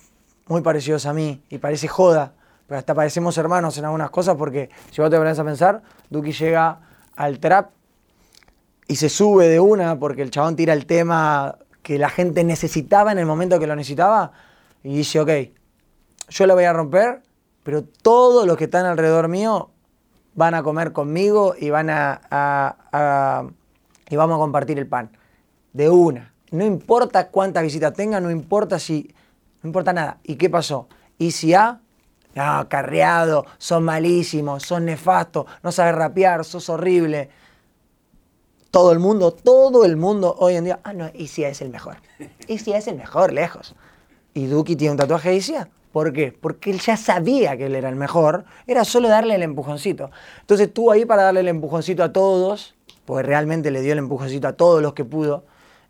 muy 0.48 0.62
parecidos 0.62 1.06
a 1.06 1.14
mí 1.14 1.42
y 1.50 1.60
parece 1.60 1.88
joda, 1.88 2.34
pero 2.68 2.80
hasta 2.80 2.94
parecemos 2.94 3.38
hermanos 3.38 3.78
en 3.78 3.86
algunas 3.86 4.10
cosas 4.10 4.36
porque 4.36 4.70
si 4.92 5.02
vos 5.02 5.10
te 5.10 5.18
pones 5.18 5.38
a 5.40 5.44
pensar, 5.44 5.84
Duki 6.10 6.32
llega 6.32 6.80
al 7.16 7.40
trap 7.40 7.72
y 8.88 8.96
se 8.96 9.10
sube 9.10 9.48
de 9.48 9.60
una 9.60 10.00
porque 10.00 10.24
el 10.24 10.32
chabón 10.32 10.56
tira 10.56 10.74
el 10.74 10.86
tema 10.88 11.58
que 11.84 12.00
la 12.00 12.10
gente 12.10 12.44
necesitaba 12.44 13.12
en 13.12 13.20
el 13.20 13.26
momento 13.26 13.60
que 13.60 13.68
lo 13.68 13.76
necesitaba 13.76 14.32
y 14.84 14.96
dice, 14.96 15.20
ok, 15.20 15.30
yo 16.30 16.48
la 16.48 16.54
voy 16.56 16.64
a 16.64 16.74
romper, 16.74 17.22
pero 17.64 17.84
todos 17.84 18.48
los 18.48 18.58
que 18.58 18.66
están 18.66 18.86
alrededor 18.86 19.28
mío 19.28 19.70
van 20.36 20.54
a 20.54 20.64
comer 20.64 20.92
conmigo 20.94 21.56
y 21.58 21.70
van 21.70 21.90
a, 21.90 23.46
y 24.10 24.16
vamos 24.16 24.36
a 24.36 24.40
compartir 24.40 24.80
el 24.80 24.88
pan. 24.88 25.12
De 25.74 25.90
una. 25.90 26.34
No 26.52 26.66
importa 26.66 27.28
cuántas 27.28 27.64
visitas 27.64 27.94
tenga, 27.94 28.20
no 28.20 28.32
importa 28.32 28.80
si. 28.80 29.14
No 29.62 29.68
importa 29.68 29.94
nada. 29.94 30.18
¿Y 30.24 30.36
qué 30.36 30.50
pasó? 30.50 30.88
Y 31.18 31.32
si 31.32 31.54
no, 32.36 32.70
carreado, 32.70 33.46
son 33.58 33.84
malísimos, 33.84 34.64
son 34.64 34.86
nefastos, 34.86 35.46
no 35.64 35.72
sabes 35.72 35.96
rapear, 35.96 36.46
sos 36.46 36.70
horrible. 36.70 37.30
Todo 38.72 38.92
el 38.92 39.00
mundo, 39.00 39.32
todo 39.32 39.84
el 39.84 39.98
mundo 39.98 40.36
hoy 40.40 40.56
en 40.56 40.66
día, 40.66 40.80
ah, 40.84 40.94
no, 40.94 41.10
Isia 41.14 41.50
es 41.50 41.62
el 41.62 41.70
mejor. 41.70 41.98
Isia 42.48 42.78
es 42.78 42.88
el 42.88 42.98
mejor, 42.98 43.34
lejos. 43.34 43.76
Y 44.34 44.46
Duki 44.46 44.76
tiene 44.76 44.92
un 44.92 44.98
tatuaje 44.98 45.30
de 45.30 45.36
Isia. 45.36 45.70
¿Por 46.00 46.14
qué? 46.14 46.32
Porque 46.32 46.72
él 46.72 46.80
ya 46.80 46.96
sabía 46.96 47.58
que 47.58 47.66
él 47.66 47.76
era 47.76 47.90
el 47.90 47.98
mejor, 47.98 48.46
era 48.68 48.86
solo 48.86 49.10
darle 49.10 49.36
el 49.36 49.44
empujoncito. 49.44 50.12
Entonces 50.40 50.68
estuvo 50.68 50.94
ahí 50.94 51.04
para 51.04 51.24
darle 51.24 51.42
el 51.42 51.50
empujoncito 51.50 52.06
a 52.06 52.14
todos, 52.14 52.74
porque 53.04 53.24
realmente 53.24 53.70
le 53.70 53.82
dio 53.82 53.92
el 53.92 54.00
empujoncito 54.00 54.48
a 54.48 54.54
todos 54.54 54.82
los 54.82 54.94
que 54.94 55.04
pudo. 55.04 55.44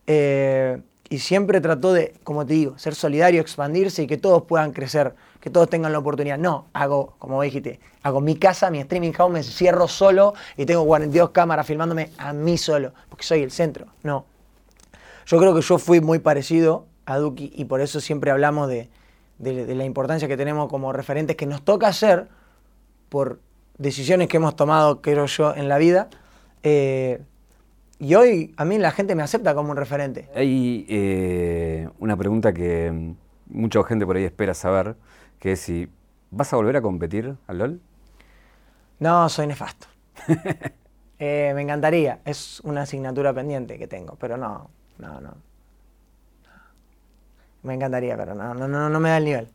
Eh, 0.07 0.81
y 1.11 1.19
siempre 1.19 1.61
trató 1.61 1.93
de, 1.93 2.15
como 2.23 2.43
te 2.43 2.55
digo, 2.55 2.75
ser 2.79 2.95
solidario, 2.95 3.39
expandirse 3.39 4.01
y 4.01 4.07
que 4.07 4.17
todos 4.17 4.45
puedan 4.45 4.71
crecer, 4.71 5.13
que 5.39 5.51
todos 5.51 5.69
tengan 5.69 5.91
la 5.91 5.99
oportunidad. 5.99 6.39
No, 6.39 6.65
hago, 6.73 7.13
como 7.19 7.39
dijiste, 7.43 7.79
hago 8.01 8.19
mi 8.19 8.35
casa, 8.35 8.71
mi 8.71 8.79
streaming 8.79 9.11
house, 9.11 9.31
me 9.31 9.43
cierro 9.43 9.87
solo 9.87 10.33
y 10.57 10.65
tengo 10.65 10.87
42 10.87 11.29
cámaras 11.29 11.67
filmándome 11.67 12.09
a 12.17 12.33
mí 12.33 12.57
solo, 12.57 12.93
porque 13.09 13.25
soy 13.25 13.43
el 13.43 13.51
centro. 13.51 13.85
No. 14.01 14.25
Yo 15.27 15.37
creo 15.37 15.53
que 15.53 15.61
yo 15.61 15.77
fui 15.77 16.01
muy 16.01 16.17
parecido 16.17 16.87
a 17.05 17.19
Duki 17.19 17.53
y 17.55 17.65
por 17.65 17.79
eso 17.79 18.01
siempre 18.01 18.31
hablamos 18.31 18.69
de, 18.69 18.89
de, 19.39 19.73
la 19.73 19.85
importancia 19.85 20.27
que 20.27 20.37
tenemos 20.37 20.69
como 20.69 20.93
referentes 20.93 21.35
que 21.35 21.45
nos 21.45 21.63
toca 21.63 21.87
hacer 21.87 22.27
por 23.09 23.39
decisiones 23.77 24.27
que 24.27 24.37
hemos 24.37 24.55
tomado, 24.55 25.01
creo 25.01 25.25
yo, 25.25 25.55
en 25.55 25.69
la 25.69 25.77
vida. 25.77 26.09
Eh, 26.63 27.23
y 27.97 28.15
hoy 28.15 28.53
a 28.57 28.65
mí 28.65 28.77
la 28.77 28.91
gente 28.91 29.15
me 29.15 29.23
acepta 29.23 29.55
como 29.55 29.71
un 29.71 29.77
referente. 29.77 30.29
Hay 30.35 30.85
eh, 30.89 31.89
una 31.99 32.15
pregunta 32.15 32.53
que 32.53 33.13
mucha 33.47 33.83
gente 33.83 34.05
por 34.05 34.15
ahí 34.15 34.25
espera 34.25 34.53
saber, 34.53 34.95
que 35.39 35.53
es 35.53 35.59
si 35.61 35.89
vas 36.31 36.53
a 36.53 36.57
volver 36.57 36.77
a 36.77 36.81
competir 36.81 37.35
al 37.47 37.57
LOL. 37.57 37.81
No, 38.99 39.27
soy 39.29 39.47
nefasto. 39.47 39.87
Eh, 41.21 41.51
me 41.53 41.63
encantaría, 41.63 42.21
es 42.23 42.61
una 42.61 42.83
asignatura 42.83 43.33
pendiente 43.33 43.77
que 43.77 43.87
tengo, 43.87 44.15
pero 44.15 44.37
no, 44.37 44.69
no, 44.99 45.19
no. 45.19 45.33
Me 47.63 47.73
encantaría, 47.73 48.15
pero 48.15 48.35
no, 48.35 48.53
no, 48.53 48.67
no, 48.67 48.89
no 48.89 48.99
me 48.99 49.09
da 49.09 49.17
el 49.17 49.25
nivel. 49.25 49.47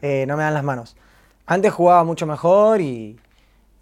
Eh, 0.00 0.24
no 0.26 0.36
me 0.36 0.42
dan 0.42 0.54
las 0.54 0.64
manos. 0.64 0.96
Antes 1.46 1.72
jugaba 1.72 2.04
mucho 2.04 2.26
mejor 2.26 2.80
y, 2.80 3.18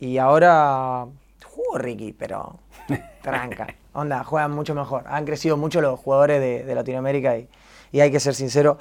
y 0.01 0.19
ahora 0.19 1.07
juego 1.45 1.79
Ricky, 1.79 2.13
pero 2.13 2.59
tranca. 3.23 3.69
Onda, 3.93 4.25
juegan 4.25 4.53
mucho 4.53 4.75
mejor. 4.75 5.05
Han 5.07 5.25
crecido 5.25 5.57
mucho 5.57 5.81
los 5.81 5.99
jugadores 6.01 6.41
de, 6.41 6.75
Latinoamérica 6.75 7.37
y, 7.37 7.49
y, 7.93 8.01
hay 8.01 8.11
que 8.11 8.21
ser 8.21 8.35
sincero. 8.35 8.79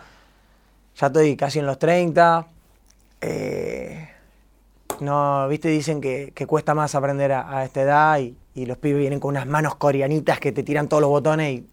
Ya 0.95 1.07
estoy 1.07 1.35
casi 1.35 1.59
en 1.59 1.65
los 1.65 1.77
30. 1.77 2.47
Eh, 3.21 4.09
no, 4.99 5.47
viste, 5.47 5.67
dicen 5.67 6.01
que, 6.01 6.33
cuesta 6.47 6.73
más 6.73 6.95
aprender 6.95 7.33
a, 7.33 7.63
esta 7.63 7.81
edad 7.81 8.19
y, 8.19 8.35
y, 8.55 8.65
los 8.65 8.77
pibes 8.77 8.99
vienen 8.99 9.19
con 9.19 9.29
unas 9.29 9.47
manos 9.47 9.75
coreanitas 9.75 10.39
que 10.39 10.51
te 10.51 10.63
tiran 10.63 10.87
todos 10.87 11.01
los 11.01 11.09
botones 11.09 11.59
y. 11.59 11.67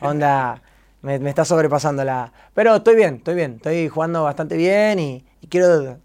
Onda 0.00 0.60
me, 1.04 1.28
está 1.28 1.44
sobrepasando 1.44 2.02
la... 2.04 2.32
Pero 2.54 2.76
estoy 2.76 2.96
bien, 2.96 3.16
estoy 3.16 3.34
bien, 3.34 3.54
estoy 3.56 3.88
jugando 3.88 4.24
bastante 4.24 4.56
bien 4.56 4.98
y, 4.98 5.24
quiero 5.48 5.98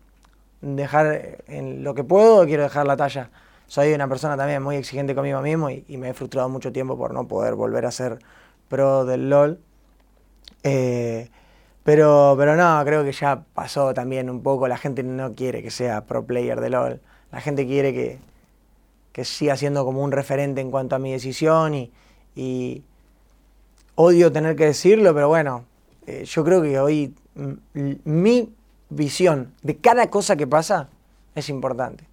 dejar 0.61 1.37
en 1.47 1.83
lo 1.83 1.95
que 1.95 2.03
puedo, 2.03 2.45
quiero 2.45 2.63
dejar 2.63 2.85
la 2.85 2.97
talla. 2.97 3.31
Soy 3.67 3.93
una 3.93 4.07
persona 4.07 4.35
también 4.35 4.61
muy 4.61 4.75
exigente 4.75 5.15
conmigo 5.15 5.41
mismo 5.41 5.69
y, 5.69 5.85
me 5.97 6.09
he 6.09 6.13
frustrado 6.13 6.49
mucho 6.49 6.71
tiempo 6.73 6.97
por 6.97 7.13
no 7.13 7.27
poder 7.27 7.55
volver 7.55 7.85
a 7.85 7.91
ser 7.91 8.19
pro 8.67 9.05
del 9.05 9.29
LOL. 9.29 9.59
Eh, 10.63 11.29
pero, 11.83 12.35
pero 12.37 12.55
no, 12.57 12.83
creo 12.83 13.03
que 13.05 13.13
ya 13.13 13.43
pasó 13.53 13.93
también 13.93 14.29
un 14.29 14.43
poco. 14.43 14.67
La 14.67 14.77
gente 14.77 15.01
no 15.03 15.33
quiere 15.33 15.63
que 15.63 15.71
sea 15.71 16.05
pro 16.05 16.25
player 16.25 16.59
de 16.59 16.69
LOL. 16.69 17.01
La 17.31 17.39
gente 17.39 17.65
quiere 17.65 17.93
que, 17.93 18.19
que 19.13 19.23
siga 19.23 19.55
siendo 19.55 19.85
como 19.85 20.03
un 20.03 20.11
referente 20.11 20.61
en 20.61 20.71
cuanto 20.71 20.95
a 20.95 20.99
mi 20.99 21.11
decisión 21.11 21.73
y, 22.35 22.83
odio 24.01 24.31
tener 24.31 24.55
que 24.55 24.65
decirlo, 24.67 25.13
pero 25.13 25.27
bueno, 25.27 25.65
eh, 26.07 26.23
yo 26.23 26.45
creo 26.45 26.61
que 26.61 26.79
hoy 26.79 27.13
mi 28.05 28.55
visión 28.89 29.53
de 29.61 29.75
cada 29.75 30.09
cosa 30.09 30.37
que 30.37 30.47
pasa 30.47 30.87
es 31.35 31.49
importante. 31.49 32.05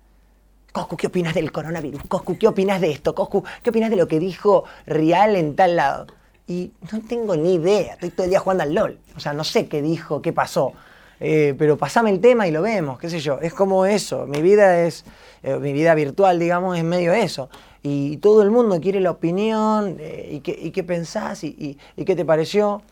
Coscu, 0.72 0.96
¿qué 0.96 1.06
opinas 1.06 1.32
del 1.32 1.52
coronavirus? 1.52 2.02
Coscu, 2.08 2.36
¿qué 2.36 2.48
opinas 2.48 2.80
de 2.80 2.90
esto? 2.90 3.14
Coscu, 3.14 3.44
¿qué 3.62 3.70
opinas 3.70 3.90
de 3.90 3.96
lo 3.96 4.08
que 4.08 4.18
dijo 4.18 4.64
Real 4.84 5.36
en 5.36 5.54
tal 5.54 5.76
lado? 5.76 6.08
Y 6.48 6.72
no 6.90 7.02
tengo 7.02 7.36
ni 7.36 7.54
idea, 7.54 7.92
estoy 7.94 8.10
todo 8.10 8.24
el 8.24 8.30
día 8.30 8.40
jugando 8.40 8.64
al 8.64 8.74
LOL. 8.74 8.98
O 9.16 9.20
sea, 9.20 9.32
no 9.32 9.44
sé 9.44 9.68
qué 9.68 9.80
dijo, 9.80 10.20
qué 10.20 10.32
pasó. 10.32 10.72
Eh, 11.18 11.54
pero 11.58 11.78
pasame 11.78 12.10
el 12.10 12.20
tema 12.20 12.46
y 12.46 12.50
lo 12.50 12.62
vemos, 12.62 12.98
qué 12.98 13.08
sé 13.08 13.20
yo. 13.20 13.38
Es 13.40 13.54
como 13.54 13.86
eso. 13.86 14.26
Mi 14.26 14.42
vida 14.42 14.82
es, 14.82 15.04
eh, 15.42 15.56
mi 15.56 15.72
vida 15.72 15.94
virtual, 15.94 16.38
digamos, 16.38 16.76
es 16.76 16.84
medio 16.84 17.12
eso 17.12 17.48
y 17.88 18.16
todo 18.16 18.42
el 18.42 18.50
mundo 18.50 18.80
quiere 18.80 18.98
la 18.98 19.12
opinión 19.12 19.98
eh, 20.00 20.30
y, 20.32 20.40
qué, 20.40 20.58
y, 20.60 20.72
qué, 20.72 20.82
pensás 20.82 21.44
y, 21.44 21.78
qué 21.94 22.16
te 22.16 22.24
pareció. 22.24 22.82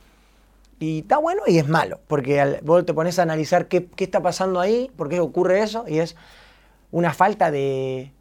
Y 0.78 1.00
está 1.00 1.18
bueno 1.18 1.42
y 1.48 1.58
es 1.58 1.66
malo, 1.66 1.98
porque 2.06 2.60
vos 2.62 2.86
te 2.86 2.94
pones 2.94 3.18
a 3.18 3.22
analizar 3.22 3.66
qué, 3.66 3.88
está 3.96 4.22
pasando 4.22 4.60
ahí, 4.60 4.92
por 4.96 5.08
qué 5.08 5.18
ocurre 5.18 5.62
eso, 5.62 5.84
y 5.88 5.98
es 5.98 6.14
una 6.92 7.12
falta 7.12 7.50
de, 7.50 8.12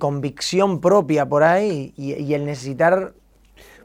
convicción 0.00 0.80
propia 0.80 1.26
por 1.26 1.44
ahí 1.44 1.94
y, 1.96 2.34
el 2.34 2.44
necesitar... 2.44 3.12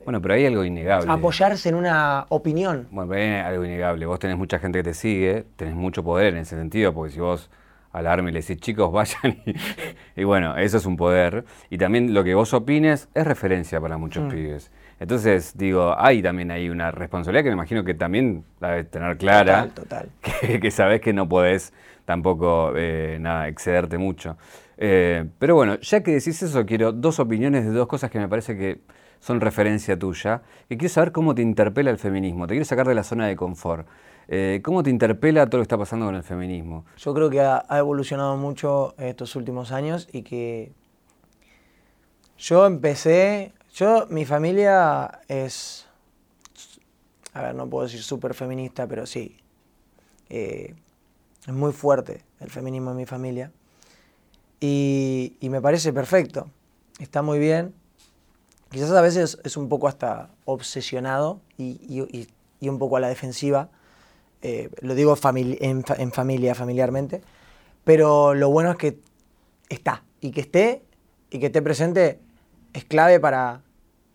Bueno, 0.06 0.22
pero 0.22 0.36
hay 0.36 0.46
algo 0.46 0.63
innegable. 0.63 1.12
Apoyarse 1.12 1.68
en 1.70 1.76
una 1.76 2.26
opinión. 2.30 2.88
Bueno, 2.91 3.10
pero 3.10 3.22
hay 3.22 3.54
algo 3.54 3.65
innegable. 3.65 4.06
Vos 4.06 4.20
tenés 4.20 4.38
mucha 4.38 4.60
gente 4.60 4.80
que 4.80 4.84
te 4.84 4.94
sigue, 4.94 5.46
tenés 5.56 5.76
mucho 5.76 6.04
poder 6.04 6.36
en 6.36 6.41
ese 6.41 6.56
sentido, 6.56 6.94
porque 6.94 7.13
si 7.13 7.20
vos 7.20 7.50
alarme 7.91 8.30
y 8.30 8.34
le 8.34 8.41
decís, 8.41 8.58
chicos, 8.58 8.92
vayan. 8.92 9.42
Y, 10.15 10.23
bueno, 10.23 10.56
eso 10.58 10.77
es 10.77 10.86
un 10.86 10.96
poder. 10.96 11.44
Y 11.69 11.77
también 11.77 12.13
lo 12.13 12.23
que 12.23 12.36
vos 12.36 12.54
opines 12.54 13.10
es 13.13 13.25
referencia 13.25 13.82
para 13.82 13.98
muchos 13.98 14.25
mm. 14.25 14.29
pibes. 14.29 14.71
Entonces, 15.00 15.58
digo, 15.58 15.94
hay 15.98 16.21
también 16.21 16.52
ahí 16.52 16.69
una 16.69 16.92
responsabilidad 16.92 17.44
que 17.44 17.50
me 17.50 17.56
imagino 17.56 17.84
que 17.84 17.94
también 17.94 18.46
la 18.60 18.69
debes 18.69 18.92
tener 18.92 19.17
clara. 19.17 19.67
Total, 19.67 20.10
total. 20.21 20.60
Que, 20.62 20.71
sabés 20.71 21.02
que 21.02 21.13
no 21.13 21.27
podés 21.27 21.73
tampoco, 22.06 22.73
eh, 22.75 23.17
nada, 23.19 23.48
excederte 23.48 23.98
mucho. 23.98 24.38
Eh, 24.77 25.25
pero 25.40 25.56
bueno, 25.56 25.79
ya 25.79 26.02
que 26.02 26.12
decís 26.12 26.42
eso, 26.44 26.65
quiero 26.65 26.92
dos 26.92 27.19
opiniones 27.19 27.65
de 27.65 27.71
dos 27.71 27.88
cosas 27.88 28.12
que 28.12 28.19
me 28.19 28.27
parece 28.27 28.58
que 28.58 28.82
son 29.26 29.42
referencia 29.42 29.98
tuya. 29.98 30.44
Y 30.69 30.78
quiero 30.78 30.94
saber 30.94 31.12
cómo 31.12 31.34
te 31.34 31.42
interpela 31.42 31.90
el 31.90 31.98
feminismo. 31.98 32.46
Te 32.46 32.54
quiero 32.54 32.65
sacar 32.65 32.88
de 32.88 32.94
la 32.94 33.04
zona 33.04 33.26
de 33.26 33.36
confort. 33.36 33.88
Eh, 34.28 34.62
¿Cómo 34.63 34.84
te 34.84 34.92
interpela 34.92 35.48
todo 35.48 35.58
lo 35.58 35.62
que 35.63 35.65
está 35.65 35.80
pasando 35.80 36.06
con 36.06 36.13
el 36.13 36.21
feminismo? 36.21 36.86
Yo 36.98 37.12
creo 37.15 37.32
que 37.32 37.42
ha, 37.42 37.65
evolucionado 37.71 38.38
mucho 38.38 38.94
estos 39.00 39.36
últimos 39.36 39.71
años 39.71 40.08
y 40.12 40.21
que 40.21 40.73
yo 42.38 42.67
empecé, 42.67 43.54
yo, 43.73 44.06
mi 44.12 44.26
familia 44.26 45.21
es, 45.28 45.88
a 47.34 47.42
ver, 47.42 47.56
no 47.56 47.67
puedo 47.67 47.86
decir 47.86 48.04
súper 48.04 48.36
feminista, 48.36 48.86
pero 48.86 49.08
sí, 49.08 49.38
eh, 50.30 50.76
es 51.48 51.54
muy 51.54 51.71
fuerte 51.71 52.21
el 52.42 52.52
feminismo 52.52 52.92
en 52.92 52.98
mi 52.98 53.08
familia. 53.08 53.52
Y, 54.60 55.36
me 55.42 55.62
parece 55.62 55.94
perfecto, 55.94 56.48
está 57.00 57.23
muy 57.23 57.40
bien. 57.40 57.73
Quizás 58.76 58.92
a 58.92 59.00
veces 59.00 59.40
es 59.46 59.56
un 59.56 59.69
poco 59.69 59.88
hasta 59.88 60.32
obsesionado 60.44 61.40
y, 61.58 62.28
un 62.60 62.78
poco 62.78 62.98
a 62.98 63.00
la 63.00 63.08
defensiva. 63.08 63.69
Eh, 64.42 64.69
lo 64.82 64.96
digo 64.96 65.15
en, 65.34 65.86
en 65.98 66.12
familia, 66.12 66.56
familiarmente. 66.56 67.21
Pero 67.86 68.34
lo 68.34 68.50
bueno 68.50 68.71
es 68.71 68.76
que 68.76 69.00
está. 69.69 70.04
Y 70.19 70.32
que 70.32 70.42
esté 70.42 70.84
y 71.30 71.40
que 71.40 71.46
esté 71.46 71.62
presente 71.62 72.19
es 72.73 72.84
clave 72.84 73.17
para, 73.21 73.62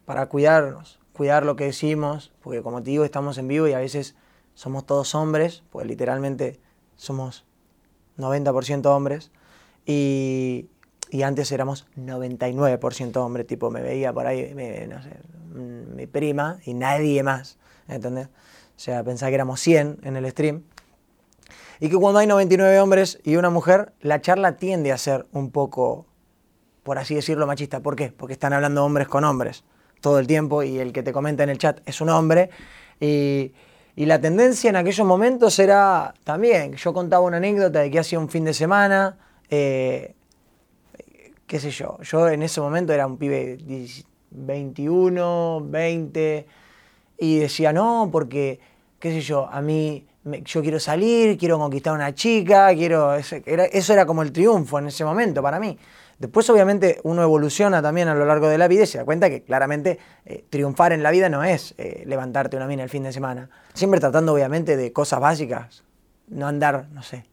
para 0.05 0.27
cuidarnos, 0.27 1.01
cuidar 1.15 1.47
lo 1.47 1.57
que 1.57 1.65
decimos, 1.65 2.31
porque 2.43 2.61
como 2.61 2.83
te 2.83 2.91
digo, 2.91 3.07
estamos 3.07 3.39
en 3.39 3.49
vivo 3.49 3.67
y 3.67 3.73
a 3.73 3.79
veces 3.79 4.15
somos 4.53 4.85
todos 4.85 5.15
hombres, 5.15 5.63
pues 5.71 5.87
literalmente 5.87 6.61
somos 6.97 7.47
90% 8.19 8.85
hombres, 8.95 9.31
y, 9.87 10.67
antes 11.23 11.51
éramos 11.53 11.87
99% 11.97 13.17
hombres, 13.17 13.47
tipo 13.47 13.71
me 13.71 13.83
veía 13.83 14.13
por 14.13 14.27
ahí, 14.27 14.55
sé, 15.03 15.59
mm, 15.59 15.97
mi 15.97 16.07
prima 16.07 16.59
y 16.65 16.75
nadie 16.75 17.23
más, 17.23 17.59
¿entendés? 17.89 18.27
O 18.27 18.83
sea, 18.83 19.05
pensaba 19.05 19.31
que 19.31 19.35
éramos 19.35 19.61
100 19.61 19.99
en 20.03 20.17
el 20.17 20.31
stream. 20.31 20.63
Y 21.81 21.89
que 21.89 21.97
cuando 21.97 22.19
hay 22.19 22.27
99 22.27 22.81
hombres 22.81 23.19
y 23.25 23.37
una 23.37 23.51
mujer, 23.51 23.93
la 24.01 24.21
charla 24.21 24.57
tiende 24.57 24.93
a 24.93 24.99
ser 24.99 25.27
un 25.33 25.51
poco, 25.51 26.07
por 26.83 26.99
así 26.99 27.15
decirlo, 27.15 27.47
machista. 27.47 27.81
¿Por 27.81 27.97
qué? 27.97 28.13
Porque 28.13 28.35
están 28.35 28.53
hablando 28.53 28.85
hombres 28.85 29.09
con 29.09 29.25
hombres 29.25 29.65
todo 30.01 30.19
el 30.19 30.27
tiempo 30.27 30.63
y 30.63 30.79
el 30.79 30.93
que 30.93 31.03
te 31.03 31.13
comenta 31.13 31.43
en 31.43 31.51
el 31.51 31.59
chat 31.59 31.81
es 31.87 32.01
un 32.01 32.11
hombre. 32.11 32.51
Y, 33.01 33.53
y 33.97 34.07
la 34.07 34.21
tendencia 34.21 34.71
en 34.71 34.77
aquellos 34.77 35.07
momentos 35.07 35.59
era 35.59 36.15
también, 36.25 36.75
yo 36.75 36.93
contaba 36.93 37.25
una 37.25 37.39
anécdota 37.39 37.81
de 37.81 37.91
que 37.91 37.99
hacía 37.99 38.19
un 38.19 38.29
fin 38.29 38.45
de 38.45 38.55
semana, 38.55 39.19
eh, 39.51 40.15
qué 41.51 41.59
sé 41.59 41.73
yo, 41.73 41.99
yo 42.03 42.29
en 42.29 42.45
ese 42.45 42.61
momento 42.61 42.93
era 42.93 43.09
un 43.09 43.17
pibe 43.17 43.59
21, 44.31 45.63
20, 45.65 46.47
y 47.19 47.39
decía, 47.41 47.73
no, 47.73 48.09
porque, 48.13 48.61
qué 49.01 49.11
sé 49.11 49.21
yo, 49.21 49.49
a 49.51 49.61
mí, 49.61 50.07
yo 50.45 50.63
quiero 50.63 50.79
salir, 50.79 51.37
quiero 51.37 51.59
conquistar 51.59 51.93
a 51.93 51.97
una 51.97 52.15
chica, 52.15 52.73
quiero, 52.73 53.17
eso 53.17 53.93
era 53.93 54.07
como 54.07 54.23
el 54.23 54.31
triunfo 54.31 54.79
en 54.79 54.87
ese 54.87 55.05
momento 55.05 55.43
para 55.43 55.59
mí. 55.59 55.77
Después, 56.21 56.49
obviamente, 56.51 57.01
uno 57.03 57.21
evoluciona 57.21 57.83
también 57.83 58.07
a 58.07 58.15
lo 58.15 58.27
largo 58.27 58.47
de 58.47 58.57
la 58.57 58.69
vida 58.69 58.85
y 58.85 58.87
se 58.87 58.99
da 58.99 59.05
cuenta 59.05 59.29
que 59.29 59.43
claramente 59.43 59.99
eh, 60.27 60.45
triunfar 60.51 60.93
en 60.93 61.03
la 61.03 61.11
vida 61.11 61.29
no 61.29 61.43
es 61.43 61.75
eh, 61.79 62.05
levantarte 62.07 62.57
una 62.57 62.69
mina 62.69 62.85
el 62.85 62.91
fin 62.91 63.03
de 63.03 63.13
semana. 63.13 63.51
Siempre 63.75 63.99
tratando, 63.99 64.33
obviamente, 64.33 64.77
de 64.77 64.93
cosas 64.93 65.19
básicas. 65.19 65.83
No 66.29 66.47
andar, 66.47 66.87
no 66.93 67.03
sé, 67.03 67.25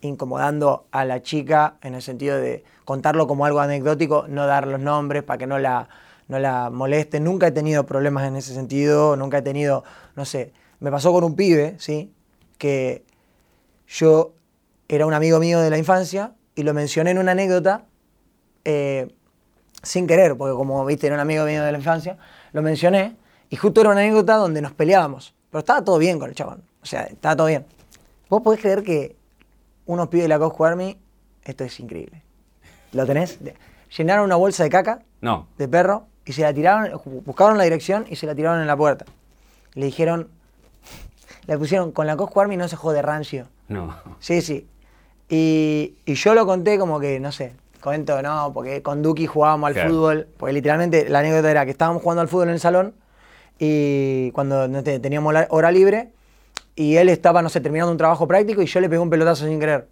incomodando 0.00 0.86
a 0.90 1.04
la 1.04 1.22
chica 1.22 1.76
en 1.82 1.94
el 1.94 2.02
sentido 2.02 2.38
de 2.38 2.64
contarlo 2.84 3.26
como 3.26 3.44
algo 3.44 3.60
anecdótico, 3.60 4.26
no 4.28 4.46
dar 4.46 4.66
los 4.66 4.80
nombres 4.80 5.22
para 5.22 5.38
que 5.38 5.46
no 5.46 5.58
la, 5.58 5.88
no 6.28 6.38
la 6.38 6.70
moleste. 6.70 7.20
Nunca 7.20 7.48
he 7.48 7.52
tenido 7.52 7.84
problemas 7.86 8.26
en 8.26 8.36
ese 8.36 8.54
sentido, 8.54 9.16
nunca 9.16 9.38
he 9.38 9.42
tenido, 9.42 9.84
no 10.16 10.24
sé, 10.24 10.52
me 10.80 10.90
pasó 10.90 11.12
con 11.12 11.24
un 11.24 11.34
pibe, 11.34 11.76
¿sí? 11.78 12.12
Que 12.56 13.04
yo 13.86 14.32
era 14.88 15.06
un 15.06 15.14
amigo 15.14 15.38
mío 15.38 15.60
de 15.60 15.70
la 15.70 15.78
infancia 15.78 16.32
y 16.54 16.62
lo 16.62 16.74
mencioné 16.74 17.10
en 17.10 17.18
una 17.18 17.32
anécdota 17.32 17.84
eh, 18.64 19.08
sin 19.82 20.06
querer, 20.06 20.36
porque 20.36 20.56
como 20.56 20.84
viste, 20.84 21.06
era 21.06 21.16
un 21.16 21.20
amigo 21.20 21.44
mío 21.44 21.62
de 21.62 21.72
la 21.72 21.78
infancia, 21.78 22.18
lo 22.52 22.62
mencioné, 22.62 23.16
y 23.50 23.56
justo 23.56 23.80
era 23.80 23.90
una 23.90 24.00
anécdota 24.00 24.36
donde 24.36 24.60
nos 24.60 24.72
peleábamos, 24.72 25.34
pero 25.50 25.60
estaba 25.60 25.84
todo 25.84 25.98
bien 25.98 26.18
con 26.18 26.28
el 26.28 26.34
chabón, 26.34 26.62
o 26.82 26.86
sea, 26.86 27.02
estaba 27.02 27.36
todo 27.36 27.46
bien. 27.46 27.66
Vos 28.28 28.42
podés 28.42 28.60
creer 28.60 28.82
que 28.82 29.17
unos 29.88 30.08
pibes 30.08 30.24
de 30.24 30.28
la 30.28 30.38
Cosco 30.38 30.64
Army, 30.64 30.96
esto 31.42 31.64
es 31.64 31.80
increíble. 31.80 32.22
¿Lo 32.92 33.04
tenés? 33.06 33.38
Llenaron 33.96 34.26
una 34.26 34.36
bolsa 34.36 34.62
de 34.62 34.70
caca 34.70 35.00
no. 35.20 35.48
de 35.58 35.66
perro 35.66 36.06
y 36.24 36.32
se 36.32 36.42
la 36.42 36.54
tiraron, 36.54 37.00
buscaron 37.24 37.58
la 37.58 37.64
dirección 37.64 38.06
y 38.08 38.16
se 38.16 38.26
la 38.26 38.34
tiraron 38.34 38.60
en 38.60 38.66
la 38.66 38.76
puerta. 38.76 39.06
Le 39.74 39.86
dijeron, 39.86 40.28
le 41.46 41.58
pusieron, 41.58 41.90
con 41.92 42.06
la 42.06 42.16
Cosco 42.16 42.40
Army 42.40 42.56
no 42.56 42.68
se 42.68 42.76
jode 42.76 43.02
rancio. 43.02 43.48
No. 43.68 43.96
Sí, 44.20 44.42
sí. 44.42 44.68
Y, 45.28 45.96
y 46.04 46.14
yo 46.14 46.34
lo 46.34 46.46
conté 46.46 46.78
como 46.78 47.00
que, 47.00 47.18
no 47.18 47.32
sé, 47.32 47.54
Comento, 47.80 48.20
no, 48.22 48.52
porque 48.52 48.82
con 48.82 49.02
Duki 49.02 49.26
jugábamos 49.26 49.68
al 49.68 49.88
fútbol, 49.88 50.28
porque 50.36 50.52
literalmente 50.52 51.08
la 51.08 51.20
anécdota 51.20 51.50
era 51.50 51.64
que 51.64 51.70
estábamos 51.70 52.02
jugando 52.02 52.22
al 52.22 52.28
fútbol 52.28 52.48
en 52.48 52.54
el 52.54 52.60
salón 52.60 52.94
y 53.58 54.32
cuando 54.32 54.82
teníamos 54.82 55.34
hora 55.50 55.70
libre 55.70 56.10
y 56.78 56.96
él 56.96 57.08
estaba, 57.08 57.42
no 57.42 57.48
sé, 57.48 57.60
terminando 57.60 57.90
un 57.90 57.98
trabajo 57.98 58.28
práctico 58.28 58.62
y 58.62 58.66
yo 58.66 58.80
le 58.80 58.88
pegué 58.88 59.00
un 59.00 59.10
pelotazo 59.10 59.46
sin 59.46 59.58
querer. 59.58 59.88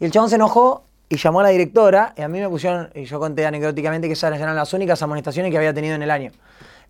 Y 0.00 0.04
el 0.04 0.10
chabón 0.10 0.28
se 0.28 0.34
enojó 0.34 0.84
y 1.08 1.16
llamó 1.16 1.40
a 1.40 1.44
la 1.44 1.48
directora 1.50 2.12
y 2.16 2.22
a 2.22 2.28
mí 2.28 2.40
me 2.40 2.48
pusieron, 2.48 2.90
y 2.94 3.04
yo 3.04 3.20
conté 3.20 3.46
anecdóticamente 3.46 4.08
que 4.08 4.14
esas 4.14 4.38
eran 4.38 4.56
las 4.56 4.72
únicas 4.72 5.00
amonestaciones 5.00 5.52
que 5.52 5.58
había 5.58 5.72
tenido 5.72 5.94
en 5.94 6.02
el 6.02 6.10
año, 6.10 6.32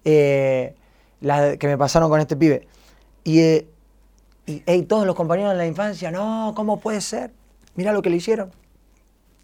eh, 0.04 0.74
las 1.20 1.58
que 1.58 1.66
me 1.66 1.76
pasaron 1.76 2.08
con 2.08 2.20
este 2.20 2.36
pibe. 2.36 2.66
Y, 3.22 3.40
eh, 3.40 3.66
y 4.46 4.82
todos 4.82 5.06
los 5.06 5.14
compañeros 5.14 5.52
de 5.52 5.58
la 5.58 5.66
infancia, 5.66 6.10
no, 6.10 6.54
¿cómo 6.56 6.80
puede 6.80 7.02
ser? 7.02 7.32
Mira 7.74 7.92
lo 7.92 8.00
que 8.00 8.08
le 8.10 8.16
hicieron 8.16 8.50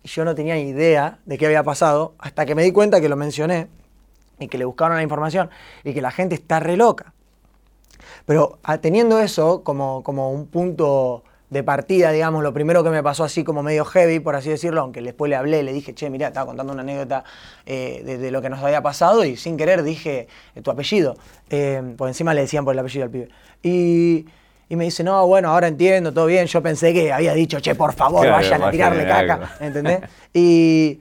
yo 0.07 0.25
no 0.25 0.35
tenía 0.35 0.59
idea 0.59 1.19
de 1.27 1.37
qué 1.37 1.47
había 1.47 1.63
pasado 1.63 2.15
hasta 2.19 2.47
que 2.47 2.55
me 2.55 2.63
di 2.63 2.73
cuenta 2.73 3.01
que 3.01 3.09
lo 3.09 3.17
mencioné 3.17 3.69
y 4.39 4.49
que 4.49 4.59
le 4.59 4.65
buscaron 4.65 4.97
la 4.97 5.03
información 5.03 5.51
y 5.85 5.93
que 5.95 6.01
la 6.01 6.11
gente 6.11 6.35
está 6.35 6.61
re 6.61 6.77
loca. 6.77 7.13
Pero 8.25 8.59
ah, 8.63 8.79
teniendo 8.79 9.19
eso 9.21 9.63
como, 9.63 10.03
como 10.03 10.31
un 10.31 10.47
punto 10.47 11.25
de 11.51 11.63
partida, 11.63 12.11
digamos, 12.11 12.43
lo 12.43 12.53
primero 12.53 12.83
que 12.83 12.91
me 12.91 13.03
pasó 13.03 13.23
así 13.23 13.45
como 13.45 13.63
medio 13.63 13.85
heavy, 13.85 14.19
por 14.19 14.35
así 14.35 14.49
decirlo, 14.49 14.81
aunque 14.81 15.01
después 15.01 15.31
le 15.31 15.37
hablé, 15.37 15.63
le 15.63 15.73
dije, 15.73 15.95
che, 15.95 16.11
mira, 16.11 16.29
estaba 16.29 16.47
contando 16.47 16.73
una 16.73 16.83
anécdota 16.83 17.23
eh, 17.67 18.03
de, 18.05 18.31
lo 18.31 18.43
que 18.43 18.51
nos 18.51 18.63
había 18.63 18.83
pasado 18.83 19.25
y 19.25 19.37
sin 19.37 19.57
querer 19.57 19.85
dije 19.85 20.27
eh, 20.55 20.63
tu 20.63 20.71
apellido. 20.71 21.17
Eh, 21.51 21.95
por 21.97 22.09
encima 22.09 22.35
le 22.35 22.41
decían 22.41 22.65
por 22.65 22.75
el 22.75 22.81
apellido 22.81 23.05
al 23.05 23.11
pibe. 23.11 23.29
Y 23.63 24.27
y 24.69 24.75
me 24.77 24.85
dice, 24.85 25.05
no, 25.05 25.27
bueno, 25.27 25.51
ahora 25.51 25.69
entiendo, 25.69 26.13
todo 26.13 26.27
bien. 26.27 26.47
Yo 26.47 26.61
pensé 26.63 26.93
que 26.93 27.13
había 27.13 27.35
dicho, 27.35 27.61
che, 27.61 27.75
por 27.75 27.93
favor, 27.93 28.27
vayan 28.29 28.63
a 28.63 28.71
tirarle 28.71 29.07
caca. 29.07 29.57
¿Entendés? 29.61 30.01
y, 30.33 31.01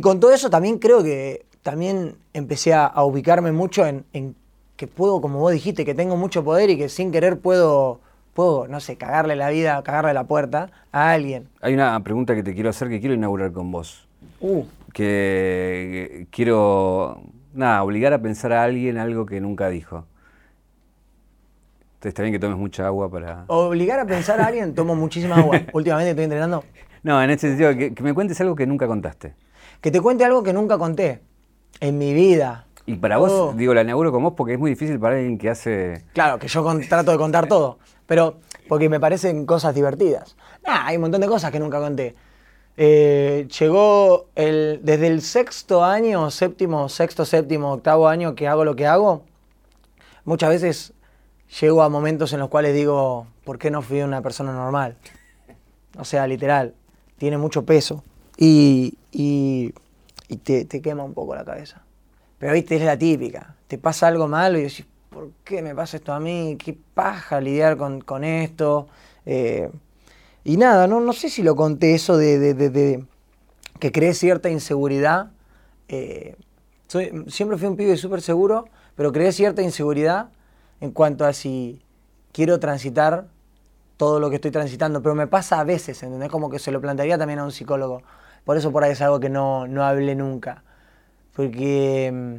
con 0.00 0.18
todo 0.18 0.32
eso 0.32 0.50
también 0.50 0.78
creo 0.78 1.02
que 1.02 1.44
también 1.62 2.16
empecé 2.32 2.72
a, 2.72 2.92
ubicarme 3.04 3.52
mucho 3.52 3.86
en, 3.86 4.34
que 4.76 4.86
puedo, 4.86 5.20
como 5.20 5.38
vos 5.38 5.52
dijiste, 5.52 5.84
que 5.84 5.94
tengo 5.94 6.16
mucho 6.16 6.44
poder 6.44 6.70
y 6.70 6.78
que 6.78 6.88
sin 6.88 7.12
querer 7.12 7.38
puedo, 7.38 8.00
puedo, 8.34 8.66
no 8.68 8.80
sé, 8.80 8.96
cagarle 8.96 9.36
la 9.36 9.50
vida, 9.50 9.82
cagarle 9.82 10.14
la 10.14 10.24
puerta 10.24 10.70
a 10.92 11.12
alguien. 11.12 11.48
Hay 11.60 11.74
una 11.74 12.02
pregunta 12.02 12.34
que 12.34 12.42
te 12.42 12.54
quiero 12.54 12.70
hacer 12.70 12.88
que 12.88 13.00
quiero 13.00 13.14
inaugurar 13.14 13.52
con 13.52 13.70
vos. 13.70 14.06
Uh. 14.40 14.64
Que 14.92 16.26
quiero, 16.30 17.22
nada, 17.52 17.82
obligar 17.82 18.12
a 18.12 18.20
pensar 18.20 18.52
a 18.52 18.62
alguien 18.62 18.98
algo 18.98 19.26
que 19.26 19.40
nunca 19.40 19.68
dijo. 19.68 20.04
Está 22.08 22.22
bien 22.22 22.32
que 22.32 22.38
tomes 22.38 22.58
mucha 22.58 22.86
agua 22.86 23.10
para... 23.10 23.44
Obligar 23.46 23.98
a 23.98 24.04
pensar 24.04 24.40
a 24.40 24.46
alguien, 24.46 24.74
tomo 24.74 24.94
muchísima 24.94 25.36
agua. 25.36 25.60
Últimamente 25.72 26.10
estoy 26.10 26.24
entrenando. 26.24 26.62
No, 27.02 27.22
en 27.22 27.30
este 27.30 27.48
sentido, 27.48 27.74
que, 27.94 28.02
me 28.02 28.12
cuentes 28.12 28.40
algo 28.40 28.54
que 28.54 28.66
nunca 28.66 28.86
contaste. 28.86 29.34
Que 29.80 29.90
te 29.90 30.00
cuente 30.00 30.24
algo 30.24 30.42
que 30.42 30.52
nunca 30.52 30.78
conté 30.78 31.20
en 31.80 31.98
mi 31.98 32.12
vida. 32.12 32.63
Y 32.86 32.96
para 32.96 33.16
vos, 33.16 33.32
oh. 33.32 33.52
digo, 33.56 33.72
la 33.72 33.82
inauguro 33.82 34.12
con 34.12 34.22
vos 34.22 34.34
porque 34.36 34.54
es 34.54 34.58
muy 34.58 34.70
difícil 34.70 34.98
para 34.98 35.16
alguien 35.16 35.38
que 35.38 35.48
hace... 35.48 36.04
Claro, 36.12 36.38
que 36.38 36.48
yo 36.48 36.64
trato 36.88 37.10
de 37.10 37.16
contar 37.16 37.48
todo, 37.48 37.78
pero 38.06 38.36
porque 38.68 38.88
me 38.88 39.00
parecen 39.00 39.46
cosas 39.46 39.74
divertidas. 39.74 40.36
Nah, 40.66 40.86
hay 40.86 40.96
un 40.96 41.02
montón 41.02 41.20
de 41.20 41.28
cosas 41.28 41.50
que 41.50 41.58
nunca 41.58 41.80
conté. 41.80 42.14
Eh, 42.76 43.46
llegó 43.58 44.26
el, 44.34 44.80
desde 44.82 45.06
el 45.06 45.22
sexto 45.22 45.84
año, 45.84 46.30
séptimo, 46.30 46.88
sexto, 46.88 47.24
séptimo, 47.24 47.72
octavo 47.72 48.08
año 48.08 48.34
que 48.34 48.48
hago 48.48 48.64
lo 48.64 48.74
que 48.74 48.86
hago, 48.86 49.22
muchas 50.24 50.50
veces 50.50 50.92
llego 51.60 51.82
a 51.82 51.88
momentos 51.88 52.32
en 52.32 52.40
los 52.40 52.48
cuales 52.48 52.74
digo, 52.74 53.26
¿por 53.44 53.58
qué 53.58 53.70
no 53.70 53.82
fui 53.82 54.02
una 54.02 54.22
persona 54.22 54.52
normal? 54.52 54.96
O 55.98 56.04
sea, 56.04 56.26
literal, 56.26 56.74
tiene 57.18 57.38
mucho 57.38 57.64
peso 57.64 58.02
y, 58.36 58.96
te, 60.42 60.66
quema 60.82 61.04
un 61.04 61.14
poco 61.14 61.34
la 61.34 61.44
cabeza. 61.44 61.82
Pero 62.38 62.52
viste, 62.52 62.76
es 62.76 62.82
la 62.82 62.98
típica, 62.98 63.54
te 63.68 63.78
pasa 63.78 64.06
algo 64.06 64.28
malo 64.28 64.58
y 64.58 64.62
decís, 64.62 64.86
¿por 65.10 65.30
qué 65.44 65.62
me 65.62 65.74
pasa 65.74 65.96
esto 65.96 66.12
a 66.12 66.20
mí? 66.20 66.56
¿Qué 66.62 66.76
paja 66.94 67.40
lidiar 67.40 67.76
con, 67.76 68.24
esto? 68.24 68.88
Eh, 69.24 69.70
y 70.44 70.56
nada, 70.56 70.86
no, 70.86 71.00
no 71.00 71.12
sé 71.12 71.30
si 71.30 71.42
lo 71.42 71.56
conté 71.56 71.94
eso 71.94 72.16
de, 72.16 73.04
que 73.78 73.92
creé 73.92 74.14
cierta 74.14 74.50
inseguridad. 74.50 75.30
Eh, 75.88 76.36
siempre 77.28 77.56
fui 77.56 77.68
un 77.68 77.76
pibe 77.76 77.96
súper 77.96 78.20
seguro, 78.20 78.66
pero 78.96 79.12
creé 79.12 79.32
cierta 79.32 79.62
inseguridad 79.62 80.28
en 80.80 80.90
cuanto 80.90 81.24
a 81.24 81.32
si 81.32 81.80
quiero 82.32 82.58
transitar 82.58 83.26
todo 83.96 84.20
lo 84.20 84.28
que 84.28 84.36
estoy 84.36 84.50
transitando, 84.50 85.02
pero 85.02 85.14
me 85.14 85.26
pasa 85.26 85.60
a 85.60 85.64
veces, 85.64 86.02
¿entendés? 86.02 86.28
Como 86.28 86.50
que 86.50 86.58
se 86.58 86.72
lo 86.72 86.80
plantearía 86.80 87.16
también 87.16 87.38
a 87.38 87.44
un 87.44 87.52
psicólogo. 87.52 88.02
Por 88.44 88.56
eso 88.56 88.72
por 88.72 88.84
ahí 88.84 88.92
es 88.92 89.00
algo 89.00 89.20
que 89.20 89.30
no, 89.30 89.66
no 89.66 89.84
hablé 89.84 90.14
nunca. 90.14 90.62
Porque 91.34 92.10
mm, 92.12 92.36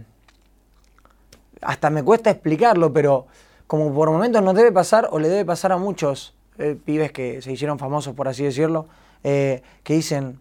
hasta 1.62 1.90
me 1.90 2.04
cuesta 2.04 2.30
explicarlo, 2.30 2.92
pero 2.94 3.28
como 3.68 3.94
por 3.94 4.10
momentos 4.12 4.42
nos 4.44 4.56
debe 4.56 4.72
pasar 4.72 5.08
o 5.12 5.20
le 5.20 5.28
debe 5.30 5.46
pasar 5.46 5.72
a 5.72 5.78
muchos 5.78 6.36
eh, 6.58 6.78
pibes 6.84 7.12
que 7.12 7.42
se 7.42 7.52
hicieron 7.52 7.80
famosos, 7.80 8.14
por 8.14 8.28
así 8.28 8.44
decirlo, 8.44 8.88
eh, 9.24 9.62
que 9.84 9.94
dicen, 9.96 10.40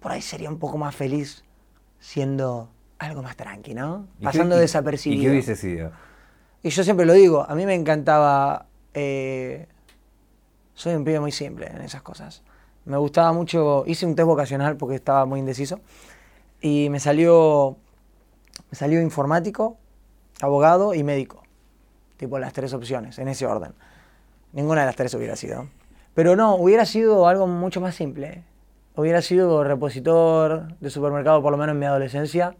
por 0.00 0.12
ahí 0.12 0.22
sería 0.22 0.48
un 0.48 0.58
poco 0.58 0.78
más 0.78 0.94
feliz 0.94 1.44
siendo 1.98 2.68
algo 2.98 3.22
más 3.22 3.36
tranqui, 3.36 3.74
¿no? 3.74 4.06
¿Y 4.18 4.20
qué- 4.20 4.24
Pasando 4.26 4.56
desapercibido. 4.56 5.20
¿Y 5.22 5.24
qué 5.24 5.30
hubiese 5.30 5.56
sido? 5.56 5.90
Y 6.62 6.70
yo 6.70 6.84
siempre 6.84 7.06
lo 7.06 7.12
digo, 7.14 7.44
a 7.48 7.54
mí 7.54 7.66
me 7.66 7.74
encantaba. 7.74 8.66
eh, 8.94 9.66
soy 10.74 10.94
un 10.94 11.04
pibe 11.04 11.20
muy 11.20 11.32
simple 11.32 11.66
en 11.66 11.82
esas 11.82 12.02
cosas. 12.02 12.42
Me 12.86 12.96
gustaba 12.96 13.32
mucho. 13.32 13.84
Hice 13.86 14.06
un 14.06 14.14
test 14.16 14.26
vocacional 14.26 14.76
porque 14.76 14.94
estaba 14.96 15.26
muy 15.26 15.38
indeciso. 15.40 15.80
Y 16.60 16.88
me 16.90 17.00
salió. 17.00 17.76
Me 18.70 18.76
salió 18.76 19.00
informático, 19.00 19.78
abogado 20.40 20.94
y 20.94 21.02
médico. 21.02 21.42
Tipo 22.16 22.38
las 22.38 22.52
tres 22.52 22.72
opciones, 22.74 23.18
en 23.18 23.28
ese 23.28 23.46
orden. 23.46 23.72
Ninguna 24.52 24.80
de 24.82 24.86
las 24.86 24.96
tres 24.96 25.14
hubiera 25.14 25.36
sido. 25.36 25.68
Pero 26.14 26.36
no, 26.36 26.54
hubiera 26.56 26.84
sido 26.84 27.26
algo 27.26 27.46
mucho 27.46 27.80
más 27.80 27.94
simple. 27.94 28.44
Hubiera 28.94 29.22
sido 29.22 29.64
repositor 29.64 30.76
de 30.78 30.90
supermercado, 30.90 31.42
por 31.42 31.52
lo 31.52 31.58
menos 31.58 31.72
en 31.74 31.78
mi 31.80 31.86
adolescencia. 31.86 32.54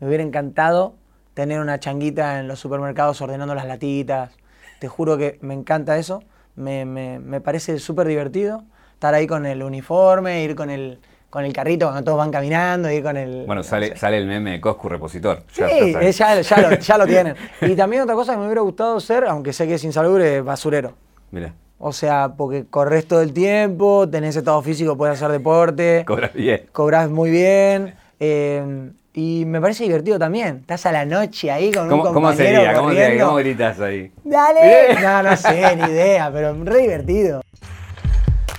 Me 0.00 0.08
hubiera 0.08 0.24
encantado 0.24 0.94
tener 1.34 1.60
una 1.60 1.78
changuita 1.78 2.40
en 2.40 2.48
los 2.48 2.58
supermercados 2.58 3.20
ordenando 3.20 3.54
las 3.54 3.66
latitas. 3.66 4.32
Te 4.80 4.88
juro 4.88 5.16
que 5.16 5.38
me 5.42 5.54
encanta 5.54 5.96
eso. 5.98 6.22
Me, 6.56 6.84
me- 6.84 7.18
me 7.18 7.40
parece 7.40 7.78
súper 7.78 8.06
divertido 8.08 8.64
estar 8.94 9.14
ahí 9.14 9.26
con 9.26 9.46
el 9.46 9.62
uniforme, 9.62 10.42
ir 10.42 10.54
con 10.56 10.70
el, 10.70 10.98
con 11.30 11.44
el 11.44 11.52
carrito 11.52 11.86
cuando 11.86 12.04
todos 12.04 12.18
van 12.18 12.30
caminando, 12.30 12.90
ir 12.90 13.02
con 13.02 13.16
el... 13.16 13.44
Bueno, 13.46 13.56
no 13.56 13.62
sale, 13.62 13.88
sé. 13.88 13.96
sale 13.96 14.18
el 14.18 14.26
meme 14.26 14.52
de 14.52 14.60
Coscu 14.60 14.88
Repositor. 14.88 15.42
Sí, 15.52 15.60
Ya- 15.60 15.68
eh, 15.68 16.12
ya, 16.12 16.40
ya 16.40 16.58
lo, 16.60 16.76
ya 16.78 16.98
lo 16.98 17.06
tienen. 17.08 17.34
Y 17.60 17.74
también 17.74 18.02
otra 18.02 18.14
cosa 18.14 18.32
que 18.32 18.38
me 18.38 18.46
hubiera 18.46 18.62
gustado 18.62 18.98
ser, 19.00 19.24
aunque 19.24 19.52
sé 19.52 19.66
que 19.66 19.74
es 19.74 19.84
insalubre, 19.84 20.40
basurero. 20.40 20.94
Mirá, 21.32 21.52
O 21.78 21.92
sea, 21.92 22.32
porque 22.36 22.64
corres 22.70 23.06
todo 23.06 23.20
el 23.20 23.32
tiempo, 23.32 24.08
tenés 24.08 24.36
estado 24.36 24.62
físico, 24.62 24.96
puedes 24.96 25.16
hacer 25.16 25.30
deporte, 25.32 26.04
cobra 26.06 26.30
bien. 26.32 26.62
cobras 26.72 27.10
muy 27.10 27.30
bien. 27.30 27.94
eh, 28.20 28.90
y 29.18 29.44
me 29.46 29.62
parece 29.62 29.84
divertido 29.84 30.18
también. 30.18 30.58
Estás 30.60 30.84
a 30.84 30.92
la 30.92 31.06
noche 31.06 31.50
ahí 31.50 31.72
con 31.72 31.84
un 31.84 31.88
¿Cómo, 31.88 32.02
cómo 32.04 32.14
compañero 32.28 32.60
sería? 32.60 32.74
¿Cómo, 32.74 32.88
sería? 32.90 33.02
corriendo. 33.04 33.24
¿Cómo 33.26 33.36
gritas 33.38 33.80
ahí? 33.80 34.12
¡Dale! 34.24 34.94
No, 35.02 35.22
no 35.22 35.36
sé, 35.38 35.74
ni 35.76 35.84
idea, 35.90 36.30
pero 36.30 36.54
re 36.64 36.82
divertido. 36.82 37.40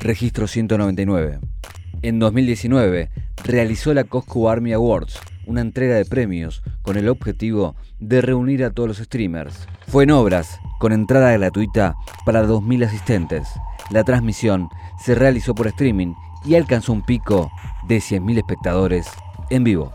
Registro 0.01 0.47
199. 0.47 1.37
En 2.07 2.19
2019 2.19 3.09
realizó 3.43 3.93
la 3.93 4.05
Coscu 4.05 4.47
Army 4.47 4.71
Awards, 4.71 5.19
una 5.45 5.59
entrega 5.59 5.95
de 5.95 6.05
premios 6.05 6.63
con 6.81 6.95
el 6.95 7.09
objetivo 7.09 7.75
de 7.99 8.21
reunir 8.21 8.63
a 8.63 8.69
todos 8.69 8.87
los 8.87 8.97
streamers. 8.99 9.67
Fue 9.89 10.05
en 10.05 10.11
obras, 10.11 10.57
con 10.79 10.93
entrada 10.93 11.33
gratuita 11.33 11.97
para 12.25 12.45
2.000 12.45 12.85
asistentes. 12.85 13.49
La 13.89 14.05
transmisión 14.05 14.69
se 15.03 15.15
realizó 15.15 15.53
por 15.53 15.67
streaming 15.67 16.13
y 16.45 16.55
alcanzó 16.55 16.93
un 16.93 17.01
pico 17.01 17.51
de 17.89 17.97
100.000 17.97 18.37
espectadores 18.37 19.09
en 19.49 19.65
vivo. 19.65 19.91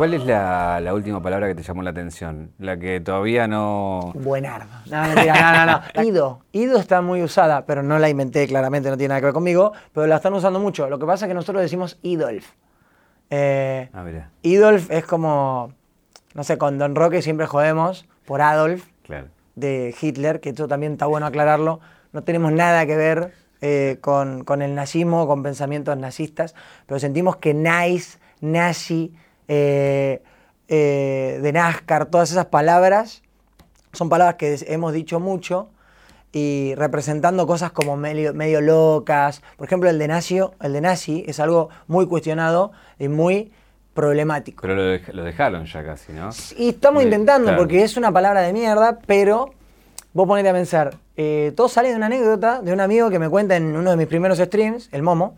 ¿Cuál 0.00 0.14
es 0.14 0.24
la, 0.24 0.80
la 0.80 0.94
última 0.94 1.20
palabra 1.20 1.46
que 1.46 1.54
te 1.54 1.62
llamó 1.62 1.82
la 1.82 1.90
atención? 1.90 2.52
La 2.58 2.78
que 2.78 3.00
todavía 3.00 3.46
no... 3.46 4.12
Buenardo. 4.14 4.70
No, 4.90 5.02
mentira, 5.02 5.66
no, 5.66 5.66
no, 5.66 5.82
no. 5.94 6.02
Ido. 6.08 6.40
Ido 6.52 6.78
está 6.78 7.02
muy 7.02 7.22
usada, 7.22 7.66
pero 7.66 7.82
no 7.82 7.98
la 7.98 8.08
inventé 8.08 8.46
claramente, 8.46 8.88
no 8.88 8.96
tiene 8.96 9.08
nada 9.10 9.20
que 9.20 9.26
ver 9.26 9.34
conmigo, 9.34 9.72
pero 9.92 10.06
la 10.06 10.16
están 10.16 10.32
usando 10.32 10.58
mucho. 10.58 10.88
Lo 10.88 10.98
que 10.98 11.04
pasa 11.04 11.26
es 11.26 11.28
que 11.28 11.34
nosotros 11.34 11.60
decimos 11.60 11.98
Idolf. 12.00 12.46
Eh, 13.28 13.90
Ah, 13.92 14.02
mira, 14.02 14.30
Idolf 14.40 14.90
es 14.90 15.04
como, 15.04 15.74
no 16.32 16.44
sé, 16.44 16.56
con 16.56 16.78
Don 16.78 16.94
Roque 16.94 17.20
siempre 17.20 17.44
jodemos 17.44 18.06
por 18.24 18.40
Adolf 18.40 18.86
claro. 19.02 19.26
de 19.54 19.94
Hitler, 20.00 20.40
que 20.40 20.48
eso 20.48 20.66
también 20.66 20.92
está 20.92 21.04
bueno 21.04 21.26
aclararlo. 21.26 21.80
No 22.14 22.22
tenemos 22.22 22.52
nada 22.52 22.86
que 22.86 22.96
ver 22.96 23.34
eh, 23.60 23.98
con, 24.00 24.44
con 24.44 24.62
el 24.62 24.74
nazismo, 24.74 25.26
con 25.26 25.42
pensamientos 25.42 25.94
nazistas, 25.98 26.54
pero 26.86 26.98
sentimos 26.98 27.36
que 27.36 27.52
nice, 27.52 28.18
nazi, 28.40 29.14
eh, 29.52 30.22
eh, 30.68 31.40
de 31.42 31.52
NASCAR, 31.52 32.06
todas 32.06 32.30
esas 32.30 32.46
palabras 32.46 33.22
son 33.92 34.08
palabras 34.08 34.36
que 34.36 34.56
hemos 34.68 34.92
dicho 34.92 35.18
mucho 35.18 35.68
y 36.32 36.74
representando 36.76 37.44
cosas 37.48 37.72
como 37.72 37.96
medio, 37.96 38.32
medio 38.32 38.60
locas. 38.60 39.42
Por 39.56 39.66
ejemplo, 39.66 39.90
el 39.90 39.98
de, 39.98 40.06
nazi, 40.06 40.38
el 40.60 40.72
de 40.72 40.80
nazi 40.80 41.24
es 41.26 41.40
algo 41.40 41.70
muy 41.88 42.06
cuestionado 42.06 42.70
y 43.00 43.08
muy 43.08 43.50
problemático. 43.94 44.62
Pero 44.62 44.76
lo, 44.76 44.82
dej- 44.94 45.12
lo 45.12 45.24
dejaron 45.24 45.66
ya 45.66 45.84
casi, 45.84 46.12
¿no? 46.12 46.30
Y 46.56 46.68
estamos 46.68 47.02
intentando, 47.02 47.46
claro. 47.46 47.58
porque 47.58 47.82
es 47.82 47.96
una 47.96 48.12
palabra 48.12 48.42
de 48.42 48.52
mierda, 48.52 49.00
pero 49.04 49.50
vos 50.12 50.28
ponete 50.28 50.48
a 50.48 50.52
pensar, 50.52 50.94
eh, 51.16 51.52
todo 51.56 51.68
sale 51.68 51.88
de 51.90 51.96
una 51.96 52.06
anécdota 52.06 52.62
de 52.62 52.72
un 52.72 52.80
amigo 52.80 53.10
que 53.10 53.18
me 53.18 53.28
cuenta 53.28 53.56
en 53.56 53.76
uno 53.76 53.90
de 53.90 53.96
mis 53.96 54.06
primeros 54.06 54.38
streams, 54.38 54.88
el 54.92 55.02
Momo, 55.02 55.36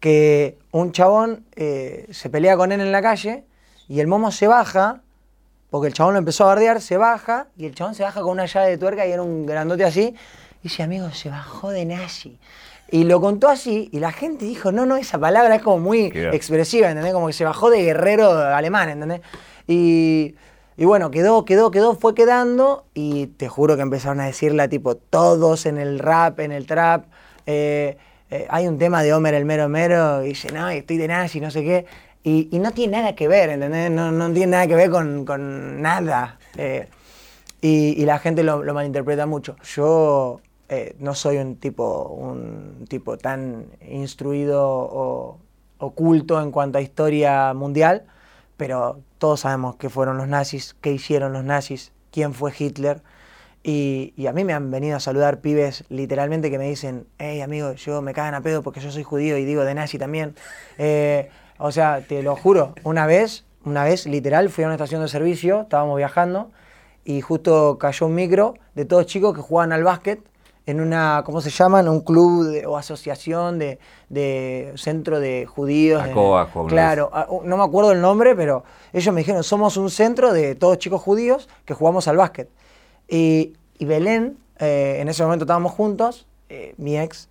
que 0.00 0.58
un 0.72 0.92
chabón 0.92 1.46
eh, 1.56 2.06
se 2.10 2.28
pelea 2.28 2.58
con 2.58 2.70
él 2.72 2.82
en 2.82 2.92
la 2.92 3.00
calle 3.00 3.44
y 3.88 4.00
el 4.00 4.06
Momo 4.06 4.30
se 4.30 4.46
baja, 4.46 5.00
porque 5.70 5.88
el 5.88 5.94
chabón 5.94 6.14
lo 6.14 6.18
empezó 6.18 6.44
a 6.44 6.48
bardear, 6.48 6.80
se 6.80 6.96
baja 6.96 7.48
y 7.56 7.66
el 7.66 7.74
chabón 7.74 7.94
se 7.94 8.02
baja 8.02 8.20
con 8.20 8.30
una 8.30 8.46
llave 8.46 8.70
de 8.70 8.78
tuerca 8.78 9.06
y 9.06 9.12
era 9.12 9.22
un 9.22 9.44
grandote 9.46 9.84
así, 9.84 10.14
y 10.60 10.62
dice, 10.62 10.82
amigo, 10.82 11.10
se 11.10 11.30
bajó 11.30 11.70
de 11.70 11.84
nazi. 11.84 12.38
Y 12.90 13.04
lo 13.04 13.20
contó 13.20 13.48
así, 13.48 13.88
y 13.92 13.98
la 13.98 14.12
gente 14.12 14.44
dijo, 14.44 14.70
no, 14.70 14.86
no, 14.86 14.96
esa 14.96 15.18
palabra 15.18 15.56
es 15.56 15.62
como 15.62 15.78
muy 15.78 16.12
expresiva, 16.32 16.88
¿entendés? 16.88 17.12
Como 17.12 17.26
que 17.26 17.32
se 17.32 17.44
bajó 17.44 17.70
de 17.70 17.82
guerrero 17.82 18.30
alemán, 18.30 18.88
¿entendés? 18.90 19.20
Y, 19.66 20.36
y 20.76 20.84
bueno, 20.84 21.10
quedó, 21.10 21.44
quedó, 21.44 21.70
quedó, 21.70 21.96
fue 21.96 22.14
quedando, 22.14 22.84
y 22.94 23.26
te 23.26 23.48
juro 23.48 23.76
que 23.76 23.82
empezaron 23.82 24.20
a 24.20 24.26
decirla, 24.26 24.68
tipo, 24.68 24.96
todos 24.96 25.66
en 25.66 25.78
el 25.78 25.98
rap, 25.98 26.40
en 26.40 26.52
el 26.52 26.66
trap. 26.66 27.06
eh, 27.46 27.96
eh, 28.30 28.46
hay 28.48 28.66
un 28.66 28.78
tema 28.78 29.02
de 29.02 29.12
Homer 29.12 29.34
el 29.34 29.44
mero 29.44 29.68
mero, 29.68 30.24
y 30.24 30.28
dice, 30.28 30.52
no, 30.52 30.68
estoy 30.68 30.96
de 30.96 31.08
nazi, 31.08 31.40
no 31.40 31.50
sé 31.50 31.62
qué. 31.62 31.86
Y, 32.26 32.48
no 32.58 32.72
tiene 32.72 32.96
nada 32.96 33.14
que 33.14 33.28
ver, 33.28 33.50
¿entendés? 33.50 33.90
No, 33.90 34.10
no 34.10 34.32
tiene 34.32 34.52
nada 34.52 34.66
que 34.66 34.74
ver 34.74 34.88
con, 34.88 35.26
con 35.26 35.82
nada. 35.82 36.38
Eh, 36.56 36.88
y, 37.60 38.02
la 38.06 38.18
gente 38.18 38.42
lo, 38.42 38.62
malinterpreta 38.72 39.26
mucho. 39.26 39.56
Yo 39.62 40.40
eh, 40.70 40.96
no 40.98 41.14
soy 41.14 41.36
un 41.36 41.56
tipo, 41.56 42.08
un 42.08 42.86
tipo 42.88 43.18
tan 43.18 43.66
instruido 43.86 44.66
o 44.66 45.38
oculto 45.78 46.40
en 46.40 46.50
cuanto 46.50 46.78
a 46.78 46.80
historia 46.80 47.52
mundial, 47.52 48.06
pero 48.56 49.00
todos 49.18 49.40
sabemos 49.40 49.76
qué 49.76 49.90
fueron 49.90 50.16
los 50.16 50.26
nazis, 50.26 50.74
qué 50.80 50.92
hicieron 50.92 51.34
los 51.34 51.44
nazis, 51.44 51.92
quién 52.10 52.32
fue 52.32 52.52
Hitler. 52.58 53.02
Y, 53.62 54.14
y 54.16 54.26
a 54.28 54.32
mí 54.32 54.44
me 54.44 54.54
han 54.54 54.70
venido 54.70 54.96
a 54.96 55.00
saludar 55.00 55.40
pibes 55.40 55.84
literalmente 55.90 56.50
que 56.50 56.58
me 56.58 56.68
dicen, 56.68 57.06
hey 57.18 57.42
amigo, 57.42 57.72
yo 57.72 58.00
me 58.02 58.14
cagan 58.14 58.34
a 58.34 58.40
pedo 58.40 58.62
porque 58.62 58.80
yo 58.80 58.90
soy 58.90 59.02
judío 59.02 59.36
y 59.36 59.44
digo 59.44 59.64
de 59.64 59.74
nazi 59.74 59.98
también. 59.98 60.34
Eh, 60.78 61.30
o 61.58 61.70
sea, 61.72 62.02
te 62.06 62.22
lo 62.22 62.36
juro, 62.36 62.74
una 62.84 63.06
vez, 63.06 63.44
una 63.64 63.84
vez 63.84 64.06
literal, 64.06 64.50
fui 64.50 64.64
a 64.64 64.66
una 64.68 64.74
estación 64.74 65.00
de 65.02 65.08
servicio, 65.08 65.62
estábamos 65.62 65.96
viajando 65.96 66.50
y 67.04 67.20
justo 67.20 67.78
cayó 67.78 68.06
un 68.06 68.14
micro 68.14 68.54
de 68.74 68.84
todos 68.84 69.06
chicos 69.06 69.34
que 69.34 69.40
jugaban 69.40 69.72
al 69.72 69.84
básquet 69.84 70.20
en 70.66 70.80
una, 70.80 71.22
¿cómo 71.26 71.42
se 71.42 71.50
llaman? 71.50 71.88
Un 71.90 72.00
club 72.00 72.46
de- 72.46 72.66
o 72.66 72.78
asociación 72.78 73.58
de, 73.58 73.78
de 74.08 74.72
centro 74.76 75.20
de 75.20 75.44
judíos. 75.46 76.02
de- 76.04 76.10
Acoa, 76.12 76.48
una 76.54 76.68
claro, 76.70 77.10
a- 77.12 77.26
no 77.44 77.56
me 77.58 77.64
acuerdo 77.64 77.92
el 77.92 78.00
nombre, 78.00 78.34
pero 78.34 78.64
ellos 78.94 79.12
me 79.14 79.20
dijeron, 79.20 79.44
somos 79.44 79.76
un 79.76 79.90
centro 79.90 80.32
de 80.32 80.54
todos 80.54 80.78
chicos 80.78 81.02
judíos 81.02 81.48
que 81.66 81.74
jugamos 81.74 82.08
al 82.08 82.16
básquet. 82.16 82.48
Y, 83.08 83.52
y 83.78 83.84
Belén, 83.84 84.38
eh, 84.58 84.98
en 85.00 85.08
ese 85.08 85.22
momento 85.22 85.44
estábamos 85.44 85.72
juntos, 85.72 86.26
eh, 86.48 86.74
mi 86.78 86.98
ex, 86.98 87.28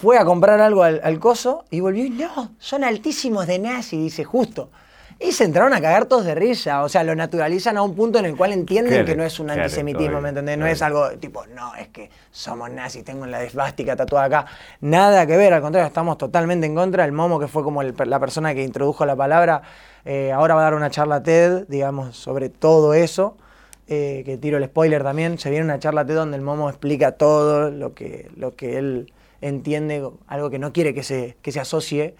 fue 0.00 0.18
a 0.18 0.24
comprar 0.24 0.60
algo 0.60 0.82
al, 0.82 1.00
al 1.02 1.18
coso 1.18 1.64
y 1.70 1.80
volvió 1.80 2.04
y 2.04 2.10
no, 2.10 2.52
son 2.58 2.84
altísimos 2.84 3.46
de 3.46 3.58
nazi, 3.58 3.96
dice 3.98 4.24
justo. 4.24 4.70
Y 5.18 5.32
se 5.32 5.44
entraron 5.44 5.72
a 5.72 5.80
cagar 5.80 6.04
todos 6.04 6.26
de 6.26 6.34
risa, 6.34 6.82
o 6.84 6.90
sea, 6.90 7.02
lo 7.02 7.14
naturalizan 7.14 7.78
a 7.78 7.82
un 7.82 7.94
punto 7.94 8.18
en 8.18 8.26
el 8.26 8.36
cual 8.36 8.52
entienden 8.52 8.92
Claro, 8.92 9.06
que 9.06 9.16
no 9.16 9.24
es 9.24 9.40
un 9.40 9.48
antisemitismo, 9.48 10.20
¿me 10.20 10.28
entendés? 10.28 10.58
No 10.58 10.64
claro. 10.64 10.74
es 10.74 10.82
algo 10.82 11.08
tipo, 11.12 11.46
no, 11.54 11.74
es 11.74 11.88
que 11.88 12.10
somos 12.30 12.70
nazis, 12.70 13.02
tengo 13.02 13.24
la 13.24 13.38
desvástica 13.38 13.96
tatuada 13.96 14.26
acá. 14.26 14.46
Nada 14.82 15.26
que 15.26 15.38
ver, 15.38 15.54
al 15.54 15.62
contrario, 15.62 15.86
estamos 15.86 16.18
totalmente 16.18 16.66
en 16.66 16.74
contra. 16.74 17.02
El 17.06 17.12
Momo, 17.12 17.40
que 17.40 17.48
fue 17.48 17.62
como 17.62 17.80
el- 17.80 17.94
la 18.04 18.20
persona 18.20 18.52
que 18.54 18.62
introdujo 18.62 19.06
la 19.06 19.16
palabra, 19.16 19.62
eh, 20.04 20.32
ahora 20.32 20.54
va 20.54 20.60
a 20.60 20.64
dar 20.64 20.74
una 20.74 20.90
charla 20.90 21.22
TED, 21.22 21.64
digamos, 21.68 22.14
sobre 22.16 22.50
todo 22.50 22.92
eso. 22.92 23.38
eh, 23.88 24.22
que 24.26 24.36
tiro 24.36 24.58
el 24.58 24.64
spoiler 24.66 25.04
también, 25.04 25.38
se 25.38 25.48
viene 25.48 25.64
una 25.64 25.78
charla 25.78 26.04
TED 26.04 26.16
donde 26.16 26.36
el 26.36 26.42
Momo 26.42 26.68
explica 26.68 27.12
todo 27.12 27.70
lo 27.70 27.94
que, 27.94 28.28
lo 28.36 28.56
que 28.56 28.78
él 28.78 29.12
entiende, 29.40 30.08
algo 30.26 30.50
que 30.50 30.58
no 30.58 30.72
quiere 30.72 30.94
que 30.94 31.02
se, 31.02 31.36
que 31.42 31.52
se 31.52 31.60
asocie, 31.60 32.14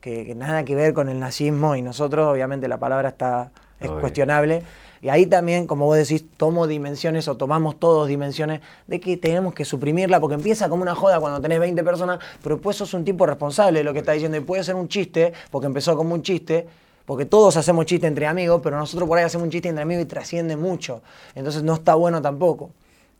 que, 0.00 0.24
que 0.26 0.34
nada 0.34 0.64
que 0.64 0.74
ver 0.74 0.94
con 0.94 1.08
el 1.08 1.18
nazismo 1.20 1.76
y 1.76 1.82
nosotros, 1.82 2.26
obviamente 2.26 2.68
la 2.68 2.78
palabra 2.78 3.10
está, 3.10 3.52
es 3.80 3.88
Obvio. 3.88 4.00
cuestionable. 4.00 4.62
Y 5.00 5.08
ahí 5.08 5.26
también, 5.26 5.66
como 5.66 5.86
vos 5.86 5.96
decís, 5.96 6.24
tomo 6.36 6.68
dimensiones 6.68 7.26
o 7.26 7.36
tomamos 7.36 7.78
todos 7.80 8.06
dimensiones 8.06 8.60
de 8.86 9.00
que 9.00 9.16
tenemos 9.16 9.52
que 9.52 9.64
suprimirla 9.64 10.20
porque 10.20 10.34
empieza 10.34 10.68
como 10.68 10.82
una 10.82 10.94
joda 10.94 11.18
cuando 11.18 11.40
tenés 11.40 11.58
20 11.58 11.82
personas, 11.82 12.20
pero 12.40 12.54
después 12.54 12.76
sos 12.76 12.94
un 12.94 13.04
tipo 13.04 13.26
responsable 13.26 13.80
de 13.80 13.84
lo 13.84 13.92
que 13.92 13.98
está 13.98 14.12
diciendo 14.12 14.36
y 14.36 14.40
puede 14.40 14.62
ser 14.62 14.76
un 14.76 14.86
chiste, 14.86 15.32
porque 15.50 15.66
empezó 15.66 15.96
como 15.96 16.14
un 16.14 16.22
chiste, 16.22 16.68
porque 17.04 17.24
todos 17.24 17.56
hacemos 17.56 17.84
chiste 17.86 18.06
entre 18.06 18.28
amigos, 18.28 18.60
pero 18.62 18.78
nosotros 18.78 19.08
por 19.08 19.18
ahí 19.18 19.24
hacemos 19.24 19.44
un 19.46 19.50
chiste 19.50 19.68
entre 19.68 19.82
amigos 19.82 20.04
y 20.04 20.06
trasciende 20.06 20.56
mucho. 20.56 21.02
Entonces 21.34 21.64
no 21.64 21.74
está 21.74 21.96
bueno 21.96 22.22
tampoco. 22.22 22.70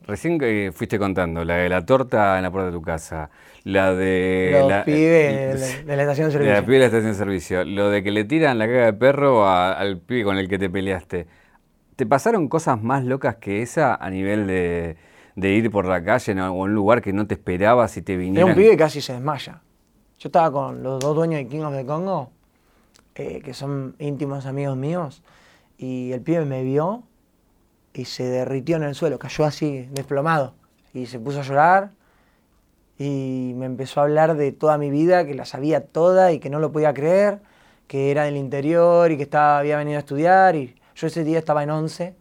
Recién 0.06 0.38
que 0.38 0.70
fuiste 0.74 0.98
contando, 0.98 1.44
la 1.44 1.56
de 1.56 1.68
la 1.68 1.84
torta 1.84 2.36
en 2.36 2.42
la 2.42 2.50
puerta 2.50 2.66
de 2.66 2.72
tu 2.72 2.82
casa, 2.82 3.30
la 3.64 3.94
de... 3.94 4.50
Los 4.60 4.68
la, 4.68 4.84
pibes 4.84 5.86
de 5.86 5.96
la 5.96 6.02
estación 6.02 6.26
de 6.28 6.32
servicio. 6.32 6.54
la 6.54 6.60
pibe 6.62 6.74
de 6.74 6.78
la 6.80 6.86
estación 6.86 7.12
de 7.12 7.18
servicio, 7.18 7.64
lo 7.64 7.90
de 7.90 8.02
que 8.02 8.10
le 8.10 8.24
tiran 8.24 8.58
la 8.58 8.66
caga 8.66 8.84
de 8.86 8.92
perro 8.92 9.46
a- 9.46 9.72
al 9.72 9.98
pibe 9.98 10.24
con 10.24 10.38
el 10.38 10.48
que 10.48 10.58
te 10.58 10.68
peleaste. 10.70 11.26
¿Te 11.96 12.06
pasaron 12.06 12.48
cosas 12.48 12.82
más 12.82 13.04
locas 13.04 13.36
que 13.36 13.62
esa 13.62 13.94
a 13.94 14.10
nivel 14.10 14.46
de, 14.46 14.96
de 15.36 15.50
ir 15.50 15.70
por 15.70 15.86
la 15.86 16.02
calle 16.02 16.32
en 16.32 16.38
algún 16.38 16.74
lugar 16.74 17.02
que 17.02 17.12
no 17.12 17.26
te 17.26 17.34
esperabas 17.34 17.96
y 17.96 18.02
te 18.02 18.14
Era 18.14 18.20
vinieran? 18.22 18.50
un 18.50 18.56
pibe 18.56 18.70
que 18.70 18.76
casi 18.78 19.00
se 19.00 19.12
desmaya. 19.12 19.60
Yo 20.18 20.28
estaba 20.28 20.50
con 20.50 20.82
los 20.82 21.00
dos 21.00 21.14
dueños 21.14 21.38
de 21.40 21.48
King 21.48 21.60
of 21.62 21.74
the 21.74 21.84
Congo, 21.84 22.30
eh, 23.14 23.40
que 23.44 23.52
son 23.54 23.94
íntimos 23.98 24.46
amigos 24.46 24.76
míos, 24.76 25.22
y 25.76 26.12
el 26.12 26.22
pibe 26.22 26.44
me 26.44 26.62
vio 26.62 27.02
y 27.94 28.04
se 28.06 28.24
derritió 28.24 28.76
en 28.76 28.84
el 28.84 28.94
suelo, 28.94 29.18
cayó 29.18 29.44
así, 29.44 29.88
desplomado, 29.92 30.54
y 30.94 31.06
se 31.06 31.18
puso 31.18 31.40
a 31.40 31.42
llorar 31.42 31.90
y 32.98 33.52
me 33.56 33.66
empezó 33.66 34.00
a 34.00 34.04
hablar 34.04 34.36
de 34.36 34.52
toda 34.52 34.78
mi 34.78 34.90
vida, 34.90 35.26
que 35.26 35.34
la 35.34 35.44
sabía 35.44 35.86
toda 35.86 36.32
y 36.32 36.38
que 36.38 36.50
no 36.50 36.58
lo 36.60 36.72
podía 36.72 36.94
creer, 36.94 37.40
que 37.86 38.10
era 38.10 38.24
del 38.24 38.36
interior 38.36 39.10
y 39.10 39.16
que 39.16 39.24
estaba, 39.24 39.58
había 39.58 39.76
venido 39.76 39.96
a 39.96 40.00
estudiar, 40.00 40.56
y 40.56 40.76
yo 40.94 41.06
ese 41.06 41.24
día 41.24 41.38
estaba 41.38 41.62
en 41.62 41.70
11, 41.70 42.14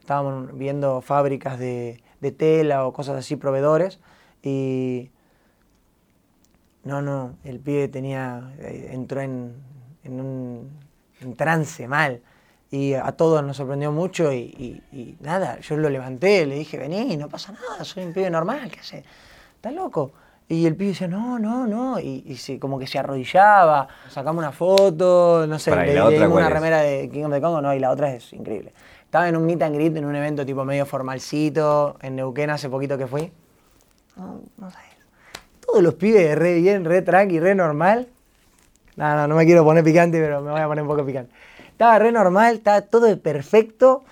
estábamos 0.00 0.56
viendo 0.56 1.00
fábricas 1.00 1.58
de, 1.58 2.00
tela 2.38 2.86
o 2.86 2.92
cosas 2.94 3.16
así, 3.16 3.36
proveedores, 3.36 4.00
y 4.42 5.10
no, 6.84 7.02
no, 7.02 7.36
el 7.44 7.60
pibe 7.60 7.88
tenía, 7.88 8.50
eh, 8.58 8.90
entró 8.92 9.20
en, 9.20 9.54
un 10.04 11.36
trance 11.36 11.86
mal. 11.86 12.22
Y 12.74 12.92
a 12.94 13.12
todos 13.12 13.44
nos 13.44 13.56
sorprendió 13.56 13.92
mucho 13.92 14.32
y, 14.32 14.38
y- 14.58 14.82
y 14.98 15.16
nada, 15.20 15.60
yo 15.60 15.76
lo 15.76 15.88
levanté, 15.88 16.44
le 16.44 16.56
dije, 16.56 16.76
vení, 16.76 17.16
no 17.16 17.28
pasa 17.28 17.52
nada, 17.52 17.84
soy 17.84 18.02
un 18.02 18.12
pibe 18.12 18.28
normal, 18.30 18.68
¿qué 18.68 18.80
hace? 18.80 19.04
¿Estás 19.54 19.72
loco? 19.72 20.10
Y 20.48 20.66
el 20.66 20.74
pibe 20.74 20.88
decía, 20.90 21.06
no, 21.06 21.38
no, 21.38 21.68
no, 21.68 22.00
y, 22.00 22.24
y 22.26 22.36
se- 22.36 22.58
como 22.58 22.76
que 22.80 22.88
se 22.88 22.98
arrodillaba, 22.98 23.86
sacamos 24.08 24.40
una 24.42 24.50
foto, 24.50 25.46
no 25.46 25.56
sé, 25.60 25.70
Pará, 25.70 25.84
¿y 25.86 25.94
le, 25.94 26.18
dimos 26.18 26.32
una 26.36 26.48
es? 26.48 26.52
remera 26.52 26.78
de 26.80 27.08
King 27.10 27.22
of 27.26 27.32
the 27.32 27.40
Congo, 27.40 27.62
no, 27.62 27.72
y 27.72 27.78
la 27.78 27.92
otra 27.92 28.12
es 28.12 28.32
increíble. 28.32 28.72
Estaba 29.04 29.28
en 29.28 29.36
un 29.36 29.46
meet 29.46 29.62
and 29.62 29.76
greet, 29.76 29.96
en 29.96 30.04
un 30.04 30.16
evento 30.16 30.44
tipo 30.44 30.64
medio 30.64 30.84
formalcito, 30.84 31.96
en 32.02 32.16
Neuquén 32.16 32.50
hace 32.50 32.68
poquito 32.68 32.98
que 32.98 33.06
fui. 33.06 33.30
No, 34.16 34.40
no 34.58 34.68
sabes. 34.68 34.88
Todos 35.64 35.80
los 35.80 35.94
pibes 35.94 36.36
re 36.36 36.54
bien, 36.54 36.84
re 36.84 37.02
tranqui, 37.02 37.38
re 37.38 37.54
normal. 37.54 38.08
No, 38.96 39.14
no, 39.16 39.28
no 39.28 39.36
me 39.36 39.44
quiero 39.44 39.62
poner 39.64 39.84
picante, 39.84 40.20
pero 40.20 40.40
me 40.40 40.50
voy 40.50 40.60
a 40.60 40.66
poner 40.66 40.82
un 40.82 40.88
poco 40.88 41.04
picante. 41.06 41.32
Estaba 41.74 41.98
re 41.98 42.12
normal, 42.12 42.54
estaba 42.54 42.82
todo 42.82 43.18
perfecto. 43.18 44.04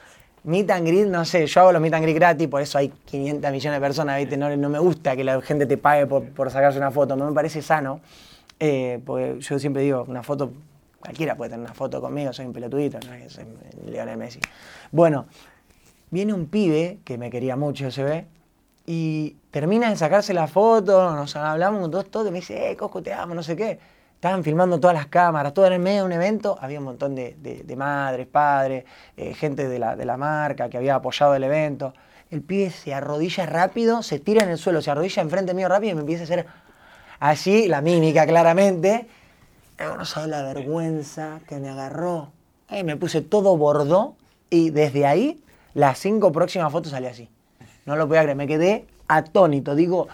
Meet 0.42 0.70
and 0.72 0.84
greet, 0.84 1.06
no 1.06 1.24
sé, 1.24 1.46
yo 1.46 1.60
hago 1.60 1.70
los 1.70 1.80
meet 1.80 1.94
and 1.94 2.02
greet 2.02 2.16
gratis, 2.16 2.48
por 2.48 2.60
eso 2.60 2.76
hay 2.76 2.88
500 2.88 3.52
millones 3.52 3.80
de 3.80 3.80
personas, 3.80 4.18
¿viste? 4.18 4.36
No, 4.36 4.54
no 4.56 4.68
me 4.68 4.80
gusta 4.80 5.14
que 5.14 5.22
la 5.22 5.40
gente 5.40 5.66
te 5.66 5.76
pague 5.76 6.08
por, 6.08 6.28
por 6.30 6.50
sacarse 6.50 6.78
una 6.78 6.90
foto, 6.90 7.14
no 7.14 7.28
me 7.28 7.32
parece 7.32 7.62
sano. 7.62 8.00
Eh, 8.58 9.00
porque 9.06 9.36
yo 9.38 9.58
siempre 9.60 9.82
digo, 9.82 10.04
una 10.08 10.24
foto, 10.24 10.52
cualquiera 10.98 11.36
puede 11.36 11.50
tener 11.50 11.64
una 11.64 11.74
foto 11.74 12.00
conmigo, 12.00 12.32
soy 12.32 12.46
un 12.46 12.52
pelotudito, 12.52 12.98
no 13.06 13.14
es 13.14 13.38
Lionel 13.86 14.16
Messi. 14.16 14.40
Bueno, 14.90 15.26
viene 16.10 16.34
un 16.34 16.46
pibe 16.46 16.98
que 17.04 17.16
me 17.16 17.30
quería 17.30 17.54
mucho, 17.54 17.92
se 17.92 18.02
ve, 18.02 18.26
y 18.86 19.36
termina 19.52 19.88
de 19.88 19.96
sacarse 19.96 20.34
la 20.34 20.48
foto, 20.48 21.14
nos 21.14 21.36
hablamos 21.36 21.88
dos 21.92 22.06
y 22.26 22.30
me 22.32 22.40
dice, 22.40 22.72
eh, 22.72 22.76
Cosco, 22.76 23.00
te 23.04 23.12
amo, 23.12 23.36
no 23.36 23.44
sé 23.44 23.54
qué. 23.54 23.78
Estaban 24.22 24.44
filmando 24.44 24.78
todas 24.78 24.94
las 24.94 25.08
cámaras, 25.08 25.52
todo 25.52 25.66
en 25.66 25.72
el 25.72 25.78
medio 25.80 26.02
de 26.02 26.06
un 26.06 26.12
evento, 26.12 26.56
había 26.60 26.78
un 26.78 26.84
montón 26.84 27.16
de, 27.16 27.74
madres, 27.76 28.28
padres, 28.28 28.84
eh, 29.16 29.34
gente 29.34 29.68
de 29.68 29.80
la, 29.80 29.96
de 29.96 30.04
la 30.04 30.16
marca 30.16 30.70
que 30.70 30.76
había 30.76 30.94
apoyado 30.94 31.34
el 31.34 31.42
evento. 31.42 31.92
El 32.30 32.40
pibe 32.40 32.70
se 32.70 32.94
arrodilla 32.94 33.46
rápido, 33.46 34.04
se 34.04 34.20
tira 34.20 34.44
en 34.44 34.50
el 34.50 34.58
suelo, 34.58 34.80
se 34.80 34.92
arrodilla 34.92 35.22
enfrente 35.22 35.54
mío 35.54 35.68
rápido 35.68 35.90
y 35.90 35.94
me 35.96 36.02
empieza 36.02 36.22
a 36.22 36.24
hacer 36.26 36.46
así, 37.18 37.66
la 37.66 37.80
mímica 37.80 38.24
claramente. 38.24 39.08
Eh, 39.76 39.88
No 39.98 40.04
sabes 40.04 40.28
la 40.28 40.42
vergüenza 40.42 41.40
que 41.48 41.56
me 41.56 41.70
agarró. 41.70 42.30
Me 42.70 42.96
puse 42.96 43.22
todo 43.22 43.56
bordó 43.56 44.14
y 44.50 44.70
desde 44.70 45.04
ahí 45.04 45.42
las 45.74 45.98
cinco 45.98 46.30
próximas 46.30 46.70
fotos 46.70 46.92
salí 46.92 47.08
así. 47.08 47.28
No 47.86 47.96
lo 47.96 48.06
podía 48.06 48.22
creer, 48.22 48.36
me 48.36 48.46
quedé 48.46 48.86
atónito. 49.08 49.74
Digo, 49.74 50.06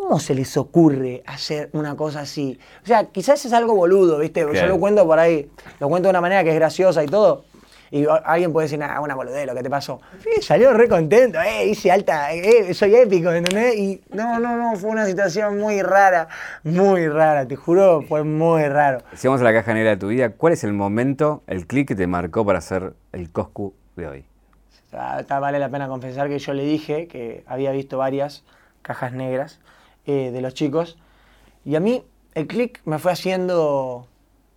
¿cómo 0.00 0.18
se 0.18 0.34
les 0.34 0.56
ocurre 0.56 1.22
hacer 1.26 1.68
una 1.72 1.94
cosa 1.94 2.20
así? 2.20 2.58
O 2.82 2.86
sea, 2.86 3.04
quizás 3.04 3.44
es 3.44 3.52
algo 3.52 3.74
boludo, 3.74 4.18
¿viste? 4.18 4.40
Yo 4.40 4.66
lo 4.66 4.78
cuento 4.78 5.06
por 5.06 5.18
ahí, 5.18 5.50
lo 5.78 5.88
cuento 5.88 6.08
de 6.08 6.10
una 6.10 6.22
manera 6.22 6.42
que 6.42 6.50
es 6.50 6.54
graciosa 6.54 7.04
y 7.04 7.06
todo. 7.06 7.44
Y 7.92 8.06
alguien 8.24 8.52
puede 8.52 8.66
decir, 8.66 8.78
nada, 8.78 9.00
una 9.00 9.16
boludez, 9.16 9.46
lo 9.46 9.54
que 9.54 9.62
te 9.62 9.68
pasó. 9.68 10.00
Sí, 10.22 10.42
salió 10.42 10.72
re 10.72 10.88
contento, 10.88 11.40
eh, 11.42 11.66
hice 11.66 11.90
alta, 11.90 12.32
eh, 12.32 12.72
soy 12.72 12.94
épico, 12.94 13.30
¿entendés? 13.32 13.76
Y 13.76 14.00
no, 14.12 14.38
no, 14.38 14.56
no, 14.56 14.76
fue 14.76 14.90
una 14.90 15.04
situación 15.06 15.58
muy 15.58 15.82
rara, 15.82 16.28
muy 16.62 17.08
rara, 17.08 17.46
te 17.46 17.56
juro, 17.56 18.02
fue 18.02 18.22
muy 18.22 18.62
raro. 18.68 19.02
Si 19.14 19.26
vamos 19.26 19.40
a 19.40 19.44
la 19.44 19.52
caja 19.52 19.74
negra 19.74 19.90
de 19.90 19.96
tu 19.96 20.08
vida, 20.08 20.30
¿cuál 20.30 20.52
es 20.52 20.64
el 20.64 20.72
momento, 20.72 21.42
el 21.48 21.66
clic 21.66 21.88
que 21.88 21.96
te 21.96 22.06
marcó 22.06 22.46
para 22.46 22.58
hacer 22.58 22.94
el 23.12 23.30
Coscu 23.30 23.74
de 23.96 24.06
hoy? 24.06 24.24
Ah, 24.92 25.22
vale 25.28 25.58
la 25.58 25.68
pena 25.68 25.88
confesar 25.88 26.28
que 26.28 26.38
yo 26.38 26.54
le 26.54 26.64
dije 26.64 27.06
que 27.06 27.44
había 27.46 27.72
visto 27.72 27.98
varias 27.98 28.44
cajas 28.82 29.12
negras 29.12 29.60
eh, 30.06 30.30
de 30.32 30.40
los 30.40 30.54
chicos 30.54 30.98
y 31.64 31.76
a 31.76 31.80
mí 31.80 32.04
el 32.34 32.46
clic 32.46 32.80
me 32.84 32.98
fue 32.98 33.12
haciendo, 33.12 34.06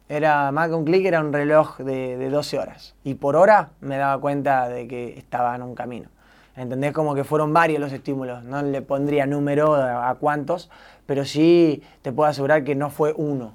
era 0.10 0.52
más 0.52 0.70
que 0.70 0.76
un 0.76 0.86
clic, 0.86 1.06
era 1.06 1.20
un 1.20 1.34
reloj 1.34 1.78
de, 1.80 2.18
de 2.18 2.30
12 2.30 2.60
horas 2.60 2.96
y 3.04 3.16
por 3.16 3.36
hora 3.36 3.72
me 3.82 3.98
daba 3.98 4.20
cuenta 4.22 4.70
de 4.70 4.88
que 4.88 5.18
estaba 5.18 5.56
en 5.56 5.64
un 5.64 5.76
camino. 5.76 6.10
¿Entendés? 6.56 6.94
Como 6.94 7.16
que 7.16 7.24
fueron 7.24 7.52
varios 7.52 7.80
los 7.80 7.92
estímulos, 7.92 8.44
no 8.44 8.62
le 8.62 8.84
pondría 8.84 9.26
número 9.26 9.74
a, 9.74 10.10
a 10.10 10.16
cuántos, 10.16 10.70
pero 11.08 11.26
sí 11.26 11.82
te 12.04 12.12
puedo 12.12 12.30
asegurar 12.30 12.64
que 12.64 12.76
no 12.76 12.92
fue 12.92 13.12
uno. 13.18 13.54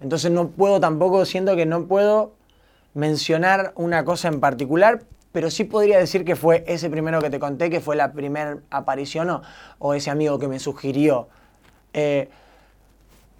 Entonces 0.00 0.32
no 0.32 0.48
puedo 0.48 0.80
tampoco, 0.80 1.24
siento 1.24 1.54
que 1.54 1.66
no 1.66 1.86
puedo 1.86 2.32
mencionar 2.94 3.72
una 3.76 4.04
cosa 4.04 4.26
en 4.28 4.40
particular, 4.40 5.02
pero 5.32 5.50
sí 5.50 5.64
podría 5.64 5.98
decir 5.98 6.24
que 6.24 6.36
fue 6.36 6.64
ese 6.66 6.90
primero 6.90 7.20
que 7.20 7.30
te 7.30 7.38
conté, 7.38 7.70
que 7.70 7.80
fue 7.80 7.96
la 7.96 8.12
primera 8.12 8.58
aparición 8.70 9.30
o, 9.30 9.42
o 9.78 9.94
ese 9.94 10.10
amigo 10.10 10.38
que 10.38 10.48
me 10.48 10.58
sugirió. 10.58 11.28
Eh, 11.94 12.28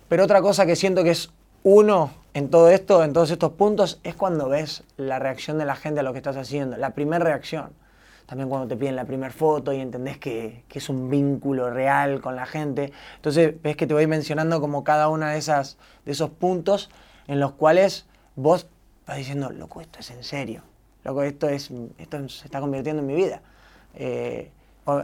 pero 0.09 0.25
otra 0.25 0.43
cosa 0.43 0.67
que 0.67 0.77
siento 0.77 1.05
que 1.05 1.11
es 1.11 1.31
uno 1.63 2.11
en 2.35 2.49
todo 2.49 2.71
esto, 2.71 3.05
en 3.05 3.13
todos 3.13 3.31
estos 3.31 3.53
puntos, 3.53 4.01
es 4.03 4.15
cuando 4.15 4.49
ves 4.49 4.85
la 4.97 5.19
reacción 5.19 5.59
de 5.59 5.65
la 5.65 5.77
gente 5.77 6.01
a 6.01 6.03
lo 6.03 6.13
que 6.13 6.19
estás 6.19 6.37
haciendo, 6.37 6.77
la 6.77 6.91
primera 6.91 7.25
reacción. 7.25 7.73
También 8.27 8.49
cuando 8.49 8.69
te 8.69 8.77
piden 8.77 8.97
la 8.97 9.05
primera 9.05 9.33
foto 9.33 9.73
y 9.73 9.81
entendés 9.81 10.17
que, 10.17 10.65
que 10.69 10.79
es 10.79 10.89
un 10.89 11.11
vínculo 11.11 11.71
real 11.71 12.21
con 12.21 12.37
la 12.37 12.47
gente. 12.47 12.93
Entonces 13.17 13.61
ves 13.63 13.77
que 13.77 13.87
te 13.87 13.93
voy 13.93 14.07
mencionando 14.07 14.61
como 14.61 14.85
cada 14.85 15.09
una 15.09 15.33
de, 15.33 15.39
esas, 15.39 15.77
de 16.07 16.13
esos 16.13 16.31
puntos 16.31 16.89
en 17.27 17.41
los 17.41 17.53
cuales 17.53 18.07
vos 18.37 18.69
vas 19.07 19.19
diciendo, 19.19 19.51
loco, 19.51 19.81
esto 19.81 19.99
es 20.01 20.11
en 20.11 20.25
serio. 20.25 20.63
Loco, 21.05 21.23
esto, 21.23 21.49
es, 21.49 21.71
esto 21.99 22.29
se 22.29 22.45
está 22.47 22.61
convirtiendo 22.61 23.01
en 23.03 23.07
mi 23.07 23.15
vida. 23.15 23.41
Eh, 23.95 24.51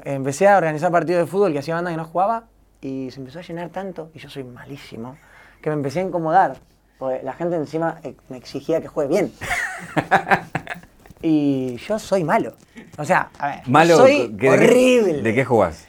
empecé 0.04 0.46
a 0.48 0.56
organizar 0.58 0.90
partidos 0.92 1.20
de 1.22 1.26
fútbol 1.26 1.52
que 1.52 1.58
hacía 1.58 1.74
banda 1.74 1.90
que 1.90 1.96
no 1.96 2.04
jugaba 2.04 2.44
y 2.80 3.10
se 3.10 3.18
empezó 3.20 3.40
a 3.40 3.42
llenar 3.42 3.70
tanto, 3.70 4.10
y 4.14 4.18
yo 4.20 4.28
soy 4.30 4.44
malísimo, 4.44 5.16
que 5.60 5.70
me 5.70 5.74
empecé 5.76 6.00
a 6.00 6.02
incomodar. 6.02 6.56
Porque 6.98 7.20
la 7.24 7.32
gente 7.32 7.56
encima 7.56 7.98
eh, 8.04 8.14
me 8.28 8.36
exigía 8.36 8.80
que 8.80 8.88
juegue 8.88 9.08
bien. 9.08 9.32
y 11.22 11.76
yo 11.76 11.98
soy 11.98 12.22
malo. 12.24 12.52
O 12.96 13.04
sea, 13.04 13.30
a 13.38 13.48
ver, 13.48 13.68
Malo, 13.68 13.96
soy 13.96 14.16
¿qué- 14.16 14.28
de 14.28 14.36
qué- 14.38 14.50
horrible. 14.50 15.22
¿De 15.22 15.34
qué 15.34 15.44
jugás? 15.44 15.87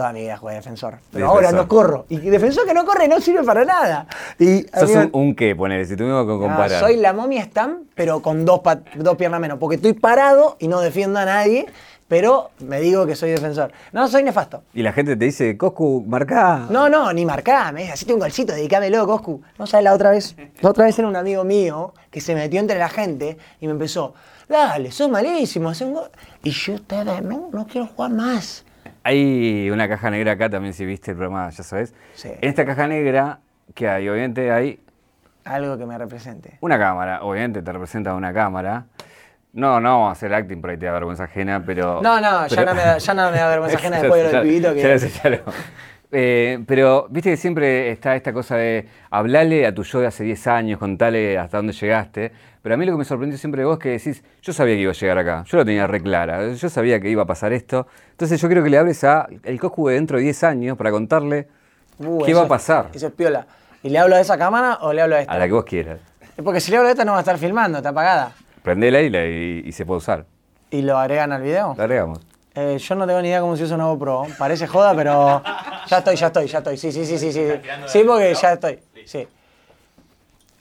Toda 0.00 0.14
mi 0.14 0.22
vida 0.22 0.38
jugué 0.38 0.54
defensor. 0.54 0.94
Pero 1.12 1.26
Defensor. 1.26 1.44
ahora 1.44 1.52
no 1.52 1.68
corro. 1.68 2.06
Y 2.08 2.16
defensor 2.16 2.66
que 2.66 2.72
no 2.72 2.86
corre 2.86 3.06
no 3.06 3.20
sirve 3.20 3.44
para 3.44 3.66
nada. 3.66 4.06
Y, 4.38 4.62
¿Sos 4.62 4.96
amigo, 4.96 5.10
un, 5.12 5.28
un 5.28 5.34
qué, 5.34 5.54
ponele, 5.54 5.84
si 5.84 5.94
tuvimos 5.94 6.24
que 6.24 6.32
no, 6.32 6.38
comparar? 6.38 6.80
soy 6.80 6.96
la 6.96 7.12
momia 7.12 7.44
Stam, 7.44 7.80
pero 7.94 8.22
con 8.22 8.46
dos, 8.46 8.62
dos 8.94 9.16
piernas 9.18 9.42
menos. 9.42 9.58
Porque 9.58 9.76
estoy 9.76 9.92
parado 9.92 10.56
y 10.58 10.68
no 10.68 10.80
defiendo 10.80 11.18
a 11.18 11.26
nadie, 11.26 11.66
pero 12.08 12.48
me 12.60 12.80
digo 12.80 13.04
que 13.04 13.14
soy 13.14 13.28
defensor. 13.32 13.72
No, 13.92 14.08
soy 14.08 14.22
nefasto. 14.22 14.62
Y 14.72 14.82
la 14.82 14.94
gente 14.94 15.16
te 15.16 15.24
dice, 15.26 15.58
Coscu, 15.58 16.02
marcá. 16.08 16.66
No, 16.70 16.88
no, 16.88 17.12
ni 17.12 17.26
marcá, 17.26 17.70
me 17.70 17.82
dice, 17.82 17.92
hacete 17.92 18.14
un 18.14 18.20
golcito, 18.20 18.54
dedicámelo, 18.54 19.06
Coscu. 19.06 19.42
No 19.58 19.66
sabes, 19.66 19.84
la 19.84 19.92
otra 19.92 20.12
vez, 20.12 20.34
la 20.62 20.70
otra 20.70 20.86
vez 20.86 20.98
era 20.98 21.08
un 21.08 21.16
amigo 21.16 21.44
mío 21.44 21.92
que 22.10 22.22
se 22.22 22.34
metió 22.34 22.58
entre 22.58 22.78
la 22.78 22.88
gente 22.88 23.36
y 23.60 23.66
me 23.66 23.72
empezó, 23.72 24.14
dale, 24.48 24.92
sos 24.92 25.10
malísimo, 25.10 25.68
hacé 25.68 25.84
un 25.84 25.92
gol. 25.92 26.10
Y 26.42 26.52
yo 26.52 26.76
estaba, 26.76 27.20
no, 27.20 27.50
no 27.52 27.66
quiero 27.66 27.86
jugar 27.86 28.12
más. 28.12 28.64
Hay 29.02 29.70
una 29.70 29.88
caja 29.88 30.10
negra 30.10 30.32
acá 30.32 30.50
también, 30.50 30.74
si 30.74 30.84
viste 30.84 31.12
el 31.12 31.16
programa, 31.16 31.48
ya 31.50 31.62
sabes. 31.62 31.94
Sí. 32.14 32.28
En 32.40 32.48
esta 32.48 32.64
caja 32.66 32.86
negra, 32.86 33.40
que 33.74 33.88
hay? 33.88 34.08
Obviamente 34.08 34.50
hay 34.52 34.78
Algo 35.44 35.78
que 35.78 35.86
me 35.86 35.96
represente. 35.96 36.58
una 36.60 36.78
cámara, 36.78 37.22
obviamente 37.22 37.62
te 37.62 37.72
representa 37.72 38.14
una 38.14 38.32
cámara. 38.32 38.84
No, 39.52 39.80
no 39.80 39.88
vamos 40.00 40.08
a 40.10 40.12
hacer 40.12 40.32
acting, 40.32 40.60
por 40.60 40.70
ahí 40.70 40.76
te 40.76 40.86
da 40.86 40.92
vergüenza 40.92 41.24
ajena, 41.24 41.62
pero... 41.66 42.00
No, 42.02 42.20
no, 42.20 42.46
ya 42.46 42.64
no 42.64 42.74
me 42.74 42.82
da, 42.82 42.98
ya 42.98 43.14
no 43.14 43.30
me 43.32 43.36
da 43.38 43.48
vergüenza 43.48 43.78
ajena 43.78 43.96
Ya 43.96 44.02
después 44.02 44.22
de 44.22 44.32
lo 44.32 44.38
del 44.38 44.46
ya- 44.46 44.48
pibito 44.48 44.74
que... 44.74 44.80
ya 44.82 44.96
ya 45.08 45.30
lo- 45.30 45.52
Eh, 46.12 46.58
pero 46.66 47.06
viste 47.08 47.30
que 47.30 47.36
siempre 47.36 47.90
está 47.90 48.16
esta 48.16 48.32
cosa 48.32 48.56
de 48.56 48.86
hablarle 49.10 49.64
a 49.66 49.72
tu 49.74 49.84
yo 49.84 50.00
de 50.00 50.06
hace 50.08 50.24
10 50.24 50.46
años, 50.48 50.78
contale 50.78 51.38
hasta 51.38 51.58
dónde 51.58 51.72
llegaste. 51.72 52.32
Pero 52.62 52.74
a 52.74 52.78
mí 52.78 52.84
lo 52.84 52.92
que 52.92 52.98
me 52.98 53.04
sorprendió 53.04 53.38
siempre 53.38 53.62
de 53.62 53.66
vos 53.66 53.78
es 53.78 53.82
que 53.82 53.88
decís, 53.90 54.24
yo 54.42 54.52
sabía 54.52 54.74
que 54.74 54.80
iba 54.82 54.90
a 54.90 54.94
llegar 54.94 55.18
acá, 55.18 55.44
yo 55.46 55.56
lo 55.58 55.64
tenía 55.64 55.86
re 55.86 56.00
clara, 56.02 56.52
yo 56.52 56.68
sabía 56.68 57.00
que 57.00 57.08
iba 57.08 57.22
a 57.22 57.26
pasar 57.26 57.52
esto. 57.52 57.86
Entonces 58.10 58.40
yo 58.40 58.48
creo 58.48 58.62
que 58.64 58.70
le 58.70 58.78
hables 58.78 59.02
a 59.04 59.28
el 59.44 59.60
Coscu 59.60 59.88
de 59.88 59.94
dentro 59.94 60.16
de 60.18 60.24
10 60.24 60.44
años 60.44 60.76
para 60.76 60.90
contarle 60.90 61.48
Uh, 61.98 62.24
qué 62.24 62.32
va 62.34 62.40
a 62.40 62.44
es- 62.44 62.48
pasar. 62.48 62.88
Eso 62.94 63.06
es 63.08 63.12
piola. 63.12 63.46
¿Y 63.82 63.90
le 63.90 63.98
hablo 63.98 64.16
a 64.16 64.20
esa 64.20 64.36
cámara 64.38 64.78
o 64.80 64.92
le 64.92 65.02
hablo 65.02 65.16
a 65.16 65.20
esta? 65.20 65.32
A 65.32 65.38
la 65.38 65.46
que 65.46 65.52
vos 65.52 65.64
quieras. 65.64 66.00
Porque 66.42 66.60
si 66.60 66.70
le 66.70 66.78
hablo 66.78 66.88
a 66.88 66.92
esta 66.92 67.04
no 67.04 67.12
va 67.12 67.18
a 67.18 67.20
estar 67.20 67.36
filmando, 67.38 67.78
está 67.78 67.90
apagada. 67.90 68.32
Prendela 68.62 69.00
y, 69.02 69.10
la- 69.10 69.26
y, 69.26 69.62
y 69.66 69.72
se 69.72 69.84
puede 69.86 69.98
usar. 69.98 70.24
¿Y 70.70 70.80
lo 70.82 70.96
agregan 70.98 71.30
al 71.32 71.42
video? 71.42 71.74
La 71.76 71.84
agregamos. 71.84 72.20
Eh, 72.54 72.78
yo 72.78 72.94
no 72.94 73.06
tengo 73.06 73.22
ni 73.22 73.28
idea 73.28 73.40
cómo 73.40 73.56
se 73.56 73.64
usa 73.64 73.76
una 73.76 73.86
GoPro. 73.86 74.26
Parece 74.38 74.66
joda, 74.66 74.94
pero 74.94 75.42
ya 75.86 75.98
estoy, 75.98 76.16
ya 76.16 76.26
estoy, 76.26 76.46
ya 76.46 76.58
estoy. 76.58 76.76
Sí, 76.76 76.92
sí, 76.92 77.06
sí, 77.06 77.18
sí, 77.18 77.32
sí. 77.32 77.46
Sí, 77.86 78.02
porque 78.04 78.34
ya 78.34 78.52
estoy. 78.52 78.80
Sí. 79.04 79.28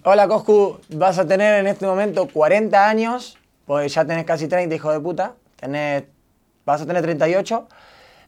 Hola, 0.03 0.27
Coscu. 0.27 0.79
Vas 0.89 1.17
a 1.17 1.27
tener 1.27 1.59
en 1.59 1.67
este 1.67 1.85
momento 1.85 2.27
40 2.27 2.87
años, 2.87 3.37
pues 3.65 3.93
ya 3.93 4.05
tenés 4.05 4.25
casi 4.25 4.47
30, 4.47 4.75
hijo 4.75 4.91
de 4.91 4.99
puta. 4.99 5.33
Tenés, 5.55 6.03
vas 6.65 6.81
a 6.81 6.85
tener 6.85 7.01
38. 7.01 7.67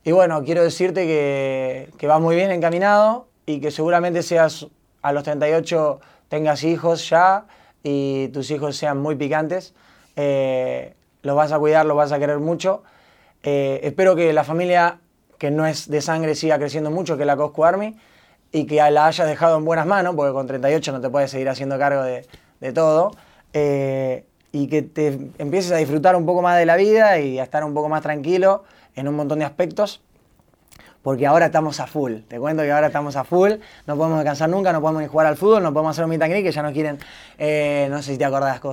Y 0.04 0.12
bueno, 0.12 0.44
quiero 0.44 0.64
decirte 0.64 1.06
que, 1.06 1.90
que 1.98 2.08
vas 2.08 2.20
muy 2.20 2.36
bien 2.36 2.50
encaminado 2.52 3.28
y 3.46 3.62
que 3.62 3.70
seguramente 3.70 4.24
seas 4.24 4.68
a 5.02 5.12
los 5.14 5.24
38 5.24 6.00
tengas 6.30 6.64
hijos 6.64 7.08
ya 7.10 7.46
y 7.84 8.30
tus 8.30 8.50
hijos 8.52 8.76
sean 8.78 8.98
muy 9.00 9.16
picantes. 9.16 9.74
Eh, 10.16 10.96
los 11.22 11.36
vas 11.36 11.52
a 11.52 11.60
cuidar, 11.60 11.86
los 11.86 11.96
vas 11.96 12.12
a 12.12 12.20
querer 12.20 12.40
mucho. 12.40 12.84
Eh, 13.44 13.80
espero 13.84 14.16
que 14.16 14.34
la 14.34 14.44
familia, 14.44 15.00
que 15.38 15.52
no 15.52 15.66
es 15.66 15.90
de 15.90 16.02
sangre, 16.02 16.36
siga 16.36 16.58
creciendo 16.60 16.92
mucho, 16.92 17.18
que 17.18 17.24
es 17.24 17.28
la 17.28 17.36
Coscu 17.36 17.66
Army, 17.66 17.98
y 18.52 18.66
que 18.66 18.76
la 18.92 19.06
hayas 19.06 19.28
dejado 19.28 19.58
en 19.58 19.66
buenas 19.66 19.86
manos, 19.86 20.16
porque 20.16 20.34
con 20.34 20.48
38 20.48 20.92
no 20.92 21.02
te 21.02 21.10
puedes 21.10 21.32
seguir 21.32 21.50
haciendo 21.50 21.78
cargo 21.78 22.04
de, 22.04 22.26
de 22.60 22.74
todo. 22.74 23.12
Eh, 23.54 24.26
y 24.52 24.68
que 24.68 24.82
te 24.82 25.18
empieces 25.38 25.72
a 25.72 25.78
disfrutar 25.78 26.16
un 26.16 26.26
poco 26.26 26.42
más 26.42 26.58
de 26.58 26.66
la 26.66 26.76
vida 26.76 27.20
y 27.20 27.40
a 27.40 27.44
estar 27.44 27.64
un 27.64 27.74
poco 27.74 27.88
más 27.88 28.02
tranquilo 28.02 28.64
en 28.96 29.08
un 29.08 29.16
montón 29.16 29.40
de 29.40 29.46
aspectos 29.46 30.02
porque 31.02 31.26
ahora 31.26 31.48
estamos 31.48 31.80
a 31.80 31.88
full. 31.88 32.20
Te 32.28 32.40
cuento 32.40 32.64
que 32.64 32.72
ahora 32.72 32.88
estamos 32.88 33.16
a 33.16 33.24
full, 33.24 33.54
no 33.88 33.98
podemos 33.98 34.20
descansar 34.20 34.50
nunca, 34.50 34.72
no 34.72 34.82
podemos 34.82 35.02
ni 35.02 35.08
jugar 35.08 35.28
al 35.28 35.38
fútbol, 35.38 35.64
no 35.64 35.74
podemos 35.74 35.92
hacer 35.92 36.04
un 36.04 36.10
meet 36.10 36.22
and 36.22 36.34
que 36.34 36.52
ya 36.52 36.62
no 36.62 36.72
quieren, 36.72 37.00
eh, 37.38 37.88
no 37.90 38.02
sé 38.02 38.14
si 38.14 38.18
te 38.18 38.26
acordás. 38.26 38.62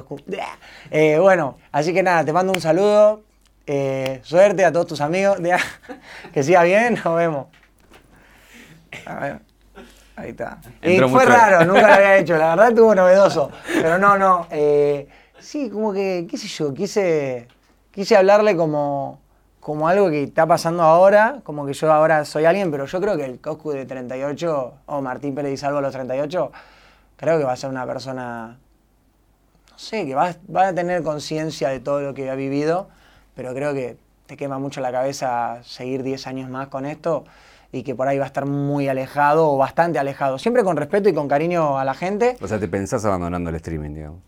Eh, 0.90 1.18
bueno, 1.18 1.58
así 1.72 1.92
que 1.92 2.02
nada, 2.02 2.24
te 2.24 2.32
mando 2.32 2.52
un 2.52 2.60
saludo, 2.60 3.22
eh, 3.68 4.20
suerte 4.24 4.64
a 4.64 4.72
todos 4.72 4.86
tus 4.86 5.00
amigos, 5.00 5.38
que 6.32 6.42
siga 6.42 6.62
bien, 6.62 6.94
nos 7.04 7.16
vemos. 7.16 7.46
A 9.06 9.14
ver, 9.16 9.40
Ahí 10.18 10.30
está. 10.30 10.58
Y 10.82 10.98
fue 10.98 11.24
raro, 11.24 11.64
nunca 11.64 11.86
lo 11.86 11.94
había 11.94 12.18
hecho, 12.18 12.36
la 12.36 12.50
verdad 12.50 12.68
estuvo 12.70 12.92
novedoso, 12.92 13.52
pero 13.72 13.98
no, 13.98 14.18
no, 14.18 14.48
eh, 14.50 15.06
sí, 15.38 15.70
como 15.70 15.92
que, 15.92 16.26
qué 16.28 16.36
sé 16.36 16.48
yo, 16.48 16.74
quise, 16.74 17.46
quise 17.92 18.16
hablarle 18.16 18.56
como, 18.56 19.20
como 19.60 19.86
algo 19.86 20.10
que 20.10 20.24
está 20.24 20.44
pasando 20.44 20.82
ahora, 20.82 21.40
como 21.44 21.64
que 21.64 21.72
yo 21.72 21.92
ahora 21.92 22.24
soy 22.24 22.46
alguien, 22.46 22.72
pero 22.72 22.86
yo 22.86 23.00
creo 23.00 23.16
que 23.16 23.26
el 23.26 23.40
Coscu 23.40 23.70
de 23.70 23.86
38, 23.86 24.74
o 24.86 25.00
Martín 25.00 25.36
Pérez 25.36 25.52
y 25.52 25.56
Salvo 25.56 25.78
a 25.78 25.82
los 25.82 25.92
38, 25.92 26.50
creo 27.16 27.38
que 27.38 27.44
va 27.44 27.52
a 27.52 27.56
ser 27.56 27.70
una 27.70 27.86
persona, 27.86 28.58
no 29.70 29.78
sé, 29.78 30.04
que 30.04 30.16
va, 30.16 30.34
va 30.52 30.66
a 30.66 30.74
tener 30.74 31.04
conciencia 31.04 31.68
de 31.68 31.78
todo 31.78 32.00
lo 32.00 32.12
que 32.12 32.28
ha 32.28 32.34
vivido, 32.34 32.88
pero 33.38 33.54
creo 33.54 33.72
que 33.72 33.96
te 34.26 34.36
quema 34.36 34.58
mucho 34.58 34.80
la 34.80 34.90
cabeza 34.90 35.62
seguir 35.62 36.02
10 36.02 36.26
años 36.26 36.50
más 36.50 36.66
con 36.66 36.84
esto 36.84 37.24
y 37.70 37.84
que 37.84 37.94
por 37.94 38.08
ahí 38.08 38.18
va 38.18 38.24
a 38.24 38.26
estar 38.26 38.46
muy 38.46 38.88
alejado 38.88 39.48
o 39.48 39.56
bastante 39.56 40.00
alejado, 40.00 40.40
siempre 40.40 40.64
con 40.64 40.76
respeto 40.76 41.08
y 41.08 41.14
con 41.14 41.28
cariño 41.28 41.78
a 41.78 41.84
la 41.84 41.94
gente. 41.94 42.36
O 42.40 42.48
sea, 42.48 42.58
te 42.58 42.66
pensás 42.66 43.04
abandonando 43.04 43.50
el 43.50 43.54
streaming, 43.54 43.94
digamos. 43.94 44.18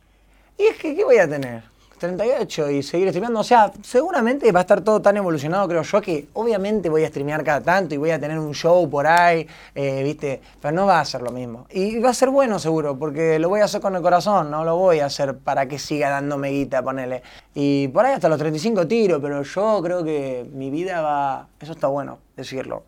Y 0.56 0.62
es 0.62 0.76
que, 0.76 0.94
¿qué 0.94 1.02
voy 1.02 1.18
a 1.18 1.28
tener? 1.28 1.64
38 2.01 2.70
y 2.70 2.82
seguir 2.82 3.09
streameando. 3.09 3.40
O 3.40 3.44
sea, 3.44 3.70
seguramente 3.82 4.51
va 4.51 4.61
a 4.61 4.62
estar 4.62 4.80
todo 4.80 5.01
tan 5.01 5.18
evolucionado, 5.18 5.68
creo 5.68 5.82
yo, 5.82 6.01
que 6.01 6.28
obviamente 6.32 6.88
voy 6.88 7.05
a 7.05 7.09
streamear 7.09 7.44
cada 7.44 7.61
tanto 7.61 7.94
y 7.94 7.98
voy 7.98 8.11
a 8.11 8.18
tener 8.18 8.38
un 8.38 8.55
show 8.55 8.88
por 8.88 9.07
ahí, 9.07 9.46
eh, 9.74 10.03
¿viste? 10.03 10.40
Pero 10.61 10.74
no 10.74 10.86
va 10.86 11.01
a 11.01 11.05
ser 11.05 11.20
lo 11.20 11.30
mismo. 11.30 11.66
Y 11.70 11.98
va 11.98 12.11
a 12.11 12.14
ser 12.14 12.30
bueno, 12.30 12.59
seguro, 12.59 12.98
porque 12.98 13.38
lo 13.38 13.51
voy 13.51 13.61
a 13.61 13.64
hacer 13.64 13.82
con 13.82 13.94
el 13.94 14.03
corazón, 14.03 14.51
no 14.51 14.64
lo 14.64 14.76
voy 14.76 15.01
a 15.01 15.07
hacer 15.07 15.36
para 15.36 15.68
que 15.68 15.78
siga 15.78 16.09
dándome 16.09 16.48
guita, 16.51 16.82
ponele. 16.82 17.22
Y 17.55 17.88
por 17.88 18.07
ahí 18.07 18.14
hasta 18.14 18.30
los 18.30 18.38
35 18.38 18.88
tiro, 18.88 19.20
pero 19.20 19.42
yo 19.42 19.80
creo 19.82 20.03
que 20.03 20.48
mi 20.55 20.70
vida 20.70 21.03
va. 21.03 21.48
Eso 21.61 21.72
está 21.72 21.86
bueno 21.88 22.18
decirlo. 22.34 22.84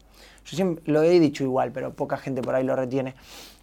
Yo 0.46 0.56
siempre 0.56 0.82
lo 0.90 1.02
he 1.02 1.20
dicho 1.20 1.44
igual, 1.44 1.70
pero 1.70 1.92
poca 1.92 2.16
gente 2.16 2.40
por 2.40 2.54
ahí 2.54 2.64
lo 2.64 2.74
retiene. 2.74 3.14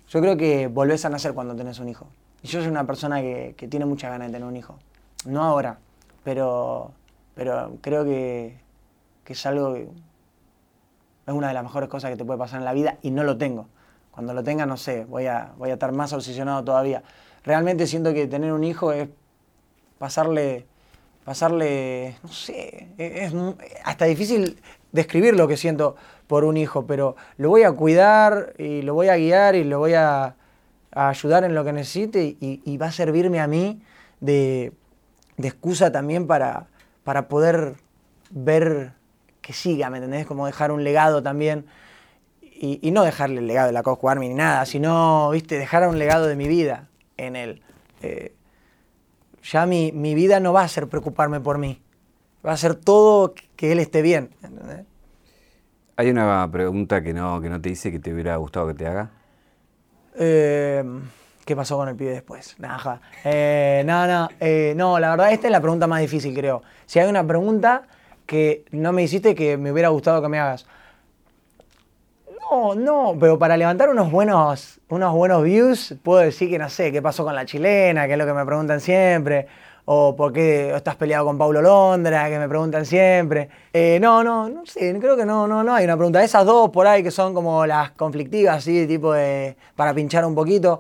Yo 0.09 0.21
creo 0.21 0.37
que 0.37 0.67
volvés 0.67 1.05
a 1.05 1.09
nacer 1.09 1.33
cuando 1.33 1.55
tenés 1.55 1.79
un 1.79 1.89
hijo. 1.89 2.07
Y 2.43 2.47
yo 2.47 2.59
soy 2.59 2.69
una 2.69 2.85
persona 2.85 3.19
que, 3.19 3.55
que 3.57 3.67
tiene 3.67 3.85
mucha 3.85 4.09
ganas 4.09 4.27
de 4.27 4.33
tener 4.33 4.47
un 4.47 4.55
hijo. 4.55 4.77
No 5.25 5.43
ahora, 5.43 5.79
pero, 6.23 6.91
pero 7.35 7.77
creo 7.81 8.05
que, 8.05 8.57
que 9.23 9.33
es 9.33 9.45
algo 9.45 9.73
que 9.73 9.89
es 11.27 11.33
una 11.33 11.49
de 11.49 11.53
las 11.53 11.63
mejores 11.63 11.89
cosas 11.89 12.09
que 12.09 12.17
te 12.17 12.25
puede 12.25 12.39
pasar 12.39 12.59
en 12.59 12.65
la 12.65 12.73
vida 12.73 12.97
y 13.01 13.11
no 13.11 13.23
lo 13.23 13.37
tengo. 13.37 13.67
Cuando 14.11 14.33
lo 14.33 14.43
tenga, 14.43 14.65
no 14.65 14.77
sé, 14.77 15.05
voy 15.05 15.27
a, 15.27 15.53
voy 15.57 15.69
a 15.69 15.73
estar 15.73 15.91
más 15.91 16.11
obsesionado 16.13 16.63
todavía. 16.63 17.03
Realmente 17.43 17.85
siento 17.85 18.13
que 18.13 18.27
tener 18.27 18.51
un 18.51 18.63
hijo 18.63 18.91
es 18.91 19.09
pasarle, 19.97 20.65
pasarle, 21.23 22.17
no 22.23 22.29
sé, 22.29 22.89
es, 22.97 23.33
hasta 23.83 24.05
difícil 24.05 24.59
describir 24.91 25.35
lo 25.35 25.47
que 25.47 25.57
siento 25.57 25.95
por 26.27 26.43
un 26.43 26.57
hijo, 26.57 26.85
pero 26.87 27.15
lo 27.37 27.49
voy 27.49 27.63
a 27.63 27.71
cuidar 27.71 28.53
y 28.57 28.81
lo 28.81 28.93
voy 28.93 29.09
a 29.09 29.17
guiar 29.17 29.55
y 29.55 29.63
lo 29.63 29.79
voy 29.79 29.93
a, 29.93 30.35
a 30.91 31.09
ayudar 31.09 31.43
en 31.43 31.53
lo 31.53 31.63
que 31.63 31.73
necesite 31.73 32.23
y, 32.23 32.61
y 32.65 32.77
va 32.77 32.87
a 32.87 32.91
servirme 32.91 33.39
a 33.39 33.47
mí 33.47 33.81
de, 34.19 34.73
de 35.39 35.47
excusa 35.47 35.89
también 35.89 36.27
para, 36.27 36.67
para 37.05 37.29
poder 37.29 37.75
ver 38.29 38.91
que 39.41 39.53
siga, 39.53 39.89
¿me 39.89 39.97
entendés? 39.97 40.27
Como 40.27 40.45
dejar 40.45 40.71
un 40.71 40.83
legado 40.83 41.23
también. 41.23 41.65
Y, 42.41 42.79
y 42.81 42.91
no 42.91 43.03
dejarle 43.03 43.39
el 43.39 43.47
legado 43.47 43.67
de 43.67 43.73
la 43.73 43.83
Cosco 43.83 44.09
Army 44.09 44.27
ni 44.27 44.35
nada, 44.35 44.65
sino, 44.65 45.29
viste, 45.29 45.57
dejar 45.57 45.87
un 45.87 45.97
legado 45.97 46.27
de 46.27 46.35
mi 46.35 46.49
vida 46.49 46.89
en 47.15 47.37
él. 47.37 47.61
Eh, 48.01 48.35
ya 49.41 49.65
mi, 49.65 49.93
mi 49.93 50.13
vida 50.13 50.41
no 50.41 50.51
va 50.51 50.63
a 50.63 50.67
ser 50.67 50.89
preocuparme 50.89 51.39
por 51.39 51.57
mí. 51.57 51.81
Va 52.45 52.51
a 52.51 52.57
ser 52.57 52.75
todo 52.75 53.33
que 53.55 53.71
él 53.71 53.79
esté 53.79 54.01
bien. 54.01 54.31
¿entendés? 54.43 54.85
Hay 55.95 56.09
una 56.09 56.49
pregunta 56.51 57.01
que 57.01 57.13
no, 57.13 57.39
que 57.39 57.49
no 57.49 57.61
te 57.61 57.69
hice 57.69 57.93
que 57.93 57.99
te 57.99 58.13
hubiera 58.13 58.35
gustado 58.35 58.67
que 58.67 58.73
te 58.73 58.87
haga. 58.87 59.09
Eh, 60.15 60.83
¿Qué 61.49 61.55
pasó 61.55 61.77
con 61.77 61.89
el 61.89 61.95
pibe 61.95 62.11
después? 62.11 62.53
Naja. 62.59 63.01
Eh, 63.25 63.81
no, 63.83 64.05
no, 64.05 64.29
eh, 64.39 64.75
no, 64.77 64.99
la 64.99 65.09
verdad 65.09 65.31
esta 65.31 65.47
es 65.47 65.51
la 65.51 65.59
pregunta 65.59 65.87
más 65.87 65.99
difícil, 65.99 66.31
creo. 66.35 66.61
Si 66.85 66.99
hay 66.99 67.09
una 67.09 67.25
pregunta 67.25 67.87
que 68.27 68.65
no 68.69 68.93
me 68.93 69.01
hiciste 69.01 69.33
que 69.33 69.57
me 69.57 69.71
hubiera 69.71 69.89
gustado 69.89 70.21
que 70.21 70.27
me 70.27 70.37
hagas. 70.37 70.67
No, 72.51 72.75
no, 72.75 73.17
pero 73.19 73.39
para 73.39 73.57
levantar 73.57 73.89
unos 73.89 74.11
buenos, 74.11 74.79
unos 74.89 75.11
buenos 75.11 75.41
views, 75.41 75.95
puedo 76.03 76.19
decir 76.19 76.51
que 76.51 76.59
no 76.59 76.69
sé, 76.69 76.91
qué 76.91 77.01
pasó 77.01 77.23
con 77.23 77.33
la 77.33 77.47
chilena, 77.47 78.05
que 78.05 78.11
es 78.11 78.19
lo 78.19 78.27
que 78.27 78.33
me 78.33 78.45
preguntan 78.45 78.79
siempre, 78.79 79.47
o 79.85 80.15
por 80.15 80.31
qué 80.31 80.75
estás 80.75 80.97
peleado 80.97 81.25
con 81.25 81.39
Paulo 81.39 81.63
Londra, 81.63 82.29
que 82.29 82.37
me 82.37 82.47
preguntan 82.47 82.85
siempre. 82.85 83.49
Eh, 83.73 83.97
no, 83.99 84.23
no, 84.23 84.49
no 84.49 84.67
sé, 84.67 84.95
creo 84.99 85.17
que 85.17 85.25
no, 85.25 85.47
no, 85.47 85.63
no 85.63 85.73
hay 85.73 85.85
una 85.85 85.97
pregunta. 85.97 86.23
Esas 86.23 86.45
dos 86.45 86.69
por 86.69 86.85
ahí 86.85 87.01
que 87.01 87.09
son 87.09 87.33
como 87.33 87.65
las 87.65 87.89
conflictivas, 87.89 88.57
así, 88.57 88.85
tipo 88.85 89.13
de, 89.13 89.57
para 89.75 89.95
pinchar 89.95 90.23
un 90.25 90.35
poquito, 90.35 90.79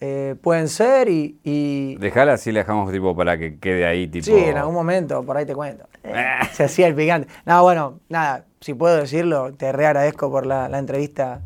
eh, 0.00 0.34
pueden 0.42 0.68
ser 0.68 1.08
y, 1.08 1.38
y- 1.44 1.96
Dejala 1.96 2.34
así 2.34 2.52
la 2.52 2.60
dejamos 2.60 2.90
tipo 2.92 3.14
para 3.16 3.38
que 3.38 3.58
quede 3.58 3.86
ahí 3.86 4.06
tipo. 4.08 4.24
Sí, 4.26 4.34
en 4.36 4.56
algún 4.58 4.74
momento, 4.74 5.22
por 5.22 5.36
ahí 5.36 5.46
te 5.46 5.54
cuento. 5.54 5.86
Eh, 6.02 6.24
Se 6.52 6.64
hacía 6.64 6.86
el 6.86 6.94
picante. 6.94 7.28
No, 7.46 7.62
bueno, 7.62 8.00
nada, 8.08 8.44
si 8.60 8.74
puedo 8.74 8.96
decirlo, 8.96 9.52
te 9.54 9.72
re 9.72 9.86
agradezco 9.86 10.30
por 10.30 10.46
la, 10.46 10.68
la 10.68 10.78
entrevista. 10.78 11.40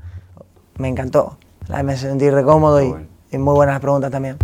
Me 0.78 0.88
encantó. 0.88 1.38
La- 1.68 1.82
Me 1.82 1.96
sentí 1.96 2.28
re 2.30 2.42
cómodo 2.44 2.82
y, 2.82 2.88
Bueno. 2.88 3.06
y 3.30 3.38
muy 3.38 3.54
buenas 3.54 3.80
preguntas 3.80 4.10
también. 4.10 4.36